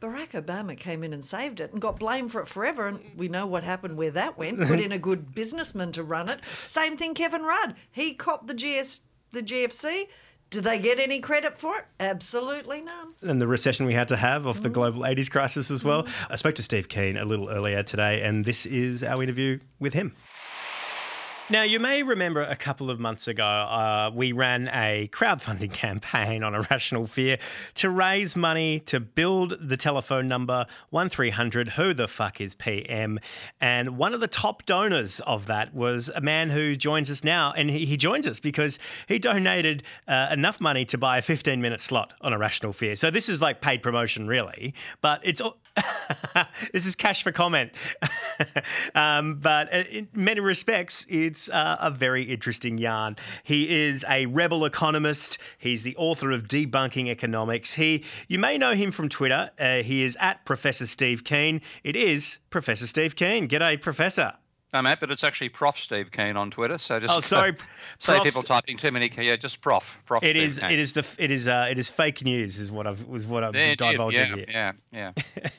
Barack 0.00 0.30
Obama 0.30 0.76
came 0.76 1.02
in 1.02 1.12
and 1.12 1.24
saved 1.24 1.60
it 1.60 1.72
and 1.72 1.80
got 1.80 1.98
blamed 1.98 2.30
for 2.32 2.40
it 2.40 2.48
forever. 2.48 2.86
And 2.88 3.00
we 3.16 3.28
know 3.28 3.46
what 3.46 3.62
happened 3.62 3.96
where 3.96 4.10
that 4.12 4.36
went. 4.36 4.60
Put 4.66 4.80
in 4.80 4.92
a 4.92 4.98
good 4.98 5.34
businessman 5.34 5.92
to 5.92 6.02
run 6.02 6.28
it. 6.28 6.40
Same 6.64 6.96
thing, 6.96 7.14
Kevin 7.14 7.42
Rudd. 7.42 7.74
He 7.90 8.14
copped 8.14 8.48
the 8.48 8.54
GS, 8.54 9.02
the 9.32 9.42
GFC. 9.42 10.08
Do 10.50 10.60
they 10.62 10.78
get 10.78 10.98
any 10.98 11.20
credit 11.20 11.58
for 11.58 11.76
it? 11.76 11.84
Absolutely 12.00 12.80
none. 12.80 13.08
and 13.22 13.40
the 13.42 13.46
recession 13.46 13.84
we 13.84 13.92
had 13.94 14.08
to 14.08 14.16
have 14.16 14.46
off 14.46 14.60
Mm. 14.60 14.62
the 14.62 14.68
global 14.70 15.04
80s 15.04 15.28
crisis 15.28 15.70
as 15.70 15.84
well. 15.84 16.06
I 16.30 16.36
spoke 16.36 16.54
to 16.54 16.62
Steve 16.62 16.88
Keen 16.88 17.16
a 17.18 17.24
little 17.24 17.50
earlier 17.50 17.82
today, 17.82 18.22
and 18.22 18.44
this 18.44 18.64
is 18.64 19.02
our 19.02 19.22
interview 19.22 19.58
with 19.78 19.92
him. 19.92 20.14
Now, 21.50 21.62
you 21.62 21.80
may 21.80 22.02
remember 22.02 22.42
a 22.42 22.56
couple 22.56 22.90
of 22.90 23.00
months 23.00 23.26
ago, 23.26 23.42
uh, 23.42 24.10
we 24.12 24.32
ran 24.32 24.68
a 24.68 25.08
crowdfunding 25.12 25.72
campaign 25.72 26.42
on 26.42 26.54
a 26.54 26.60
rational 26.70 27.06
fear 27.06 27.38
to 27.76 27.88
raise 27.88 28.36
money 28.36 28.80
to 28.80 29.00
build 29.00 29.56
the 29.58 29.78
telephone 29.78 30.28
number 30.28 30.66
1300 30.90 31.68
Who 31.68 31.94
the 31.94 32.06
Fuck 32.06 32.42
is 32.42 32.54
PM? 32.54 33.18
And 33.62 33.96
one 33.96 34.12
of 34.12 34.20
the 34.20 34.26
top 34.26 34.66
donors 34.66 35.20
of 35.20 35.46
that 35.46 35.74
was 35.74 36.10
a 36.14 36.20
man 36.20 36.50
who 36.50 36.76
joins 36.76 37.10
us 37.10 37.24
now. 37.24 37.54
And 37.56 37.70
he, 37.70 37.86
he 37.86 37.96
joins 37.96 38.26
us 38.26 38.40
because 38.40 38.78
he 39.06 39.18
donated 39.18 39.84
uh, 40.06 40.28
enough 40.30 40.60
money 40.60 40.84
to 40.84 40.98
buy 40.98 41.16
a 41.16 41.22
15 41.22 41.62
minute 41.62 41.80
slot 41.80 42.12
on 42.20 42.34
a 42.34 42.38
rational 42.38 42.74
fear. 42.74 42.94
So 42.94 43.10
this 43.10 43.30
is 43.30 43.40
like 43.40 43.62
paid 43.62 43.82
promotion, 43.82 44.26
really. 44.26 44.74
But 45.00 45.22
it's. 45.22 45.40
this 46.72 46.86
is 46.86 46.94
cash 46.94 47.22
for 47.22 47.32
comment. 47.32 47.72
um, 48.94 49.36
but 49.36 49.72
uh, 49.72 49.84
in 49.90 50.08
many 50.12 50.40
respects, 50.40 51.06
it's 51.08 51.48
uh, 51.48 51.76
a 51.80 51.90
very 51.90 52.22
interesting 52.22 52.78
yarn. 52.78 53.16
He 53.42 53.86
is 53.86 54.04
a 54.08 54.26
rebel 54.26 54.64
economist. 54.64 55.38
He's 55.58 55.82
the 55.82 55.96
author 55.96 56.30
of 56.30 56.48
Debunking 56.48 57.08
Economics. 57.08 57.74
He, 57.74 58.04
you 58.28 58.38
may 58.38 58.58
know 58.58 58.74
him 58.74 58.90
from 58.90 59.08
Twitter. 59.08 59.50
Uh, 59.58 59.78
he 59.78 60.02
is 60.02 60.16
at 60.20 60.44
Professor 60.44 60.86
Steve 60.86 61.24
Keen. 61.24 61.60
It 61.84 61.96
is 61.96 62.38
Professor 62.50 62.86
Steve 62.86 63.16
Keen. 63.16 63.48
G'day, 63.48 63.80
Professor. 63.80 64.34
No, 64.74 64.82
Matt, 64.82 65.00
but 65.00 65.10
it's 65.10 65.24
actually 65.24 65.48
Prof 65.48 65.78
Steve 65.78 66.10
Keen 66.12 66.36
on 66.36 66.50
Twitter. 66.50 66.76
So 66.76 67.00
just 67.00 67.12
Oh, 67.14 67.20
sorry, 67.36 67.52
uh, 67.52 67.62
say 67.98 68.20
people 68.20 68.42
typing 68.42 68.76
too 68.76 68.90
many. 68.90 69.10
Yeah, 69.16 69.36
just 69.36 69.60
Prof. 69.62 70.00
Prof. 70.04 70.22
It 70.22 70.36
is. 70.36 70.56
Steve 70.56 70.70
it 70.72 70.78
is 70.78 70.92
the. 70.92 71.06
It 71.18 71.30
is. 71.30 71.48
Uh, 71.48 71.68
it 71.70 71.78
is 71.78 71.88
fake 71.88 72.22
news. 72.22 72.58
Is 72.58 72.70
what 72.70 72.86
I've. 72.86 73.06
Was 73.08 73.26
what 73.26 73.44
I'm 73.44 73.54
Yeah, 73.54 73.68
did. 73.74 73.78
divulging 73.78 74.20
yeah, 74.20 74.36
here. 74.36 74.74
yeah, 74.92 75.12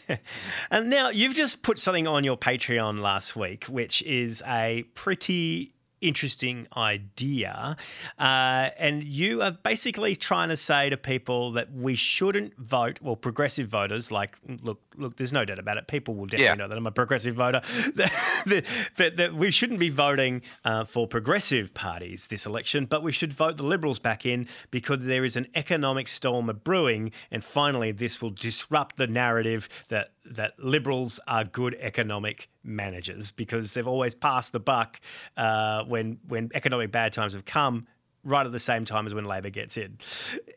yeah. 0.10 0.18
And 0.72 0.90
now 0.90 1.10
you've 1.10 1.34
just 1.34 1.64
put 1.64 1.80
something 1.80 2.08
on 2.08 2.24
your 2.24 2.38
Patreon 2.38 3.00
last 3.00 3.36
week, 3.36 3.64
which 3.66 4.02
is 4.04 4.44
a 4.46 4.84
pretty 4.94 5.74
interesting 6.02 6.68
idea. 6.78 7.76
Uh, 8.18 8.70
and 8.78 9.04
you 9.04 9.42
are 9.42 9.52
basically 9.52 10.16
trying 10.16 10.50
to 10.50 10.58
say 10.58 10.90
to 10.90 10.98
people 10.98 11.52
that 11.54 11.72
we 11.74 11.96
shouldn't 11.96 12.58
vote, 12.58 13.00
well, 13.02 13.16
progressive 13.16 13.68
voters, 13.68 14.12
like, 14.12 14.38
look, 14.62 14.82
look, 14.98 15.18
there's 15.18 15.34
no 15.34 15.46
doubt 15.46 15.60
about 15.60 15.78
it. 15.78 15.88
People 15.88 16.16
will 16.16 16.26
definitely 16.26 16.46
Yeah. 16.46 16.56
know 16.56 16.68
that 16.68 16.78
I'm 16.78 16.88
a 16.88 16.92
progressive 16.92 17.36
voter. 17.36 17.62
that, 17.96 18.66
that, 18.98 19.18
that 19.18 19.34
we 19.36 19.52
shouldn't 19.52 19.80
be 19.80 19.90
voting 19.90 20.42
uh, 20.66 20.86
for 20.86 21.08
progressive 21.08 21.74
parties 21.74 22.28
this 22.28 22.46
election, 22.46 22.86
but 22.86 23.04
we 23.04 23.12
should 23.12 23.34
vote 23.34 23.58
the 23.58 23.64
Liberals 23.66 24.00
back 24.00 24.26
in 24.26 24.48
because 24.72 25.04
there 25.06 25.24
is 25.26 25.36
an 25.36 25.48
economic 25.56 26.08
storm 26.08 26.50
brewing. 26.64 27.12
And 27.32 27.44
finally, 27.44 27.92
this 27.92 28.22
will 28.22 28.32
disrupt 28.32 28.98
the 28.98 29.08
narrative 29.08 29.70
that 29.90 30.12
that 30.26 30.60
Liberals 30.60 31.20
are 31.28 31.44
good 31.44 31.76
economic 31.80 32.50
managers 32.64 33.32
because 33.32 33.74
they've 33.74 33.88
always 33.88 34.14
passed 34.14 34.52
the 34.52 34.60
buck 34.60 35.00
uh, 35.38 35.84
when 35.86 36.20
when 36.28 36.50
economic 36.54 36.92
bad 36.92 37.14
times 37.14 37.34
have 37.34 37.46
come, 37.46 37.88
right 38.24 38.46
at 38.46 38.52
the 38.52 38.60
same 38.60 38.86
time 38.86 39.06
as 39.06 39.14
when 39.14 39.26
Labor 39.26 39.50
gets 39.50 39.78
in. 39.78 39.98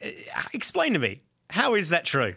Uh, 0.04 0.08
Explain 0.52 0.92
to 0.92 0.98
me 0.98 1.22
how 1.50 1.74
is 1.74 1.90
that 1.90 2.04
true? 2.04 2.34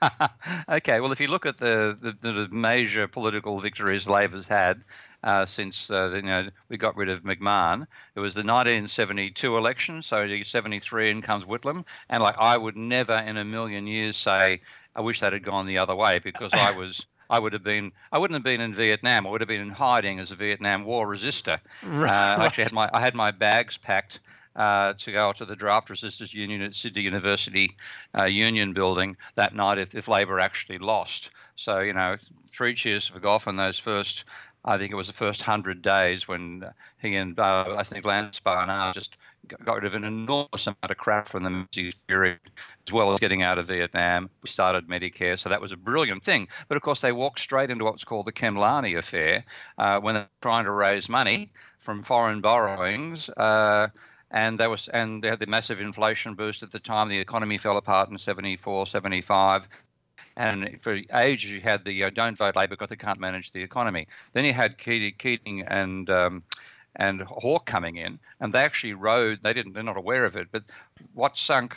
okay, 0.68 1.00
well, 1.00 1.12
if 1.12 1.20
you 1.20 1.28
look 1.28 1.46
at 1.46 1.58
the, 1.58 1.96
the, 2.00 2.32
the 2.32 2.48
major 2.50 3.08
political 3.08 3.58
victories 3.60 4.08
Labor's 4.08 4.46
had 4.46 4.84
uh, 5.24 5.44
since 5.44 5.90
uh, 5.90 6.12
you 6.14 6.22
know 6.22 6.48
we 6.68 6.76
got 6.76 6.96
rid 6.96 7.08
of 7.08 7.24
McMahon, 7.24 7.86
it 8.14 8.20
was 8.20 8.34
the 8.34 8.40
1972 8.40 9.56
election. 9.56 10.02
So 10.02 10.26
the 10.26 10.44
73 10.44 11.10
in 11.10 11.22
comes 11.22 11.44
Whitlam, 11.44 11.84
and 12.08 12.22
like 12.22 12.36
I 12.38 12.56
would 12.56 12.76
never 12.76 13.14
in 13.14 13.36
a 13.36 13.44
million 13.44 13.86
years 13.86 14.16
say 14.16 14.60
I 14.98 15.00
wish 15.00 15.20
that 15.20 15.32
had 15.32 15.44
gone 15.44 15.66
the 15.66 15.78
other 15.78 15.94
way 15.94 16.18
because 16.18 16.50
I 16.52 16.76
was. 16.76 17.06
I 17.30 17.38
would 17.38 17.52
have 17.52 17.62
been. 17.62 17.92
I 18.10 18.18
wouldn't 18.18 18.34
have 18.34 18.42
been 18.42 18.60
in 18.60 18.74
Vietnam. 18.74 19.26
I 19.26 19.30
would 19.30 19.42
have 19.42 19.48
been 19.48 19.60
in 19.60 19.70
hiding 19.70 20.18
as 20.18 20.32
a 20.32 20.34
Vietnam 20.34 20.84
War 20.84 21.06
resister. 21.06 21.60
Right. 21.84 22.10
Uh, 22.10 22.42
I 22.42 22.46
actually 22.46 22.64
had 22.64 22.72
my. 22.72 22.90
I 22.92 23.00
had 23.00 23.14
my 23.14 23.30
bags 23.30 23.76
packed 23.76 24.18
uh, 24.56 24.94
to 24.94 25.12
go 25.12 25.32
to 25.32 25.44
the 25.44 25.54
Draft 25.54 25.88
Resistors 25.88 26.34
Union 26.34 26.62
at 26.62 26.74
Sydney 26.74 27.02
University 27.02 27.76
uh, 28.18 28.24
Union 28.24 28.72
Building 28.72 29.16
that 29.36 29.54
night 29.54 29.78
if, 29.78 29.94
if 29.94 30.08
Labor 30.08 30.40
actually 30.40 30.78
lost. 30.78 31.30
So, 31.54 31.78
you 31.78 31.92
know, 31.92 32.16
three 32.52 32.74
cheers 32.74 33.06
for 33.06 33.20
Gough 33.20 33.46
in 33.46 33.54
those 33.54 33.78
first, 33.78 34.24
I 34.64 34.76
think 34.76 34.92
it 34.92 34.96
was 34.96 35.06
the 35.06 35.12
first 35.12 35.40
100 35.40 35.82
days 35.82 36.26
when 36.26 36.64
he 37.00 37.14
and 37.16 37.38
uh, 37.38 37.76
I 37.78 37.84
think 37.84 38.04
Lance 38.04 38.40
Barnard 38.40 38.94
just 38.94 39.16
got 39.46 39.64
got 39.64 39.76
rid 39.76 39.84
of 39.84 39.94
an 39.94 40.04
enormous 40.04 40.66
amount 40.66 40.90
of 40.90 40.96
crap 40.96 41.28
from 41.28 41.42
the 41.42 41.50
Menzies 41.50 41.94
period, 42.06 42.38
as 42.86 42.92
well 42.92 43.12
as 43.12 43.20
getting 43.20 43.42
out 43.42 43.58
of 43.58 43.66
Vietnam. 43.66 44.28
We 44.42 44.48
started 44.48 44.88
Medicare, 44.88 45.38
so 45.38 45.48
that 45.48 45.60
was 45.60 45.72
a 45.72 45.76
brilliant 45.76 46.24
thing. 46.24 46.48
But 46.68 46.76
of 46.76 46.82
course, 46.82 47.00
they 47.00 47.12
walked 47.12 47.40
straight 47.40 47.70
into 47.70 47.84
what's 47.84 48.04
called 48.04 48.26
the 48.26 48.32
Khemlani 48.32 48.98
affair 48.98 49.44
uh, 49.78 50.00
when 50.00 50.16
they're 50.16 50.28
trying 50.42 50.64
to 50.64 50.72
raise 50.72 51.08
money 51.08 51.52
from 51.78 52.02
foreign 52.02 52.40
borrowings. 52.40 53.28
Uh, 53.30 53.88
and 54.30 54.60
there 54.60 54.68
was 54.68 54.88
and 54.88 55.22
they 55.24 55.28
had 55.28 55.38
the 55.38 55.46
massive 55.46 55.80
inflation 55.80 56.34
boost 56.34 56.62
at 56.62 56.70
the 56.70 56.78
time. 56.78 57.08
The 57.08 57.18
economy 57.18 57.56
fell 57.56 57.76
apart 57.78 58.10
in 58.10 58.18
74, 58.18 58.86
75. 58.86 59.68
And 60.38 60.80
for 60.80 61.00
ages, 61.14 61.52
you 61.52 61.60
had 61.60 61.84
the 61.84 62.04
uh, 62.04 62.10
don't 62.10 62.38
vote 62.38 62.54
Labor 62.54 62.70
because 62.70 62.90
they 62.90 62.96
can't 62.96 63.18
manage 63.18 63.50
the 63.50 63.62
economy. 63.62 64.06
Then 64.32 64.44
you 64.44 64.52
had 64.52 64.78
Keating, 64.78 65.62
and 65.66 66.08
um, 66.08 66.44
and 66.94 67.22
Hawke 67.22 67.66
coming 67.66 67.96
in, 67.96 68.20
and 68.40 68.52
they 68.52 68.60
actually 68.60 68.94
rode. 68.94 69.42
They 69.42 69.52
didn't. 69.52 69.72
They're 69.72 69.82
not 69.82 69.96
aware 69.96 70.24
of 70.24 70.36
it, 70.36 70.46
but 70.52 70.62
what 71.12 71.36
sunk 71.36 71.76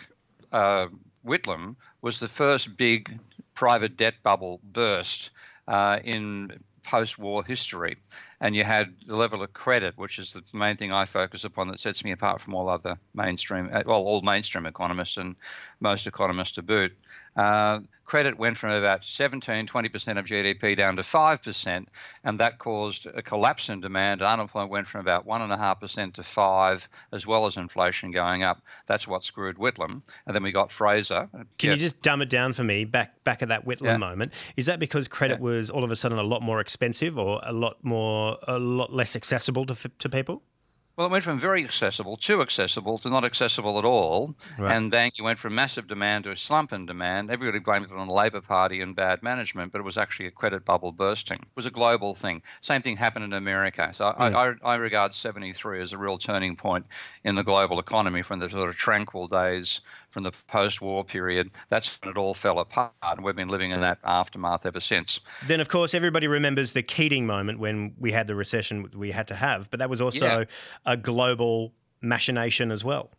uh, 0.51 0.87
Whitlam 1.25 1.75
was 2.03 2.19
the 2.19 2.27
first 2.27 2.77
big 2.77 3.19
private 3.55 3.97
debt 3.97 4.13
bubble 4.21 4.59
burst 4.63 5.31
uh, 5.67 5.99
in 6.03 6.51
post-war 6.83 7.43
history. 7.43 7.97
And 8.41 8.55
you 8.55 8.63
had 8.63 8.93
the 9.05 9.15
level 9.15 9.43
of 9.43 9.53
credit, 9.53 9.97
which 9.97 10.17
is 10.17 10.33
the 10.33 10.43
main 10.57 10.77
thing 10.77 10.91
I 10.91 11.05
focus 11.05 11.43
upon 11.43 11.67
that 11.67 11.79
sets 11.79 12.03
me 12.03 12.11
apart 12.11 12.41
from 12.41 12.55
all 12.55 12.69
other 12.69 12.97
mainstream, 13.13 13.69
uh, 13.71 13.83
well, 13.85 14.01
all 14.01 14.21
mainstream 14.21 14.65
economists 14.65 15.17
and 15.17 15.35
most 15.79 16.07
economists 16.07 16.53
to 16.53 16.63
boot. 16.63 16.91
Uh, 17.35 17.79
credit 18.03 18.37
went 18.37 18.57
from 18.57 18.71
about 18.71 19.05
17, 19.05 19.65
20% 19.67 20.19
of 20.19 20.25
GDP 20.25 20.75
down 20.75 20.97
to 20.97 21.01
5%, 21.01 21.85
and 22.25 22.39
that 22.39 22.57
caused 22.57 23.05
a 23.05 23.21
collapse 23.21 23.69
in 23.69 23.79
demand. 23.79 24.21
Unemployment 24.21 24.69
went 24.69 24.85
from 24.87 24.99
about 24.99 25.25
1.5% 25.25 26.13
to 26.15 26.23
5 26.23 26.89
as 27.13 27.25
well 27.25 27.45
as 27.45 27.55
inflation 27.55 28.11
going 28.11 28.43
up. 28.43 28.61
That's 28.85 29.07
what 29.07 29.23
screwed 29.23 29.55
Whitlam. 29.55 30.01
And 30.25 30.35
then 30.35 30.43
we 30.43 30.51
got 30.51 30.73
Fraser. 30.73 31.29
Can 31.57 31.69
Yeah. 31.69 31.71
you 31.71 31.77
just 31.77 32.01
dumb 32.01 32.21
it 32.21 32.29
down 32.29 32.51
for 32.51 32.65
me 32.65 32.83
back 32.83 33.23
back 33.23 33.41
at 33.41 33.47
that 33.47 33.65
Whitlam 33.65 33.85
Yeah. 33.85 33.97
moment? 33.97 34.33
Is 34.57 34.65
that 34.65 34.79
because 34.79 35.07
credit 35.07 35.39
was 35.39 35.69
all 35.69 35.85
of 35.85 35.91
a 35.91 35.95
sudden 35.95 36.17
a 36.17 36.23
lot 36.23 36.41
more 36.41 36.59
expensive 36.59 37.17
or 37.17 37.39
a 37.43 37.53
lot 37.53 37.81
more 37.83 38.37
a 38.47 38.59
lot 38.59 38.91
less 38.91 39.15
accessible 39.15 39.65
to 39.67 39.75
to 39.99 40.09
people? 40.09 40.43
Well, 41.01 41.07
it 41.07 41.13
went 41.13 41.23
from 41.23 41.39
very 41.39 41.63
accessible, 41.63 42.15
too 42.15 42.43
accessible, 42.43 42.99
to 42.99 43.09
not 43.09 43.25
accessible 43.25 43.79
at 43.79 43.85
all. 43.85 44.35
Right. 44.59 44.75
And 44.75 44.93
then 44.93 45.09
you 45.15 45.23
went 45.23 45.39
from 45.39 45.55
massive 45.55 45.87
demand 45.87 46.25
to 46.25 46.31
a 46.31 46.37
slump 46.37 46.73
in 46.73 46.85
demand. 46.85 47.31
Everybody 47.31 47.57
blamed 47.57 47.87
it 47.87 47.91
on 47.91 48.07
the 48.07 48.13
Labor 48.13 48.39
Party 48.39 48.81
and 48.81 48.95
bad 48.95 49.23
management, 49.23 49.71
but 49.71 49.79
it 49.79 49.83
was 49.83 49.97
actually 49.97 50.27
a 50.27 50.31
credit 50.31 50.63
bubble 50.63 50.91
bursting. 50.91 51.39
It 51.39 51.55
was 51.55 51.65
a 51.65 51.71
global 51.71 52.13
thing. 52.13 52.43
Same 52.61 52.83
thing 52.83 52.97
happened 52.97 53.25
in 53.25 53.33
America. 53.33 53.91
So 53.95 54.13
I, 54.15 54.29
mm. 54.29 54.57
I, 54.63 54.73
I 54.73 54.75
regard 54.75 55.15
73 55.15 55.81
as 55.81 55.91
a 55.91 55.97
real 55.97 56.19
turning 56.19 56.55
point 56.55 56.85
in 57.23 57.33
the 57.33 57.43
global 57.43 57.79
economy 57.79 58.21
from 58.21 58.37
the 58.37 58.47
sort 58.47 58.69
of 58.69 58.75
tranquil 58.75 59.27
days 59.27 59.81
from 60.11 60.23
the 60.23 60.31
post-war 60.47 61.03
period. 61.03 61.49
That's 61.69 61.97
when 62.01 62.11
it 62.11 62.17
all 62.17 62.33
fell 62.33 62.59
apart, 62.59 62.91
and 63.01 63.23
we've 63.23 63.35
been 63.35 63.47
living 63.47 63.71
in 63.71 63.79
that 63.81 63.97
aftermath 64.03 64.65
ever 64.65 64.81
since. 64.81 65.21
Then, 65.47 65.61
of 65.61 65.69
course, 65.69 65.93
everybody 65.93 66.27
remembers 66.27 66.73
the 66.73 66.83
Keating 66.83 67.25
moment 67.25 67.59
when 67.59 67.95
we 67.97 68.11
had 68.11 68.27
the 68.27 68.35
recession 68.35 68.89
we 68.95 69.11
had 69.11 69.27
to 69.29 69.35
have, 69.35 69.71
but 69.71 69.79
that 69.79 69.89
was 69.89 70.01
also 70.01 70.39
Yeah. 70.85 70.90
A 70.91 70.97
global 70.97 71.73
machination 72.01 72.71
as 72.71 72.83
well. 72.83 73.11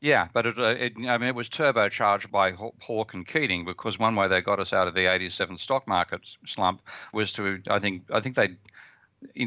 Yeah, 0.00 0.28
but 0.34 0.44
it, 0.44 0.58
uh, 0.58 0.74
it, 0.78 0.92
I 1.08 1.16
mean, 1.16 1.28
it 1.28 1.34
was 1.34 1.48
turbocharged 1.48 2.30
by 2.30 2.50
Haw- 2.52 2.74
Hawke 2.82 3.14
and 3.14 3.26
Keating 3.26 3.64
because 3.64 3.98
one 3.98 4.14
way 4.14 4.28
they 4.28 4.42
got 4.42 4.60
us 4.60 4.74
out 4.74 4.86
of 4.86 4.94
the 4.94 5.10
'87 5.10 5.56
stock 5.56 5.88
market 5.88 6.20
slump 6.44 6.82
was 7.14 7.32
to, 7.34 7.62
I 7.70 7.78
think, 7.78 8.02
I 8.12 8.20
think 8.20 8.36
they 8.36 8.56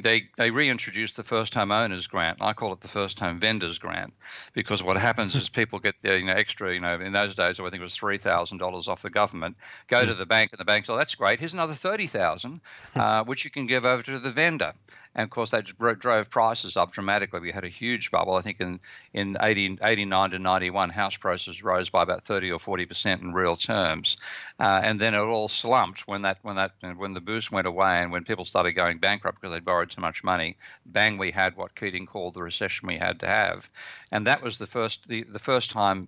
they 0.01 0.23
they 0.37 0.49
reintroduced 0.49 1.15
the 1.15 1.23
first 1.23 1.53
home 1.53 1.71
owners 1.71 2.07
grant. 2.07 2.39
I 2.41 2.53
call 2.53 2.73
it 2.73 2.81
the 2.81 2.87
first 2.87 3.19
home 3.19 3.39
vendors 3.39 3.77
grant 3.77 4.13
because 4.53 4.81
what 4.81 4.97
happens 4.97 5.35
is 5.35 5.49
people 5.61 5.79
get 5.79 5.95
their 6.01 6.17
you 6.17 6.25
know 6.25 6.33
extra 6.33 6.73
you 6.73 6.79
know 6.79 6.99
in 6.99 7.13
those 7.13 7.35
days 7.35 7.59
I 7.59 7.63
think 7.63 7.75
it 7.75 7.81
was 7.81 7.95
three 7.95 8.17
thousand 8.17 8.57
dollars 8.57 8.87
off 8.87 9.01
the 9.01 9.09
government. 9.09 9.57
Go 9.87 10.05
to 10.05 10.15
the 10.15 10.25
bank 10.25 10.51
and 10.51 10.59
the 10.59 10.65
bank 10.65 10.85
says, 10.85 10.93
oh, 10.93 10.97
that's 10.97 11.15
great. 11.15 11.39
Here's 11.39 11.53
another 11.53 11.75
thirty 11.75 12.07
thousand, 12.07 12.61
uh, 12.95 13.23
which 13.23 13.45
you 13.45 13.51
can 13.51 13.67
give 13.67 13.85
over 13.85 14.01
to 14.03 14.19
the 14.19 14.31
vendor. 14.31 14.73
And 15.17 15.23
of 15.23 15.31
course, 15.31 15.49
that 15.49 15.65
dro- 15.65 15.95
drove 15.95 16.29
prices 16.29 16.77
up 16.77 16.91
dramatically. 16.91 17.39
We 17.39 17.51
had 17.51 17.63
a 17.63 17.69
huge 17.69 18.11
bubble. 18.11 18.35
I 18.35 18.43
think 18.43 18.61
in, 18.61 18.79
in 19.13 19.35
80, 19.41 19.79
89 19.83 20.29
to 20.29 20.39
91, 20.39 20.89
house 20.91 21.17
prices 21.17 21.63
rose 21.63 21.89
by 21.89 22.03
about 22.03 22.23
30 22.23 22.51
or 22.51 22.59
40% 22.59 23.21
in 23.23 23.33
real 23.33 23.55
terms. 23.55 24.17
Uh, 24.59 24.79
and 24.83 25.01
then 25.01 25.15
it 25.15 25.17
all 25.17 25.49
slumped 25.49 26.07
when 26.07 26.21
that 26.21 26.37
when 26.43 26.55
that 26.55 26.73
when 26.97 27.15
the 27.15 27.21
boost 27.21 27.51
went 27.51 27.65
away 27.65 27.99
and 27.99 28.11
when 28.11 28.23
people 28.23 28.45
started 28.45 28.73
going 28.73 28.99
bankrupt 28.99 29.41
because 29.41 29.53
they'd 29.53 29.65
borrowed 29.65 29.89
too 29.89 30.01
much 30.01 30.23
money. 30.23 30.55
Bang, 30.85 31.17
we 31.17 31.31
had 31.31 31.57
what 31.57 31.75
Keating 31.75 32.05
called 32.05 32.35
the 32.35 32.43
recession 32.43 32.87
we 32.87 32.97
had 32.97 33.19
to 33.19 33.27
have. 33.27 33.69
And 34.11 34.27
that 34.27 34.43
was 34.43 34.59
the 34.59 34.67
first 34.67 35.07
the, 35.07 35.23
the 35.23 35.39
first 35.39 35.71
time 35.71 36.07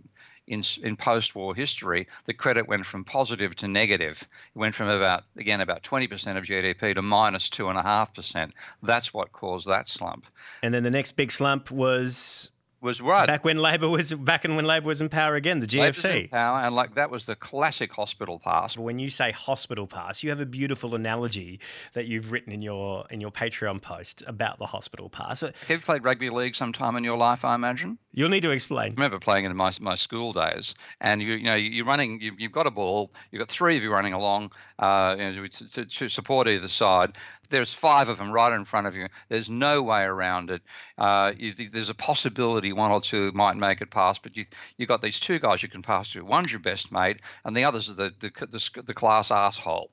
in, 0.49 0.63
in 0.83 0.97
post-war 0.97 1.55
history, 1.55 2.07
the 2.25 2.33
credit 2.33 2.67
went 2.67 2.85
from 2.85 3.05
positive 3.05 3.55
to 3.57 3.67
negative. 3.67 4.27
It 4.55 4.59
went 4.59 4.75
from 4.75 4.89
about 4.89 5.23
again 5.37 5.61
about 5.61 5.83
20% 5.83 6.37
of 6.37 6.43
GDP 6.43 6.95
to 6.95 7.01
minus 7.01 7.49
two 7.49 7.69
and 7.69 7.77
a 7.77 7.83
half 7.83 8.13
percent. 8.13 8.53
That's 8.83 9.13
what 9.13 9.31
caused 9.31 9.67
that 9.67 9.87
slump. 9.87 10.25
And 10.63 10.73
then 10.73 10.83
the 10.83 10.91
next 10.91 11.13
big 11.13 11.31
slump 11.31 11.71
was 11.71 12.51
Was 12.81 13.01
right. 13.01 13.27
back 13.27 13.43
when 13.43 13.57
Labor 13.57 13.89
was 13.89 14.13
back 14.13 14.45
and 14.45 14.55
when 14.55 14.65
Labor 14.65 14.87
was 14.87 15.01
in 15.01 15.09
power 15.09 15.35
again, 15.35 15.59
the 15.59 15.67
Labor's 15.77 16.03
in 16.05 16.11
GFC. 16.11 16.31
power, 16.31 16.61
and 16.61 16.73
like 16.73 16.95
that 16.95 17.11
was 17.11 17.25
the 17.25 17.35
classic 17.35 17.91
hospital 17.91 18.39
pass. 18.39 18.77
When 18.77 18.99
you 18.99 19.09
say 19.09 19.31
hospital 19.31 19.85
pass, 19.85 20.23
you 20.23 20.29
have 20.29 20.39
a 20.39 20.45
beautiful 20.45 20.95
analogy 20.95 21.59
that 21.93 22.07
you've 22.07 22.31
written 22.31 22.53
in 22.53 22.61
your 22.61 23.05
in 23.09 23.19
your 23.19 23.31
Patreon 23.31 23.81
post 23.81 24.23
about 24.27 24.59
the 24.59 24.65
hospital 24.65 25.09
pass. 25.09 25.41
Have 25.41 25.53
You've 25.67 25.85
played 25.85 26.03
rugby 26.03 26.29
league 26.29 26.55
sometime 26.55 26.95
in 26.95 27.03
your 27.03 27.17
life, 27.17 27.43
I 27.43 27.55
imagine. 27.55 27.97
You'll 28.13 28.29
need 28.29 28.43
to 28.43 28.51
explain. 28.51 28.91
I 28.91 28.95
remember 28.95 29.19
playing 29.19 29.45
in 29.45 29.55
my, 29.55 29.71
my 29.81 29.95
school 29.95 30.33
days, 30.33 30.73
and 31.01 31.21
you 31.21 31.33
you 31.33 31.43
know 31.45 31.55
you're 31.55 31.85
running, 31.85 32.21
you, 32.21 32.33
you've 32.37 32.51
got 32.51 32.67
a 32.67 32.71
ball, 32.71 33.11
you've 33.31 33.39
got 33.39 33.49
three 33.49 33.77
of 33.77 33.83
you 33.83 33.91
running 33.91 34.13
along 34.13 34.51
uh, 34.79 35.15
you 35.17 35.31
know, 35.31 35.47
to, 35.47 35.71
to, 35.71 35.85
to 35.85 36.09
support 36.09 36.47
either 36.47 36.67
side. 36.67 37.17
There's 37.49 37.73
five 37.73 38.09
of 38.09 38.17
them 38.17 38.31
right 38.31 38.53
in 38.53 38.65
front 38.65 38.87
of 38.87 38.95
you. 38.95 39.07
There's 39.27 39.49
no 39.49 39.81
way 39.81 40.03
around 40.03 40.49
it. 40.51 40.61
Uh, 40.97 41.33
you, 41.37 41.69
there's 41.71 41.89
a 41.89 41.95
possibility 41.95 42.73
one 42.73 42.91
or 42.91 43.01
two 43.01 43.31
might 43.33 43.57
make 43.57 43.81
it 43.81 43.89
past, 43.89 44.23
but 44.23 44.37
you 44.37 44.45
you 44.77 44.85
got 44.85 45.01
these 45.01 45.19
two 45.19 45.39
guys 45.39 45.63
you 45.63 45.69
can 45.69 45.81
pass 45.81 46.11
to. 46.11 46.23
One's 46.23 46.51
your 46.51 46.61
best 46.61 46.91
mate, 46.91 47.17
and 47.43 47.55
the 47.55 47.63
other's 47.63 47.87
the 47.87 48.13
the, 48.19 48.31
the, 48.39 48.81
the 48.83 48.93
class 48.93 49.31
asshole. 49.31 49.91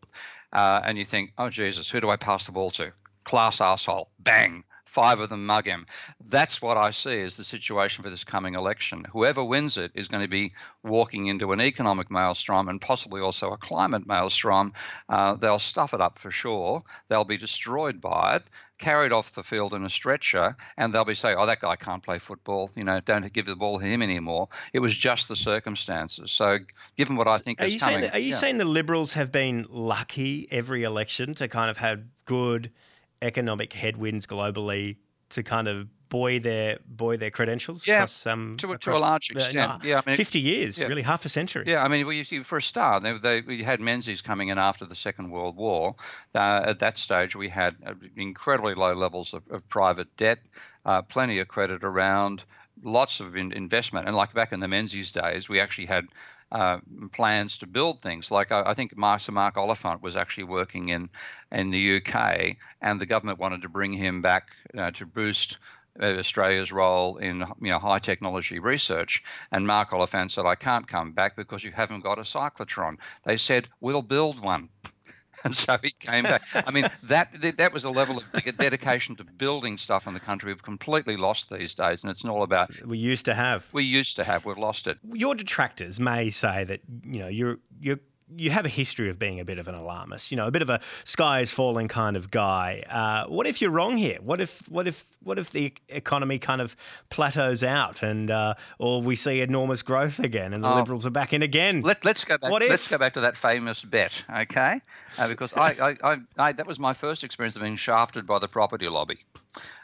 Uh, 0.52 0.80
and 0.84 0.96
you 0.96 1.04
think, 1.04 1.32
oh 1.38 1.50
Jesus, 1.50 1.90
who 1.90 2.00
do 2.00 2.11
I 2.11 2.16
pass 2.16 2.46
the 2.46 2.52
ball 2.52 2.70
to? 2.72 2.92
Class 3.24 3.61
asshole. 3.61 4.11
Bang 4.18 4.64
five 4.97 5.20
of 5.20 5.28
them 5.28 5.44
mug 5.44 5.66
him. 5.66 5.84
That's 6.26 6.62
what 6.62 6.78
I 6.78 6.90
see 6.90 7.20
as 7.20 7.36
the 7.36 7.44
situation 7.44 8.03
for 8.03 8.09
this 8.09 8.24
coming 8.24 8.55
election. 8.55 9.05
Whoever 9.12 9.44
wins 9.44 9.76
it 9.76 9.90
is 9.94 10.09
going 10.09 10.22
to 10.22 10.28
be 10.28 10.53
walking 10.82 11.26
into 11.26 11.53
an 11.53 11.61
economic 11.61 12.11
maelstrom 12.11 12.70
and 12.70 12.80
possibly 12.80 13.20
also 13.20 13.53
a 13.53 13.59
climate 13.59 14.07
maelstrom. 14.07 14.72
Uh, 15.11 15.34
they'll 15.34 15.59
stuff 15.59 15.92
it 15.92 16.01
up 16.01 16.18
for 16.18 16.30
sure. 16.30 16.82
They'll 17.09 17.24
be 17.24 17.36
destroyed 17.36 18.01
by 18.01 18.36
it. 18.36 18.44
Carried 18.78 19.12
off 19.12 19.34
the 19.34 19.42
field 19.42 19.74
in 19.74 19.84
a 19.84 19.90
stretcher, 19.90 20.57
and 20.78 20.92
they'll 20.92 21.05
be 21.07 21.14
saying, 21.14 21.36
"Oh, 21.38 21.47
that 21.47 21.61
guy 21.61 21.76
can't 21.76 22.03
play 22.03 22.18
football. 22.18 22.70
You 22.74 22.84
know, 22.84 23.01
don't 23.01 23.32
give 23.32 23.47
the 23.47 23.57
ball 23.57 23.78
to 23.78 23.86
him 23.86 24.03
anymore." 24.03 24.49
It 24.74 24.80
was 24.80 24.94
just 24.94 25.28
the 25.28 25.36
circumstances. 25.36 26.30
So, 26.30 26.59
given 26.99 27.16
what 27.16 27.26
I 27.26 27.38
think 27.38 27.59
Are 27.59 27.66
is 27.66 27.72
you 27.72 27.80
coming, 27.80 27.94
saying 27.94 28.03
that, 28.03 28.14
are 28.14 28.18
you 28.18 28.30
yeah. 28.30 28.36
saying 28.36 28.59
the 28.59 28.66
Liberals 28.66 29.14
have 29.14 29.32
been 29.32 29.66
lucky 29.70 30.47
every 30.51 30.82
election 30.82 31.34
to 31.36 31.49
kind 31.49 31.70
of 31.70 31.78
have 31.78 32.03
good 32.26 32.70
economic 33.23 33.73
headwinds 33.73 34.27
globally 34.27 34.97
to 35.31 35.43
kind 35.43 35.69
of 35.69 35.89
buoy 36.09 36.39
their 36.39 36.79
buoy 36.87 37.17
their 37.17 37.31
credentials 37.33 37.85
Yeah, 37.87 37.97
across 37.97 38.27
um 38.27 38.57
to 38.59 38.73
a- 38.73 38.79
to 38.79 38.93
a 38.93 38.99
large 38.99 39.31
extent. 39.31 39.83
Yeah, 39.83 40.01
I 40.05 40.09
mean, 40.09 40.17
fifty 40.17 40.41
years, 40.41 40.79
yeah. 40.79 40.87
really 40.87 41.03
half 41.03 41.25
a 41.25 41.29
century. 41.29 41.64
Yeah, 41.67 41.83
I 41.83 41.89
mean, 41.89 42.07
well, 42.07 42.14
you 42.14 42.45
for 42.45 42.59
a 42.59 42.62
start, 42.62 43.03
they, 43.03 43.19
they, 43.19 43.41
we 43.41 43.64
had 43.64 43.81
Menzies 43.81 44.23
coming 44.23 44.49
in 44.49 44.59
after 44.59 44.85
the 44.87 44.95
Second 44.95 45.31
World 45.31 45.57
War. 45.57 45.97
Uh, 46.35 46.62
at 46.67 46.79
that 46.79 46.97
stage, 46.99 47.35
we 47.35 47.49
had 47.49 47.75
uh, 47.85 47.95
incredibly 48.17 48.75
low 48.75 48.95
levels 48.95 49.35
of, 49.35 49.43
of 49.51 49.69
private 49.69 50.17
debt, 50.17 50.39
uh, 50.85 51.03
plenty 51.03 51.41
of 51.41 51.49
credit 51.49 51.83
around, 51.83 52.45
lots 52.85 53.19
of 53.19 53.37
in, 53.37 53.53
investment. 53.53 54.07
And 54.07 54.17
like 54.17 54.33
back 54.33 54.53
in 54.53 54.61
the 54.61 54.69
Menzies 54.69 55.11
days, 55.11 55.49
we 55.49 55.59
actually 55.59 55.87
had 55.87 56.07
uh, 56.53 56.78
plans 57.12 57.59
to 57.59 57.66
build 57.66 58.01
things. 58.01 58.30
Like 58.30 58.53
I, 58.53 58.62
I 58.66 58.74
think 58.74 58.92
Sir 58.92 59.32
Mark 59.32 59.57
Oliphant 59.57 60.03
was 60.03 60.16
actually 60.16 60.44
working 60.44 60.88
in 60.90 61.11
in 61.53 61.70
the 61.70 61.97
UK, 61.97 62.57
and 62.80 63.01
the 63.01 63.07
government 63.07 63.38
wanted 63.38 63.62
to 63.62 63.68
bring 63.68 63.92
him 63.92 64.22
back 64.22 64.49
uh, 64.76 64.90
to 64.92 65.07
boost 65.07 65.59
uh, 66.01 66.07
Australia's 66.18 66.72
role 66.72 67.16
in 67.16 67.44
you 67.61 67.70
know 67.70 67.78
high 67.78 67.99
technology 67.99 68.59
research. 68.59 69.22
And 69.51 69.66
Mark 69.66 69.92
Oliphant 69.92 70.30
said, 70.30 70.47
"I 70.47 70.55
can't 70.55 70.86
come 70.86 71.12
back 71.12 71.36
because 71.36 71.64
you 71.64 71.72
haven't 71.72 72.03
got 72.03 72.18
a 72.18 72.22
cyclotron." 72.22 72.99
They 73.24 73.36
said, 73.36 73.68
"We'll 73.80 74.03
build 74.03 74.40
one." 74.40 74.68
And 75.45 75.57
so 75.64 75.78
he 75.82 75.93
came 75.99 76.24
back. 76.24 76.43
I 76.55 76.70
mean, 76.70 76.89
that 77.05 77.30
that 77.59 77.72
was 77.72 77.84
a 77.84 77.91
level 77.91 78.18
of 78.18 78.24
dedication 78.57 79.16
to 79.16 79.24
building 79.24 79.78
stuff 79.78 80.07
in 80.07 80.14
the 80.14 80.20
country 80.20 80.53
we've 80.53 80.62
completely 80.62 81.16
lost 81.16 81.51
these 81.51 81.74
days, 81.74 82.03
and 82.03 82.11
it's 82.11 82.24
not 82.24 82.34
all 82.34 82.43
about 82.43 82.70
we 82.84 82.99
used 82.99 83.24
to 83.26 83.34
have. 83.34 83.68
we 83.72 83.84
used 83.84 84.16
to 84.16 84.24
have. 84.24 84.45
We've 84.45 84.59
lost 84.59 84.87
it. 84.87 84.99
Your 85.12 85.34
detractors 85.34 86.01
may 86.01 86.30
say 86.30 86.64
that 86.64 86.80
you 87.05 87.20
know 87.20 87.28
you're 87.28 87.57
you're 87.80 88.01
you 88.35 88.51
have 88.51 88.66
a 88.66 88.68
history 88.68 89.09
of 89.09 89.18
being 89.18 89.39
a 89.39 89.45
bit 89.45 89.59
of 89.59 89.68
an 89.68 89.74
alarmist, 89.74 90.31
you 90.33 90.37
know, 90.37 90.47
a 90.47 90.51
bit 90.51 90.62
of 90.62 90.68
a 90.70 90.81
sky 91.05 91.41
is 91.41 91.53
falling 91.53 91.87
kind 91.87 92.16
of 92.16 92.31
guy. 92.31 92.83
Uh, 92.91 93.29
what 93.31 93.47
if 93.47 93.61
you're 93.62 93.70
wrong 93.70 93.97
here? 93.97 94.18
What 94.20 94.41
if 94.41 94.68
what 94.68 94.89
if 94.89 95.05
what 95.22 95.39
if 95.39 95.51
the 95.53 95.72
economy 95.89 96.39
kind 96.39 96.61
of 96.61 96.74
plateaus 97.09 97.62
out 97.62 98.03
and 98.03 98.31
uh, 98.31 98.55
or 98.79 99.01
we 99.01 99.14
see 99.14 99.41
enormous 99.41 99.83
growth 99.83 100.18
again 100.18 100.53
and 100.53 100.64
the 100.64 100.68
Oh. 100.68 100.74
liberals 100.77 101.07
are 101.07 101.11
back 101.11 101.33
in 101.33 101.43
again? 101.43 101.83
Let, 101.83 102.05
let's 102.05 102.24
go 102.24 102.37
back. 102.37 102.51
What 102.51 102.62
if? 102.62 102.70
Let's 102.70 102.89
go 102.89 102.99
back 102.99 103.14
to 103.14 103.20
that 103.20 103.37
famous 103.37 103.85
bet, 103.85 104.24
okay? 104.35 104.81
Uh, 105.18 105.29
because 105.29 105.53
I, 105.55 105.70
I, 105.70 105.97
I, 106.12 106.16
I, 106.39 106.53
that 106.53 106.66
was 106.66 106.79
my 106.79 106.93
first 106.95 107.22
experience 107.22 107.55
of 107.57 107.62
being 107.62 107.77
shafted 107.77 108.27
by 108.27 108.39
the 108.41 108.49
property 108.49 108.89
lobby. 108.89 109.18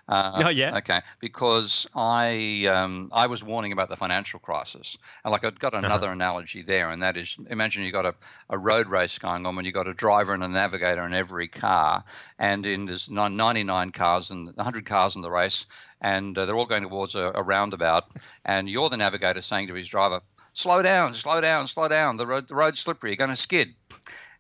Uh, 0.09 0.43
Oh, 0.45 0.49
yeah? 0.49 0.77
Okay, 0.79 1.01
because 1.21 1.87
I 1.95 2.67
um, 2.67 3.09
I 3.13 3.29
was 3.29 3.43
warning 3.43 3.73
about 3.73 3.89
the 3.89 3.97
financial 3.97 4.41
crisis, 4.41 4.99
and 5.25 5.31
like 5.33 5.45
I've 5.45 5.59
got 5.59 5.75
Uh-huh. 5.75 5.87
another 5.87 6.11
analogy 6.11 6.63
there, 6.63 6.91
and 6.91 7.03
that 7.03 7.17
is 7.17 7.37
imagine 7.51 7.85
you 7.85 7.93
got 7.93 8.05
a, 8.05 8.15
a 8.51 8.59
road 8.59 8.89
race 8.89 9.19
going 9.19 9.47
on 9.47 9.57
and 9.57 9.65
you 9.67 9.73
got 9.73 9.87
a 9.87 9.95
driver 9.95 10.35
and 10.35 10.43
a 10.43 10.49
navigator 10.49 11.05
in 11.05 11.15
every 11.15 11.47
car, 11.49 12.05
and 12.39 12.67
in 12.67 12.87
there's 12.87 13.09
99 13.09 13.93
cars 13.93 14.31
and 14.31 14.47
100 14.57 14.85
cars 14.87 15.15
in 15.17 15.23
the 15.23 15.31
race, 15.31 15.67
and 16.01 16.37
uh, 16.37 16.47
they're 16.47 16.57
all 16.57 16.67
going 16.67 16.83
towards 16.83 17.15
a, 17.15 17.31
a 17.35 17.43
roundabout, 17.43 18.05
and 18.45 18.69
you're 18.69 18.91
the 18.91 18.97
navigator 18.97 19.41
saying 19.41 19.69
to 19.69 19.75
his 19.75 19.89
driver, 19.89 20.21
"Slow 20.53 20.83
down, 20.83 21.15
slow 21.15 21.41
down, 21.41 21.69
slow 21.69 21.87
down. 21.89 22.17
The 22.17 22.27
road 22.27 22.49
the 22.49 22.57
road's 22.57 22.81
slippery. 22.81 23.11
You're 23.11 23.17
going 23.17 23.31
to 23.31 23.37
skid." 23.37 23.75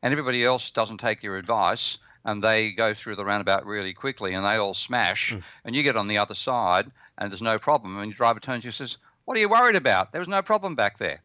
and 0.05 0.11
everybody 0.11 0.45
else 0.45 0.73
doesn't 0.73 0.99
take 0.99 1.23
your 1.23 1.37
advice 1.37 1.99
and 2.25 2.43
they 2.43 2.73
go 2.73 2.95
through 2.95 3.17
the 3.17 3.25
roundabout 3.25 3.67
really 3.67 3.93
quickly 3.93 4.35
and 4.35 4.45
they 4.45 4.57
all 4.57 4.75
smash 4.75 5.33
hmm. 5.33 5.41
and 5.65 5.75
you 5.75 5.83
get 5.83 5.97
on 5.97 6.09
the 6.09 6.19
other 6.19 6.35
side 6.35 6.91
and 7.19 7.31
there's 7.31 7.43
no 7.43 7.59
problem. 7.59 7.99
And 7.99 8.11
your 8.11 8.17
driver 8.17 8.41
turns 8.41 8.63
to 8.63 8.67
you 8.67 8.69
and 8.69 8.75
says 8.75 8.99
what 9.25 9.37
are 9.37 9.41
you 9.41 9.49
worried 9.49 9.77
about? 9.77 10.13
There 10.13 10.21
was 10.21 10.29
no 10.29 10.43
problem 10.43 10.75
back 10.75 10.99
there. 10.99 11.21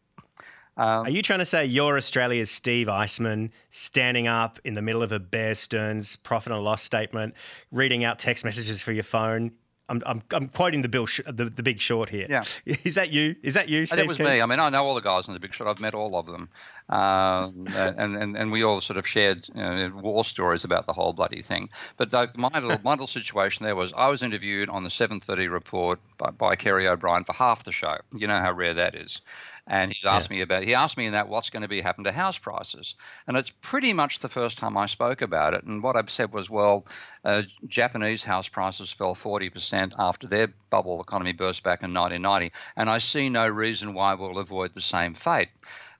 Um, 0.77 1.07
are 1.07 1.09
you 1.09 1.23
trying 1.23 1.39
to 1.39 1.45
say 1.45 1.65
you're 1.65 1.97
Australia's 1.97 2.51
Steve 2.51 2.85
Eisman 2.85 3.49
standing 3.71 4.27
up 4.27 4.59
in 4.63 4.75
the 4.75 4.81
middle 4.81 5.01
of 5.01 5.11
a 5.11 5.17
Bear 5.17 5.55
Stearns 5.55 6.15
profit 6.17 6.53
and 6.53 6.63
loss 6.63 6.83
statement, 6.83 7.33
reading 7.71 8.03
out 8.03 8.19
text 8.19 8.45
messages 8.45 8.81
for 8.81 8.91
your 8.91 9.03
phone? 9.03 9.51
I'm, 9.89 10.03
I'm, 10.05 10.21
I'm 10.31 10.49
quoting 10.49 10.81
the 10.81 10.89
Bill 10.89 11.05
Sh- 11.05 11.21
the, 11.25 11.45
the 11.45 11.63
Big 11.63 11.79
Short 11.79 12.09
here. 12.09 12.27
Yeah. 12.29 12.43
Is 12.83 12.95
that 12.95 13.11
you? 13.11 13.35
Is 13.41 13.53
that 13.53 13.69
you, 13.69 13.85
Steve? 13.85 13.99
it 13.99 14.07
was 14.07 14.19
me. 14.19 14.41
I 14.41 14.45
mean, 14.45 14.59
I 14.59 14.69
know 14.69 14.83
all 14.83 14.95
the 14.95 15.01
guys 15.01 15.27
in 15.27 15.33
the 15.33 15.39
Big 15.39 15.53
Short. 15.53 15.69
I've 15.69 15.79
met 15.79 15.93
all 15.93 16.17
of 16.17 16.25
them. 16.25 16.49
Um, 16.89 17.67
and, 17.75 18.15
and, 18.15 18.37
and 18.37 18.51
we 18.51 18.63
all 18.63 18.81
sort 18.81 18.97
of 18.97 19.07
shared 19.07 19.47
you 19.49 19.61
know, 19.61 19.91
war 19.95 20.23
stories 20.23 20.63
about 20.63 20.87
the 20.87 20.93
whole 20.93 21.13
bloody 21.13 21.41
thing. 21.41 21.69
But 21.95 22.11
the, 22.11 22.29
my, 22.35 22.49
little, 22.53 22.79
my 22.83 22.91
little 22.91 23.07
situation 23.07 23.65
there 23.65 23.75
was 23.75 23.93
I 23.93 24.09
was 24.09 24.23
interviewed 24.23 24.69
on 24.69 24.83
the 24.83 24.89
7.30 24.89 25.51
report 25.51 25.99
by, 26.17 26.31
by 26.31 26.55
Kerry 26.55 26.87
O'Brien 26.87 27.23
for 27.23 27.33
half 27.33 27.63
the 27.63 27.71
show. 27.71 27.97
You 28.13 28.27
know 28.27 28.39
how 28.39 28.51
rare 28.51 28.73
that 28.73 28.95
is. 28.95 29.21
And 29.67 29.91
he's 29.91 30.05
asked 30.05 30.29
me 30.29 30.41
about, 30.41 30.63
he 30.63 30.75
asked 30.75 30.97
me 30.97 31.07
in 31.07 31.11
that, 31.11 31.27
what's 31.27 31.49
going 31.49 31.61
to 31.61 31.67
be 31.67 31.81
happen 31.81 32.05
to 32.05 32.11
house 32.11 32.37
prices? 32.37 32.95
And 33.27 33.35
it's 33.35 33.51
pretty 33.61 33.91
much 33.91 34.19
the 34.19 34.29
first 34.29 34.57
time 34.57 34.77
I 34.77 34.85
spoke 34.85 35.21
about 35.21 35.53
it. 35.53 35.63
And 35.63 35.83
what 35.83 35.97
I 35.97 36.03
said 36.07 36.31
was, 36.31 36.49
well, 36.49 36.85
uh, 37.25 37.43
Japanese 37.67 38.23
house 38.23 38.47
prices 38.47 38.91
fell 38.91 39.13
40% 39.13 39.93
after 39.99 40.27
their 40.27 40.47
bubble 40.69 41.01
economy 41.01 41.33
burst 41.33 41.63
back 41.63 41.83
in 41.83 41.93
1990. 41.93 42.53
And 42.77 42.89
I 42.89 42.99
see 42.99 43.27
no 43.27 43.47
reason 43.47 43.93
why 43.93 44.13
we'll 44.13 44.39
avoid 44.39 44.73
the 44.73 44.81
same 44.81 45.13
fate. 45.13 45.49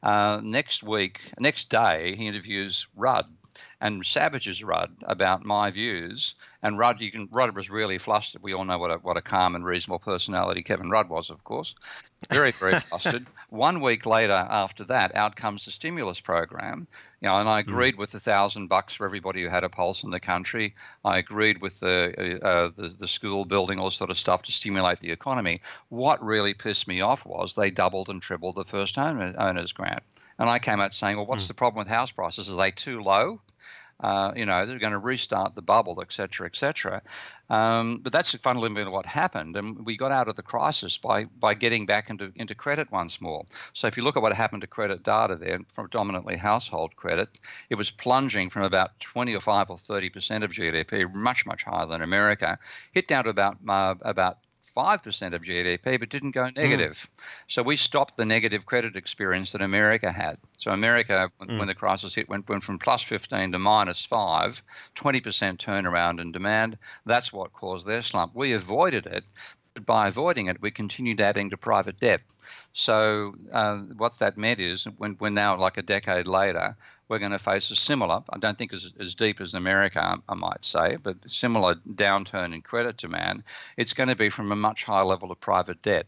Uh, 0.01 0.39
next 0.41 0.81
week, 0.81 1.19
next 1.37 1.69
day, 1.69 2.15
he 2.15 2.27
interviews 2.27 2.87
Rudd 2.95 3.25
and 3.81 4.05
savages 4.05 4.63
Rudd 4.63 4.95
about 5.03 5.43
my 5.43 5.71
views. 5.71 6.35
And 6.63 6.77
Rudd, 6.77 7.01
you 7.01 7.11
can 7.11 7.27
Rudd 7.31 7.55
was 7.55 7.69
really 7.69 7.97
flustered. 7.97 8.41
We 8.41 8.53
all 8.53 8.65
know 8.65 8.77
what 8.77 8.91
a 8.91 8.97
what 8.97 9.17
a 9.17 9.21
calm 9.21 9.55
and 9.55 9.65
reasonable 9.65 9.99
personality 9.99 10.63
Kevin 10.63 10.89
Rudd 10.89 11.09
was, 11.09 11.29
of 11.29 11.43
course. 11.43 11.75
Very 12.29 12.51
very 12.51 12.79
flustered. 12.79 13.25
One 13.49 13.79
week 13.79 14.05
later, 14.05 14.33
after 14.33 14.83
that, 14.85 15.15
out 15.15 15.35
comes 15.35 15.65
the 15.65 15.71
stimulus 15.71 16.19
program. 16.19 16.87
You 17.21 17.29
know, 17.29 17.37
and 17.37 17.47
I 17.47 17.59
agreed 17.61 17.95
mm. 17.95 17.99
with 17.99 18.11
the 18.11 18.19
thousand 18.19 18.67
bucks 18.67 18.93
for 18.93 19.05
everybody 19.05 19.41
who 19.41 19.49
had 19.49 19.63
a 19.63 19.69
pulse 19.69 20.03
in 20.03 20.11
the 20.11 20.19
country. 20.19 20.75
I 21.05 21.17
agreed 21.17 21.61
with 21.61 21.79
the, 21.79 22.39
uh, 22.43 22.71
the 22.75 22.89
the 22.89 23.07
school 23.07 23.45
building, 23.45 23.79
all 23.79 23.91
sort 23.91 24.09
of 24.09 24.19
stuff 24.19 24.43
to 24.43 24.51
stimulate 24.51 24.99
the 24.99 25.11
economy. 25.11 25.61
What 25.89 26.23
really 26.23 26.53
pissed 26.53 26.87
me 26.87 27.01
off 27.01 27.25
was 27.25 27.53
they 27.53 27.71
doubled 27.71 28.09
and 28.09 28.21
tripled 28.21 28.55
the 28.55 28.65
first 28.65 28.97
owner, 28.97 29.33
owners 29.37 29.71
grant. 29.71 30.03
And 30.39 30.49
I 30.49 30.59
came 30.59 30.79
out 30.79 30.93
saying, 30.93 31.17
well, 31.17 31.25
what's 31.25 31.45
mm. 31.45 31.49
the 31.49 31.53
problem 31.55 31.79
with 31.79 31.87
house 31.87 32.11
prices? 32.11 32.51
Are 32.51 32.57
they 32.57 32.71
too 32.71 33.01
low? 33.01 33.41
Uh, 33.99 34.31
you 34.35 34.45
know, 34.45 34.65
they're 34.65 34.77
going 34.77 34.91
to 34.91 34.99
restart 34.99 35.55
the 35.55 35.61
bubble, 35.61 35.99
et 36.01 36.13
cetera, 36.13 36.45
et 36.45 36.55
cetera. 36.55 37.01
Um, 37.49 37.99
but 38.03 38.13
that's 38.13 38.33
fundamentally 38.35 38.91
what 38.91 39.05
happened. 39.05 39.55
And 39.55 39.85
we 39.85 39.97
got 39.97 40.11
out 40.11 40.27
of 40.27 40.35
the 40.35 40.43
crisis 40.43 40.97
by, 40.97 41.25
by 41.25 41.55
getting 41.55 41.85
back 41.85 42.09
into, 42.09 42.31
into 42.35 42.53
credit 42.53 42.91
once 42.91 43.19
more. 43.21 43.45
So 43.73 43.87
if 43.87 43.97
you 43.97 44.03
look 44.03 44.15
at 44.15 44.21
what 44.21 44.33
happened 44.33 44.61
to 44.61 44.67
credit 44.67 45.03
data 45.03 45.35
there, 45.35 45.59
predominantly 45.73 46.37
household 46.37 46.95
credit, 46.95 47.29
it 47.69 47.75
was 47.75 47.89
plunging 47.89 48.49
from 48.49 48.63
about 48.63 48.99
20 48.99 49.33
or 49.33 49.41
5 49.41 49.69
or 49.71 49.77
30% 49.77 50.43
of 50.43 50.51
GDP, 50.51 51.11
much, 51.11 51.45
much 51.45 51.63
higher 51.63 51.87
than 51.87 52.03
America, 52.03 52.59
hit 52.91 53.07
down 53.07 53.23
to 53.23 53.29
about, 53.31 53.57
uh, 53.67 53.95
about 54.01 54.37
5% 54.75 55.33
of 55.33 55.41
GDP, 55.41 55.99
but 55.99 56.09
didn't 56.09 56.31
go 56.31 56.49
negative. 56.49 56.93
Mm. 56.93 57.19
So 57.47 57.63
we 57.63 57.75
stopped 57.75 58.17
the 58.17 58.25
negative 58.25 58.65
credit 58.65 58.95
experience 58.95 59.51
that 59.51 59.61
America 59.61 60.11
had. 60.11 60.37
So 60.57 60.71
America, 60.71 61.31
when, 61.37 61.49
mm. 61.49 61.59
when 61.59 61.67
the 61.67 61.75
crisis 61.75 62.15
hit, 62.15 62.29
went, 62.29 62.47
went 62.47 62.63
from 62.63 62.79
plus 62.79 63.01
15 63.01 63.51
to 63.53 63.59
minus 63.59 64.05
5, 64.05 64.61
20% 64.95 65.57
turnaround 65.57 66.19
in 66.21 66.31
demand. 66.31 66.77
That's 67.05 67.33
what 67.33 67.53
caused 67.53 67.85
their 67.85 68.01
slump. 68.01 68.35
We 68.35 68.53
avoided 68.53 69.05
it, 69.05 69.23
but 69.73 69.85
by 69.85 70.07
avoiding 70.07 70.47
it, 70.47 70.61
we 70.61 70.71
continued 70.71 71.21
adding 71.21 71.51
to 71.51 71.57
private 71.57 71.99
debt. 71.99 72.21
So 72.73 73.35
uh, 73.51 73.77
what 73.77 74.17
that 74.19 74.37
meant 74.37 74.59
is, 74.59 74.85
when 74.97 75.17
we're 75.19 75.29
now 75.29 75.57
like 75.57 75.77
a 75.77 75.83
decade 75.83 76.27
later, 76.27 76.75
we're 77.09 77.19
going 77.19 77.31
to 77.31 77.39
face 77.39 77.71
a 77.71 77.75
similar, 77.75 78.21
I 78.29 78.37
don't 78.37 78.57
think 78.57 78.73
as, 78.73 78.91
as 78.99 79.15
deep 79.15 79.39
as 79.39 79.53
America, 79.53 80.21
I 80.27 80.33
might 80.35 80.65
say, 80.65 80.97
but 81.01 81.17
similar 81.27 81.75
downturn 81.75 82.53
in 82.53 82.61
credit 82.61 82.97
demand. 82.97 83.43
It's 83.77 83.93
going 83.93 84.09
to 84.09 84.15
be 84.15 84.29
from 84.29 84.51
a 84.51 84.55
much 84.55 84.83
higher 84.83 85.05
level 85.05 85.31
of 85.31 85.39
private 85.39 85.81
debt. 85.81 86.05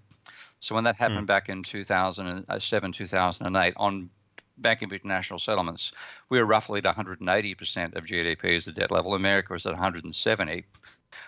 So 0.59 0.75
when 0.75 0.83
that 0.83 0.97
happened 0.97 1.23
mm. 1.23 1.27
back 1.27 1.47
in 1.47 1.63
2007, 1.63 2.91
2008, 2.91 3.73
on 3.77 4.09
Bank 4.57 4.81
of 4.81 4.91
International 4.91 5.39
Settlements, 5.39 5.93
we 6.27 6.37
were 6.37 6.45
roughly 6.45 6.79
at 6.83 6.95
180% 6.95 7.95
of 7.95 8.05
GDP 8.05 8.57
as 8.57 8.65
the 8.65 8.73
debt 8.73 8.91
level. 8.91 9.15
America 9.15 9.53
was 9.53 9.65
at 9.65 9.71
170. 9.71 10.65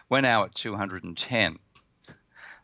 We're 0.09 0.21
now 0.21 0.43
at 0.43 0.55
210. 0.55 1.59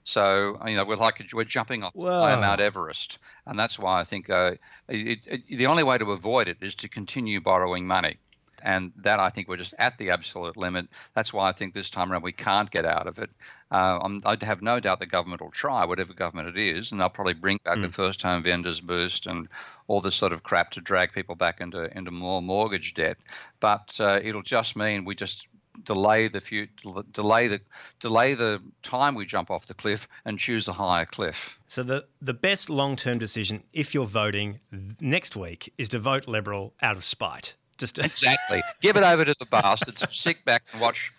So 0.08 0.58
you 0.66 0.78
know 0.78 0.86
we're 0.86 0.96
like 0.96 1.22
we're 1.34 1.44
jumping 1.44 1.84
off 1.84 1.94
Whoa. 1.94 2.40
Mount 2.40 2.62
Everest, 2.62 3.20
and 3.46 3.60
that's 3.60 3.78
why 3.78 4.00
I 4.00 4.06
think 4.06 4.30
uh, 4.30 4.54
it, 4.88 5.20
it, 5.28 5.42
the 5.50 5.68
only 5.68 5.84
way 5.84 5.98
to 5.98 6.14
avoid 6.14 6.48
it 6.48 6.60
is 6.62 6.76
to 6.76 6.88
continue 6.88 7.42
borrowing 7.42 7.86
money, 7.86 8.16
and 8.64 8.94
that 9.04 9.20
I 9.20 9.28
think 9.28 9.50
we're 9.50 9.58
just 9.58 9.74
at 9.78 9.98
the 9.98 10.12
absolute 10.12 10.56
limit. 10.56 10.88
That's 11.14 11.34
why 11.34 11.50
I 11.50 11.52
think 11.52 11.74
this 11.74 11.90
time 11.90 12.10
around 12.10 12.24
we 12.24 12.32
can't 12.32 12.72
get 12.72 12.86
out 12.86 13.08
of 13.08 13.20
it. 13.20 13.30
Uh, 13.70 14.20
i 14.24 14.38
have 14.46 14.62
no 14.62 14.80
doubt 14.80 15.00
the 15.00 15.06
government 15.06 15.42
will 15.42 15.52
try, 15.52 15.84
whatever 15.84 16.14
government 16.14 16.56
it 16.56 16.58
is, 16.58 16.94
and 16.94 17.02
they'll 17.02 17.10
probably 17.10 17.34
bring 17.34 17.60
back 17.66 17.80
mm. 17.80 17.82
the 17.82 17.90
first 17.90 18.22
home 18.22 18.44
vendors 18.44 18.80
boost 18.80 19.28
and 19.28 19.50
all 19.88 20.00
this 20.00 20.16
sort 20.16 20.32
of 20.32 20.42
crap 20.42 20.72
to 20.72 20.80
drag 20.80 21.12
people 21.12 21.36
back 21.36 21.60
into 21.60 21.86
into 21.98 22.12
more 22.12 22.42
mortgage 22.42 22.94
debt. 22.94 23.18
But 23.60 24.00
uh, 24.00 24.22
it'll 24.24 24.42
just 24.42 24.78
mean 24.78 25.04
we 25.04 25.16
just 25.16 25.48
delay 25.84 26.28
the 26.28 26.42
few, 26.42 26.68
delay 27.12 27.48
the 27.48 27.62
delay 28.00 28.34
the 28.34 28.62
time 28.84 29.16
we 29.16 29.26
jump 29.26 29.52
off 29.52 29.68
the 29.68 29.74
cliff 29.74 30.08
and 30.26 30.40
choose 30.40 30.68
a 30.68 30.74
higher 30.74 31.06
cliff. 31.06 31.60
So 31.68 31.84
the 31.84 32.06
the 32.22 32.34
best 32.34 32.70
long 32.70 32.96
term 32.96 33.18
decision, 33.18 33.64
if 33.74 33.94
you're 33.94 34.06
voting 34.06 34.60
next 35.00 35.36
week, 35.36 35.74
is 35.78 35.90
to 35.90 36.00
vote 36.00 36.28
Liberal 36.28 36.74
out 36.82 36.96
of 36.96 37.04
spite. 37.04 37.56
Just 37.78 38.00
exactly 38.00 38.62
give 38.82 38.98
it 38.98 39.04
over 39.04 39.26
to 39.26 39.36
the 39.40 39.46
bastards. 39.46 40.04
sit 40.12 40.44
back 40.46 40.64
and 40.72 40.82
watch 40.82 41.14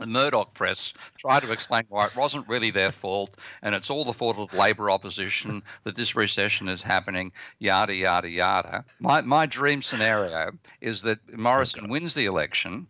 the 0.00 0.06
Murdoch 0.06 0.54
press 0.54 0.92
try 1.18 1.38
to 1.38 1.52
explain 1.52 1.84
why 1.88 2.06
it 2.06 2.16
wasn't 2.16 2.48
really 2.48 2.70
their 2.70 2.90
fault 2.90 3.36
and 3.62 3.74
it's 3.74 3.90
all 3.90 4.04
the 4.04 4.14
fault 4.14 4.38
of 4.38 4.50
the 4.50 4.56
Labor 4.56 4.90
opposition 4.90 5.62
that 5.84 5.94
this 5.94 6.16
recession 6.16 6.68
is 6.68 6.82
happening, 6.82 7.30
yada, 7.58 7.94
yada, 7.94 8.28
yada. 8.28 8.84
My, 8.98 9.20
my 9.20 9.46
dream 9.46 9.82
scenario 9.82 10.52
is 10.80 11.02
that 11.02 11.18
Morrison 11.36 11.88
wins 11.90 12.14
the 12.14 12.24
election. 12.24 12.86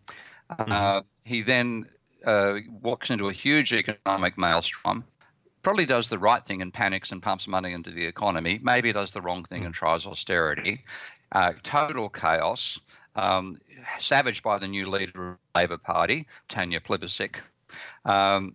Uh, 0.59 1.03
he 1.25 1.43
then 1.43 1.87
uh, 2.25 2.59
walks 2.83 3.11
into 3.11 3.29
a 3.29 3.33
huge 3.33 3.73
economic 3.73 4.37
maelstrom, 4.37 5.05
probably 5.63 5.87
does 5.87 6.09
the 6.09 6.19
right 6.19 6.45
thing 6.45 6.63
and 6.63 6.73
panics 6.73 7.13
and 7.13 7.23
pumps 7.23 7.47
money 7.47 7.73
into 7.73 7.91
the 7.91 8.05
economy. 8.07 8.61
Maybe 8.63 8.93
does 8.93 9.13
the 9.13 9.21
wrong 9.21 9.45
thing 9.45 9.65
and 9.65 9.75
tries 9.75 10.07
austerity. 10.07 10.85
Uh, 11.33 11.53
total 11.63 12.09
chaos. 12.09 12.81
Um, 13.17 13.61
savaged 13.99 14.43
by 14.43 14.59
the 14.59 14.69
new 14.69 14.89
leader 14.89 15.33
of 15.33 15.39
the 15.55 15.61
Labor 15.61 15.79
Party, 15.79 16.27
Tanya 16.49 16.81
Plibersek. 16.81 17.37
Um, 18.05 18.55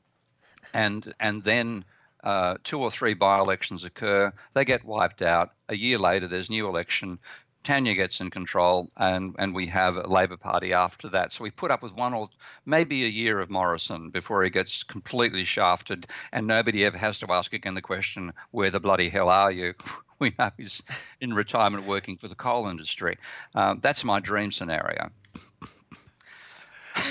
and, 0.74 1.13
and 1.20 1.43
then 1.43 1.84
uh, 2.24 2.57
two 2.63 2.80
or 2.80 2.89
three 2.89 3.13
by 3.13 3.39
elections 3.39 3.86
occur, 3.86 4.34
they 4.53 4.66
get 4.66 4.86
wiped 4.86 5.22
out. 5.22 5.51
A 5.70 5.76
year 5.76 5.99
later, 5.99 6.28
there's 6.28 6.49
new 6.49 6.68
election. 6.68 7.20
Tanya 7.66 7.95
gets 7.95 8.22
in 8.22 8.30
control, 8.30 8.91
and, 8.95 9.36
and 9.39 9.53
we 9.53 9.66
have 9.68 9.97
a 9.97 10.07
Labor 10.07 10.38
Party 10.38 10.72
after 10.72 11.09
that. 11.09 11.34
So 11.34 11.43
we 11.43 11.49
put 11.51 11.72
up 11.72 11.82
with 11.82 11.93
one 11.93 12.13
or 12.13 12.30
maybe 12.66 13.03
a 13.03 13.09
year 13.09 13.39
of 13.39 13.49
Morrison 13.49 14.11
before 14.11 14.43
he 14.43 14.51
gets 14.51 14.84
completely 14.84 15.43
shafted, 15.43 16.05
and 16.32 16.45
nobody 16.45 16.86
ever 16.86 16.97
has 16.97 17.20
to 17.20 17.32
ask 17.34 17.53
again 17.53 17.74
the 17.74 17.82
question, 17.82 18.32
"Where 18.51 18.70
the 18.70 18.80
bloody 18.80 19.09
hell 19.09 19.30
are 19.30 19.51
you?" 19.51 19.74
We 20.18 20.34
know 20.39 20.49
he's 20.55 20.82
in 21.20 21.34
retirement 21.34 21.86
working 21.86 22.16
for 22.16 22.30
the 22.30 22.36
coal 22.36 22.70
industry. 22.70 23.18
Um, 23.53 23.80
that's 23.82 24.05
my 24.05 24.22
dream 24.22 24.49
scenario. 24.49 25.09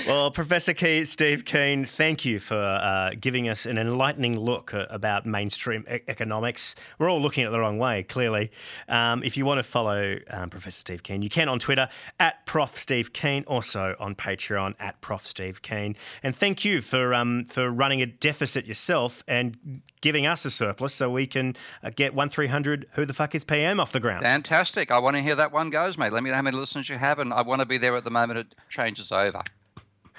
Well, 0.07 0.31
Professor 0.31 0.73
Key, 0.73 1.05
Steve 1.05 1.45
Keen, 1.45 1.85
thank 1.85 2.25
you 2.25 2.39
for 2.39 2.57
uh, 2.57 3.11
giving 3.19 3.47
us 3.49 3.65
an 3.65 3.77
enlightening 3.77 4.39
look 4.39 4.73
uh, 4.73 4.87
about 4.89 5.25
mainstream 5.25 5.85
e- 5.91 5.99
economics. 6.07 6.75
We're 6.97 7.09
all 7.09 7.21
looking 7.21 7.43
at 7.43 7.49
it 7.49 7.51
the 7.51 7.59
wrong 7.59 7.77
way, 7.77 8.03
clearly. 8.03 8.51
Um, 8.87 9.23
if 9.23 9.37
you 9.37 9.45
want 9.45 9.59
to 9.59 9.63
follow 9.63 10.17
um, 10.29 10.49
Professor 10.49 10.79
Steve 10.79 11.03
Keen, 11.03 11.21
you 11.21 11.29
can 11.29 11.49
on 11.49 11.59
Twitter 11.59 11.89
at 12.19 12.45
Prof 12.45 12.77
Steve 12.77 13.13
Keen, 13.13 13.43
also 13.45 13.95
on 13.99 14.15
Patreon 14.15 14.75
at 14.79 14.99
Prof 15.01 15.25
Steve 15.25 15.61
Keen. 15.61 15.95
And 16.23 16.35
thank 16.35 16.65
you 16.65 16.81
for 16.81 17.13
um, 17.13 17.45
for 17.45 17.69
running 17.69 18.01
a 18.01 18.05
deficit 18.05 18.65
yourself 18.65 19.23
and 19.27 19.81
giving 20.01 20.25
us 20.25 20.45
a 20.45 20.51
surplus 20.51 20.93
so 20.93 21.09
we 21.09 21.27
can 21.27 21.55
uh, 21.83 21.91
get 21.95 22.13
one 22.13 22.29
three 22.29 22.47
hundred. 22.47 22.87
Who 22.93 23.05
the 23.05 23.13
fuck 23.13 23.35
is 23.35 23.43
PM 23.43 23.79
off 23.79 23.91
the 23.91 23.99
ground? 23.99 24.23
Fantastic! 24.23 24.91
I 24.91 24.99
want 24.99 25.15
to 25.15 25.21
hear 25.21 25.35
that 25.35 25.51
one 25.51 25.69
goes, 25.69 25.97
mate. 25.97 26.13
Let 26.13 26.23
me 26.23 26.29
know 26.29 26.35
how 26.35 26.41
many 26.41 26.57
listeners 26.57 26.89
you 26.89 26.97
have, 26.97 27.19
and 27.19 27.33
I 27.33 27.41
want 27.41 27.61
to 27.61 27.65
be 27.65 27.77
there 27.77 27.95
at 27.95 28.03
the 28.03 28.11
moment 28.11 28.39
it 28.39 28.55
changes 28.69 29.11
over. 29.11 29.43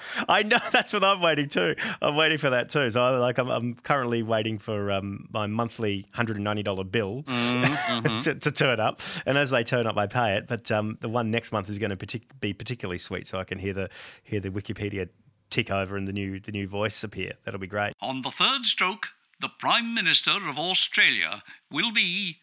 I 0.29 0.43
know 0.43 0.59
that's 0.71 0.93
what 0.93 1.03
I'm 1.03 1.21
waiting 1.21 1.49
too. 1.49 1.75
I'm 2.01 2.15
waiting 2.15 2.37
for 2.37 2.49
that 2.49 2.69
too. 2.69 2.89
So 2.91 3.03
I, 3.03 3.17
like 3.17 3.37
I'm, 3.37 3.49
I'm 3.49 3.75
currently 3.75 4.23
waiting 4.23 4.57
for 4.57 4.91
um, 4.91 5.27
my 5.31 5.47
monthly 5.47 6.05
$190 6.15 6.91
bill 6.91 7.23
mm-hmm. 7.27 8.19
to, 8.21 8.35
to, 8.35 8.51
turn 8.51 8.79
up, 8.79 9.01
and 9.25 9.37
as 9.37 9.49
they 9.49 9.63
turn 9.63 9.87
up, 9.87 9.97
I 9.97 10.07
pay 10.07 10.35
it. 10.35 10.47
But 10.47 10.71
um, 10.71 10.97
the 11.01 11.09
one 11.09 11.31
next 11.31 11.51
month 11.51 11.69
is 11.69 11.77
going 11.77 11.95
to 11.95 11.97
partic- 11.97 12.39
be 12.39 12.53
particularly 12.53 12.97
sweet, 12.97 13.27
so 13.27 13.39
I 13.39 13.43
can 13.43 13.59
hear 13.59 13.73
the 13.73 13.89
hear 14.23 14.39
the 14.39 14.49
Wikipedia 14.49 15.09
tick 15.49 15.71
over 15.71 15.95
and 15.95 16.07
the 16.07 16.13
new 16.13 16.39
the 16.39 16.51
new 16.51 16.67
voice 16.67 17.03
appear. 17.03 17.33
That'll 17.43 17.59
be 17.59 17.67
great. 17.67 17.93
On 18.01 18.21
the 18.21 18.31
third 18.31 18.65
stroke, 18.65 19.07
the 19.39 19.49
Prime 19.59 19.93
Minister 19.93 20.31
of 20.31 20.57
Australia 20.57 21.43
will 21.71 21.91
be. 21.91 22.37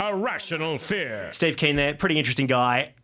A 0.00 0.14
rational 0.14 0.78
fear. 0.78 1.30
Steve 1.32 1.56
Keen 1.56 1.74
there, 1.74 1.92
pretty 1.92 2.18
interesting 2.18 2.46
guy. 2.46 2.94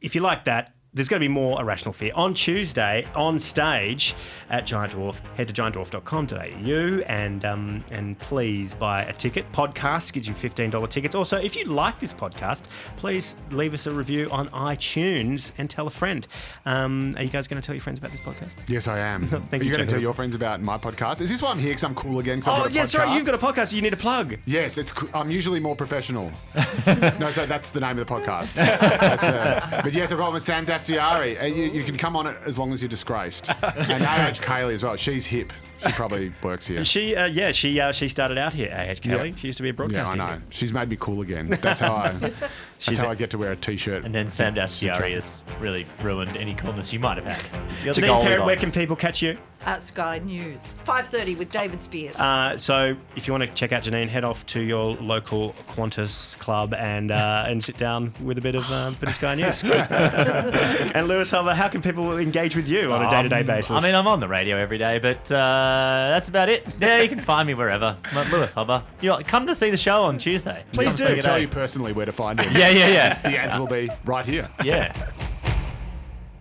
If 0.00 0.14
you 0.14 0.20
like 0.20 0.44
that, 0.44 0.75
there's 0.96 1.10
going 1.10 1.20
to 1.20 1.24
be 1.24 1.32
more 1.32 1.60
Irrational 1.60 1.92
Fear 1.92 2.12
on 2.14 2.32
Tuesday 2.32 3.06
on 3.14 3.38
stage 3.38 4.14
at 4.48 4.64
Giant 4.64 4.94
Dwarf. 4.94 5.20
Head 5.36 5.46
to 5.48 5.54
giantdwarf.com.au 5.54 7.02
and 7.02 7.44
um, 7.44 7.84
and 7.90 8.18
please 8.18 8.72
buy 8.72 9.02
a 9.02 9.12
ticket. 9.12 9.50
Podcast 9.52 10.14
gives 10.14 10.26
you 10.26 10.32
$15 10.32 10.88
tickets. 10.88 11.14
Also, 11.14 11.36
if 11.36 11.54
you 11.54 11.66
like 11.66 12.00
this 12.00 12.14
podcast, 12.14 12.64
please 12.96 13.36
leave 13.50 13.74
us 13.74 13.86
a 13.86 13.90
review 13.90 14.30
on 14.30 14.48
iTunes 14.48 15.52
and 15.58 15.68
tell 15.68 15.86
a 15.86 15.90
friend. 15.90 16.26
Um, 16.64 17.14
are 17.18 17.22
you 17.22 17.28
guys 17.28 17.46
going 17.46 17.60
to 17.60 17.66
tell 17.66 17.74
your 17.74 17.82
friends 17.82 17.98
about 17.98 18.12
this 18.12 18.20
podcast? 18.20 18.54
Yes, 18.66 18.88
I 18.88 18.98
am. 18.98 19.26
Thank 19.50 19.52
Are 19.52 19.56
you, 19.56 19.64
you 19.70 19.76
going 19.76 19.86
to 19.86 19.92
tell 19.92 20.00
your 20.00 20.14
friends 20.14 20.34
about 20.34 20.62
my 20.62 20.78
podcast? 20.78 21.20
Is 21.20 21.28
this 21.28 21.42
why 21.42 21.50
I'm 21.50 21.58
here? 21.58 21.70
Because 21.70 21.84
I'm 21.84 21.94
cool 21.94 22.20
again. 22.20 22.40
Oh, 22.46 22.68
yes, 22.72 22.94
right. 22.94 23.06
podcast? 23.06 23.16
You've 23.16 23.26
got 23.26 23.34
a 23.34 23.38
podcast 23.38 23.68
So 23.68 23.76
you 23.76 23.82
need 23.82 23.92
a 23.92 23.98
plug. 23.98 24.36
Yes, 24.46 24.78
it's. 24.78 24.94
I'm 25.14 25.30
usually 25.30 25.60
more 25.60 25.76
professional. 25.76 26.30
no, 26.86 27.30
so 27.32 27.44
that's 27.44 27.68
the 27.68 27.80
name 27.80 27.98
of 27.98 28.06
the 28.06 28.14
podcast. 28.14 28.54
That's, 28.54 29.24
uh, 29.24 29.82
but 29.84 29.92
yes, 29.92 30.10
I've 30.10 30.18
got 30.18 30.32
with 30.32 30.42
Sam 30.42 30.64
Dastyari. 30.86 31.40
Uh, 31.40 31.46
you, 31.46 31.64
you 31.64 31.84
can 31.84 31.96
come 31.96 32.16
on 32.16 32.26
it 32.26 32.36
as 32.44 32.58
long 32.58 32.72
as 32.72 32.80
you're 32.82 32.88
disgraced. 32.88 33.50
And 33.62 34.02
AH 34.02 34.40
Kaylee 34.42 34.74
as 34.74 34.82
well. 34.82 34.96
She's 34.96 35.26
hip. 35.26 35.52
She 35.84 35.92
probably 35.92 36.32
works 36.42 36.66
here. 36.66 36.84
She, 36.84 37.14
uh, 37.14 37.26
yeah, 37.26 37.52
she 37.52 37.78
uh, 37.78 37.92
she 37.92 38.08
started 38.08 38.38
out 38.38 38.52
here, 38.52 38.72
AH 38.72 39.00
Kelly. 39.02 39.30
Yeah. 39.30 39.36
She 39.36 39.46
used 39.48 39.58
to 39.58 39.62
be 39.62 39.68
a 39.68 39.72
Yeah, 39.72 39.76
broadcaster. 39.76 40.12
I 40.20 40.30
know. 40.30 40.38
She's 40.50 40.72
made 40.72 40.88
me 40.88 40.96
cool 40.98 41.20
again. 41.20 41.48
That's 41.60 41.80
how 41.80 41.94
I. 41.94 42.32
that's 42.84 42.98
how 42.98 43.08
a- 43.08 43.10
I 43.10 43.14
get 43.14 43.30
to 43.30 43.38
wear 43.38 43.52
a 43.52 43.56
t-shirt. 43.56 44.04
And 44.04 44.14
then 44.14 44.28
Sam 44.30 44.54
Dastyari 44.54 45.14
has 45.14 45.42
really 45.60 45.86
ruined 46.02 46.36
any 46.36 46.54
coolness 46.54 46.92
you 46.92 46.98
might 47.00 47.16
have 47.16 47.26
had. 47.26 47.40
You're 47.84 47.94
the 47.94 48.02
Janine 48.02 48.22
Perrett, 48.22 48.44
where 48.46 48.56
can 48.56 48.70
people 48.72 48.96
catch 48.96 49.22
you? 49.22 49.38
At 49.64 49.82
Sky 49.82 50.20
News. 50.20 50.76
5.30 50.84 51.38
with 51.38 51.50
David 51.50 51.82
Speers. 51.82 52.14
Uh, 52.14 52.56
so 52.56 52.94
if 53.16 53.26
you 53.26 53.32
want 53.32 53.42
to 53.42 53.50
check 53.54 53.72
out 53.72 53.82
Janine, 53.82 54.06
head 54.08 54.22
off 54.24 54.46
to 54.46 54.60
your 54.60 54.94
local 54.96 55.54
Qantas 55.70 56.38
club 56.38 56.72
and 56.74 57.10
uh, 57.10 57.44
and 57.48 57.60
sit 57.62 57.76
down 57.76 58.12
with 58.22 58.38
a 58.38 58.40
bit 58.40 58.54
of 58.54 58.70
uh, 58.70 58.92
bit 59.00 59.08
of 59.08 59.14
Sky 59.16 59.34
News. 59.34 59.64
and 59.64 61.08
Lewis 61.08 61.30
Hobba, 61.32 61.54
how 61.54 61.68
can 61.68 61.82
people 61.82 62.16
engage 62.18 62.54
with 62.54 62.68
you 62.68 62.92
on 62.92 63.04
a 63.04 63.10
day 63.10 63.22
to 63.22 63.28
day 63.28 63.40
Um, 63.40 63.46
basis? 63.46 63.70
I 63.72 63.80
mean, 63.80 63.94
I'm 63.94 64.06
on 64.06 64.20
the 64.20 64.28
radio 64.28 64.56
every 64.56 64.78
day, 64.78 64.98
but 65.00 65.30
uh, 65.32 66.10
that's 66.12 66.28
about 66.28 66.48
it. 66.48 66.64
Yeah, 66.80 67.00
you 67.00 67.08
can 67.08 67.20
find 67.20 67.46
me 67.46 67.54
wherever. 67.54 67.96
Lewis 68.30 68.54
Hobba. 68.54 68.82
You 69.00 69.10
know, 69.10 69.20
come 69.24 69.46
to 69.48 69.54
see 69.54 69.70
the 69.70 69.76
show 69.76 70.02
on 70.02 70.18
Tuesday. 70.18 70.62
Please 70.72 70.88
Come 70.88 70.96
do. 70.96 71.06
say 71.06 71.14
good 71.16 71.24
Tell 71.24 71.38
you 71.38 71.48
personally 71.48 71.92
where 71.92 72.06
to 72.06 72.12
find 72.12 72.40
him. 72.40 72.52
Yeah, 72.56 72.68
yeah, 72.76 72.88
yeah. 72.88 73.22
The 73.22 73.38
answer 73.38 73.60
will 73.60 73.66
be 73.66 73.90
right 74.04 74.24
here. 74.24 74.48
Yeah. 74.64 74.92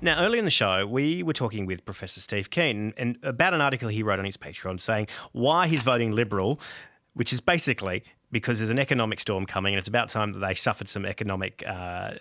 Now, 0.01 0.23
early 0.23 0.37
in 0.37 0.45
the 0.45 0.51
show, 0.51 0.85
we 0.85 1.23
were 1.23 1.33
talking 1.33 1.65
with 1.65 1.83
Professor 1.83 2.19
Steve 2.21 2.49
Keen 2.51 2.93
and 2.97 3.17
about 3.23 3.53
an 3.53 3.61
article 3.61 3.89
he 3.89 4.03
wrote 4.03 4.19
on 4.19 4.25
his 4.25 4.37
Patreon 4.37 4.79
saying 4.79 5.07
why 5.31 5.67
he's 5.67 5.81
voting 5.83 6.11
Liberal, 6.11 6.59
which 7.13 7.33
is 7.33 7.41
basically 7.41 8.03
because 8.31 8.59
there's 8.59 8.69
an 8.69 8.77
economic 8.79 9.19
storm 9.19 9.45
coming 9.45 9.73
and 9.73 9.79
it's 9.79 9.87
about 9.87 10.09
time 10.09 10.33
that 10.33 10.39
they 10.39 10.53
suffered 10.53 10.89
some 10.89 11.05
economic 11.05 11.63
uh, 11.65 12.11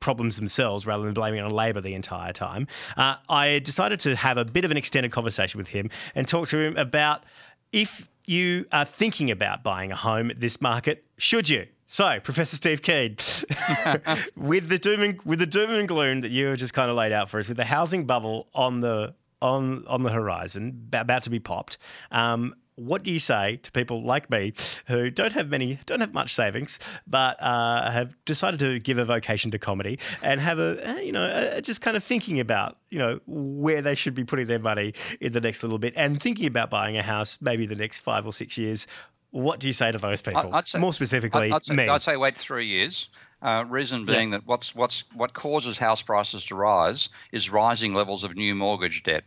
problems 0.00 0.36
themselves 0.36 0.86
rather 0.86 1.04
than 1.04 1.12
blaming 1.12 1.38
it 1.38 1.42
on 1.42 1.50
Labor 1.50 1.80
the 1.80 1.94
entire 1.94 2.32
time. 2.32 2.66
Uh, 2.96 3.16
I 3.28 3.58
decided 3.58 4.00
to 4.00 4.16
have 4.16 4.38
a 4.38 4.44
bit 4.44 4.64
of 4.64 4.70
an 4.70 4.76
extended 4.76 5.12
conversation 5.12 5.58
with 5.58 5.68
him 5.68 5.90
and 6.14 6.26
talk 6.26 6.48
to 6.48 6.58
him 6.58 6.76
about 6.76 7.24
if 7.72 8.08
you 8.26 8.66
are 8.72 8.84
thinking 8.84 9.30
about 9.30 9.62
buying 9.62 9.92
a 9.92 9.96
home 9.96 10.30
at 10.30 10.40
this 10.40 10.60
market, 10.60 11.04
should 11.16 11.48
you? 11.48 11.66
So, 11.90 12.20
Professor 12.20 12.56
Steve 12.56 12.82
Keen, 12.82 13.16
with 14.36 14.68
the 14.68 14.78
doom 14.78 15.00
and 15.00 15.22
with 15.22 15.38
the 15.38 15.46
doom 15.46 15.70
and 15.70 15.88
gloom 15.88 16.20
that 16.20 16.30
you 16.30 16.48
have 16.48 16.58
just 16.58 16.74
kind 16.74 16.90
of 16.90 16.96
laid 16.96 17.12
out 17.12 17.30
for 17.30 17.40
us, 17.40 17.48
with 17.48 17.56
the 17.56 17.64
housing 17.64 18.04
bubble 18.04 18.48
on 18.54 18.80
the 18.80 19.14
on 19.40 19.86
on 19.86 20.02
the 20.02 20.10
horizon, 20.10 20.86
about 20.92 21.22
to 21.22 21.30
be 21.30 21.38
popped, 21.38 21.78
um, 22.10 22.54
what 22.78 23.02
do 23.02 23.10
you 23.10 23.18
say 23.18 23.56
to 23.62 23.72
people 23.72 24.04
like 24.04 24.30
me 24.30 24.52
who 24.86 25.10
don't 25.10 25.32
have 25.32 25.48
many, 25.48 25.80
don't 25.86 26.00
have 26.00 26.14
much 26.14 26.34
savings, 26.34 26.78
but 27.06 27.42
uh, 27.42 27.90
have 27.90 28.14
decided 28.24 28.60
to 28.60 28.78
give 28.78 28.98
a 28.98 29.04
vocation 29.04 29.50
to 29.50 29.58
comedy 29.58 29.98
and 30.22 30.40
have 30.40 30.58
a, 30.58 31.02
you 31.02 31.10
know, 31.10 31.24
uh, 31.24 31.60
just 31.60 31.80
kind 31.80 31.96
of 31.96 32.04
thinking 32.04 32.38
about, 32.38 32.76
you 32.90 32.98
know, 32.98 33.18
where 33.26 33.82
they 33.82 33.94
should 33.94 34.14
be 34.14 34.24
putting 34.24 34.46
their 34.46 34.60
money 34.60 34.94
in 35.20 35.32
the 35.32 35.40
next 35.40 35.62
little 35.62 35.78
bit 35.78 35.92
and 35.96 36.22
thinking 36.22 36.46
about 36.46 36.70
buying 36.70 36.96
a 36.96 37.02
house 37.02 37.38
maybe 37.40 37.66
the 37.66 37.74
next 37.74 38.00
five 38.00 38.26
or 38.26 38.32
six 38.32 38.56
years. 38.56 38.86
What 39.30 39.60
do 39.60 39.66
you 39.66 39.72
say 39.72 39.92
to 39.92 39.98
those 39.98 40.22
people? 40.22 40.54
I'd 40.54 40.66
say- 40.68 40.78
More 40.78 40.94
specifically, 40.94 41.52
I'd, 41.52 41.64
say, 41.64 41.74
me. 41.74 41.88
I'd 41.88 42.02
say 42.02 42.16
wait 42.16 42.36
three 42.36 42.66
years. 42.66 43.08
Uh, 43.42 43.64
reason 43.68 44.00
Yeah. 44.04 44.14
being 44.16 44.30
that 44.30 44.46
what's 44.46 44.74
what's 44.74 45.04
what 45.14 45.32
causes 45.32 45.78
house 45.78 46.02
prices 46.02 46.44
to 46.46 46.56
rise 46.56 47.08
is 47.30 47.50
rising 47.50 47.94
levels 47.94 48.24
of 48.24 48.34
new 48.34 48.54
mortgage 48.54 49.02
debt. 49.04 49.24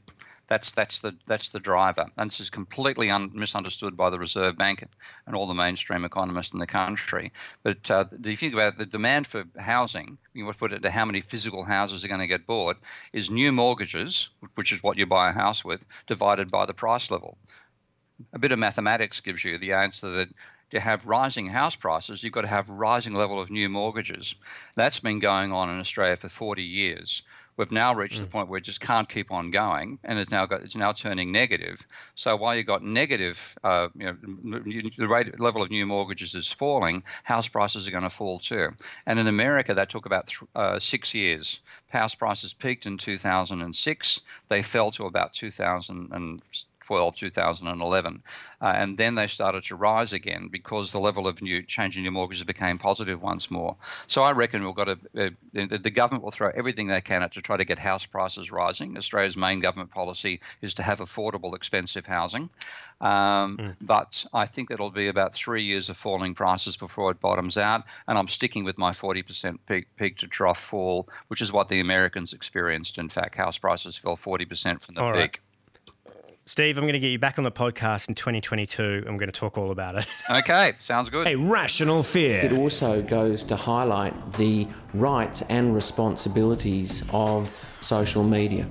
That's 0.47 0.73
that's 0.73 0.99
the 0.99 1.15
that's 1.27 1.51
the 1.51 1.61
driver, 1.61 2.07
and 2.17 2.29
this 2.29 2.41
is 2.41 2.49
completely 2.49 3.09
un- 3.09 3.31
misunderstood 3.33 3.95
by 3.95 4.09
the 4.09 4.19
Reserve 4.19 4.57
Bank 4.57 4.83
and 5.25 5.33
all 5.33 5.47
the 5.47 5.53
mainstream 5.53 6.03
economists 6.03 6.51
in 6.51 6.59
the 6.59 6.67
country. 6.67 7.31
But 7.63 7.89
uh, 7.89 8.03
if 8.11 8.27
you 8.27 8.35
think 8.35 8.53
about 8.53 8.73
it, 8.73 8.79
the 8.79 8.85
demand 8.85 9.27
for 9.27 9.45
housing, 9.57 10.17
you 10.33 10.45
would 10.45 10.57
put 10.57 10.73
it 10.73 10.81
to 10.81 10.91
how 10.91 11.05
many 11.05 11.21
physical 11.21 11.63
houses 11.63 12.03
are 12.03 12.09
going 12.09 12.19
to 12.19 12.27
get 12.27 12.45
bought, 12.45 12.75
is 13.13 13.29
new 13.31 13.53
mortgages, 13.53 14.27
which 14.55 14.73
is 14.73 14.83
what 14.83 14.97
you 14.97 15.05
buy 15.05 15.29
a 15.29 15.33
house 15.33 15.63
with, 15.63 15.85
divided 16.05 16.51
by 16.51 16.65
the 16.65 16.73
price 16.73 17.09
level 17.09 17.37
a 18.33 18.39
bit 18.39 18.51
of 18.51 18.59
mathematics 18.59 19.21
gives 19.21 19.43
you 19.43 19.57
the 19.57 19.73
answer 19.73 20.09
that 20.11 20.29
to 20.71 20.79
have 20.79 21.05
rising 21.05 21.47
house 21.47 21.75
prices, 21.75 22.23
you've 22.23 22.33
got 22.33 22.41
to 22.41 22.47
have 22.47 22.69
rising 22.69 23.13
level 23.13 23.41
of 23.41 23.51
new 23.51 23.69
mortgages. 23.69 24.35
That's 24.75 24.99
been 24.99 25.19
going 25.19 25.51
on 25.51 25.69
in 25.69 25.79
Australia 25.79 26.15
for 26.15 26.29
40 26.29 26.63
years. 26.63 27.23
We've 27.57 27.71
now 27.71 27.93
reached 27.93 28.19
the 28.19 28.25
point 28.25 28.47
where 28.47 28.57
it 28.57 28.63
just 28.63 28.79
can't 28.79 29.07
keep 29.07 29.31
on 29.31 29.51
going, 29.51 29.99
and 30.03 30.17
it's 30.17 30.31
now 30.31 30.45
got 30.45 30.61
it's 30.61 30.75
now 30.75 30.93
turning 30.93 31.31
negative. 31.31 31.85
So 32.15 32.35
while 32.37 32.55
you've 32.55 32.65
got 32.65 32.81
negative, 32.81 33.57
uh, 33.63 33.89
you 33.93 34.05
know, 34.05 34.59
the 34.97 35.07
rate 35.07 35.39
level 35.39 35.61
of 35.61 35.69
new 35.69 35.85
mortgages 35.85 36.33
is 36.33 36.51
falling, 36.51 37.03
house 37.23 37.49
prices 37.49 37.87
are 37.87 37.91
going 37.91 38.03
to 38.03 38.09
fall 38.09 38.39
too. 38.39 38.69
And 39.05 39.19
in 39.19 39.27
America, 39.27 39.73
that 39.73 39.89
took 39.89 40.05
about 40.05 40.27
th- 40.27 40.49
uh, 40.55 40.79
six 40.79 41.13
years. 41.13 41.59
House 41.89 42.15
prices 42.15 42.53
peaked 42.53 42.85
in 42.85 42.97
2006. 42.97 44.21
They 44.47 44.63
fell 44.63 44.91
to 44.91 45.05
about 45.05 45.33
2012, 46.91 47.15
2011, 47.15 48.23
uh, 48.61 48.65
and 48.65 48.97
then 48.97 49.15
they 49.15 49.27
started 49.27 49.63
to 49.63 49.75
rise 49.75 50.13
again 50.13 50.49
because 50.51 50.91
the 50.91 50.99
level 50.99 51.27
of 51.27 51.41
new 51.41 51.63
changing 51.63 52.03
new 52.03 52.11
mortgages 52.11 52.43
became 52.43 52.77
positive 52.77 53.21
once 53.21 53.49
more. 53.49 53.75
So 54.07 54.23
I 54.23 54.31
reckon 54.33 54.65
we've 54.65 54.75
got 54.75 54.85
to 54.85 54.97
uh, 55.17 55.29
the, 55.53 55.77
the 55.77 55.89
government 55.89 56.23
will 56.23 56.31
throw 56.31 56.49
everything 56.53 56.87
they 56.87 57.01
can 57.01 57.23
at 57.23 57.33
to 57.33 57.41
try 57.41 57.57
to 57.57 57.65
get 57.65 57.79
house 57.79 58.05
prices 58.05 58.51
rising. 58.51 58.97
Australia's 58.97 59.37
main 59.37 59.59
government 59.59 59.91
policy 59.91 60.41
is 60.61 60.73
to 60.75 60.83
have 60.83 60.99
affordable, 60.99 61.55
expensive 61.55 62.05
housing, 62.05 62.49
um, 62.99 63.75
but 63.81 64.25
I 64.33 64.45
think 64.45 64.69
it'll 64.69 64.91
be 64.91 65.07
about 65.07 65.33
three 65.33 65.63
years 65.63 65.89
of 65.89 65.97
falling 65.97 66.35
prices 66.35 66.77
before 66.77 67.11
it 67.11 67.19
bottoms 67.19 67.57
out. 67.57 67.83
And 68.07 68.17
I'm 68.17 68.27
sticking 68.27 68.63
with 68.63 68.77
my 68.77 68.91
40% 68.91 69.57
peak, 69.65 69.87
peak 69.95 70.17
to 70.17 70.27
trough 70.27 70.59
fall, 70.59 71.09
which 71.27 71.41
is 71.41 71.51
what 71.51 71.67
the 71.67 71.79
Americans 71.79 72.33
experienced. 72.33 72.97
In 72.97 73.09
fact, 73.09 73.35
house 73.35 73.57
prices 73.57 73.97
fell 73.97 74.17
40% 74.17 74.81
from 74.81 74.95
the 74.95 75.03
All 75.03 75.13
peak. 75.13 75.19
right. 75.19 75.39
Steve, 76.45 76.77
I'm 76.77 76.83
going 76.83 76.93
to 76.93 76.99
get 76.99 77.09
you 77.09 77.19
back 77.19 77.37
on 77.37 77.43
the 77.43 77.51
podcast 77.51 78.09
in 78.09 78.15
2022. 78.15 78.83
and 78.83 79.07
I'm 79.07 79.17
going 79.17 79.31
to 79.31 79.39
talk 79.39 79.57
all 79.57 79.71
about 79.71 79.95
it. 79.95 80.07
Okay, 80.31 80.73
sounds 80.81 81.09
good. 81.09 81.27
A 81.27 81.35
rational 81.35 82.03
fear. 82.03 82.39
It 82.41 82.53
also 82.53 83.01
goes 83.01 83.43
to 83.45 83.55
highlight 83.55 84.33
the 84.33 84.67
rights 84.93 85.41
and 85.49 85.75
responsibilities 85.75 87.03
of 87.11 87.49
social 87.81 88.23
media. 88.23 88.67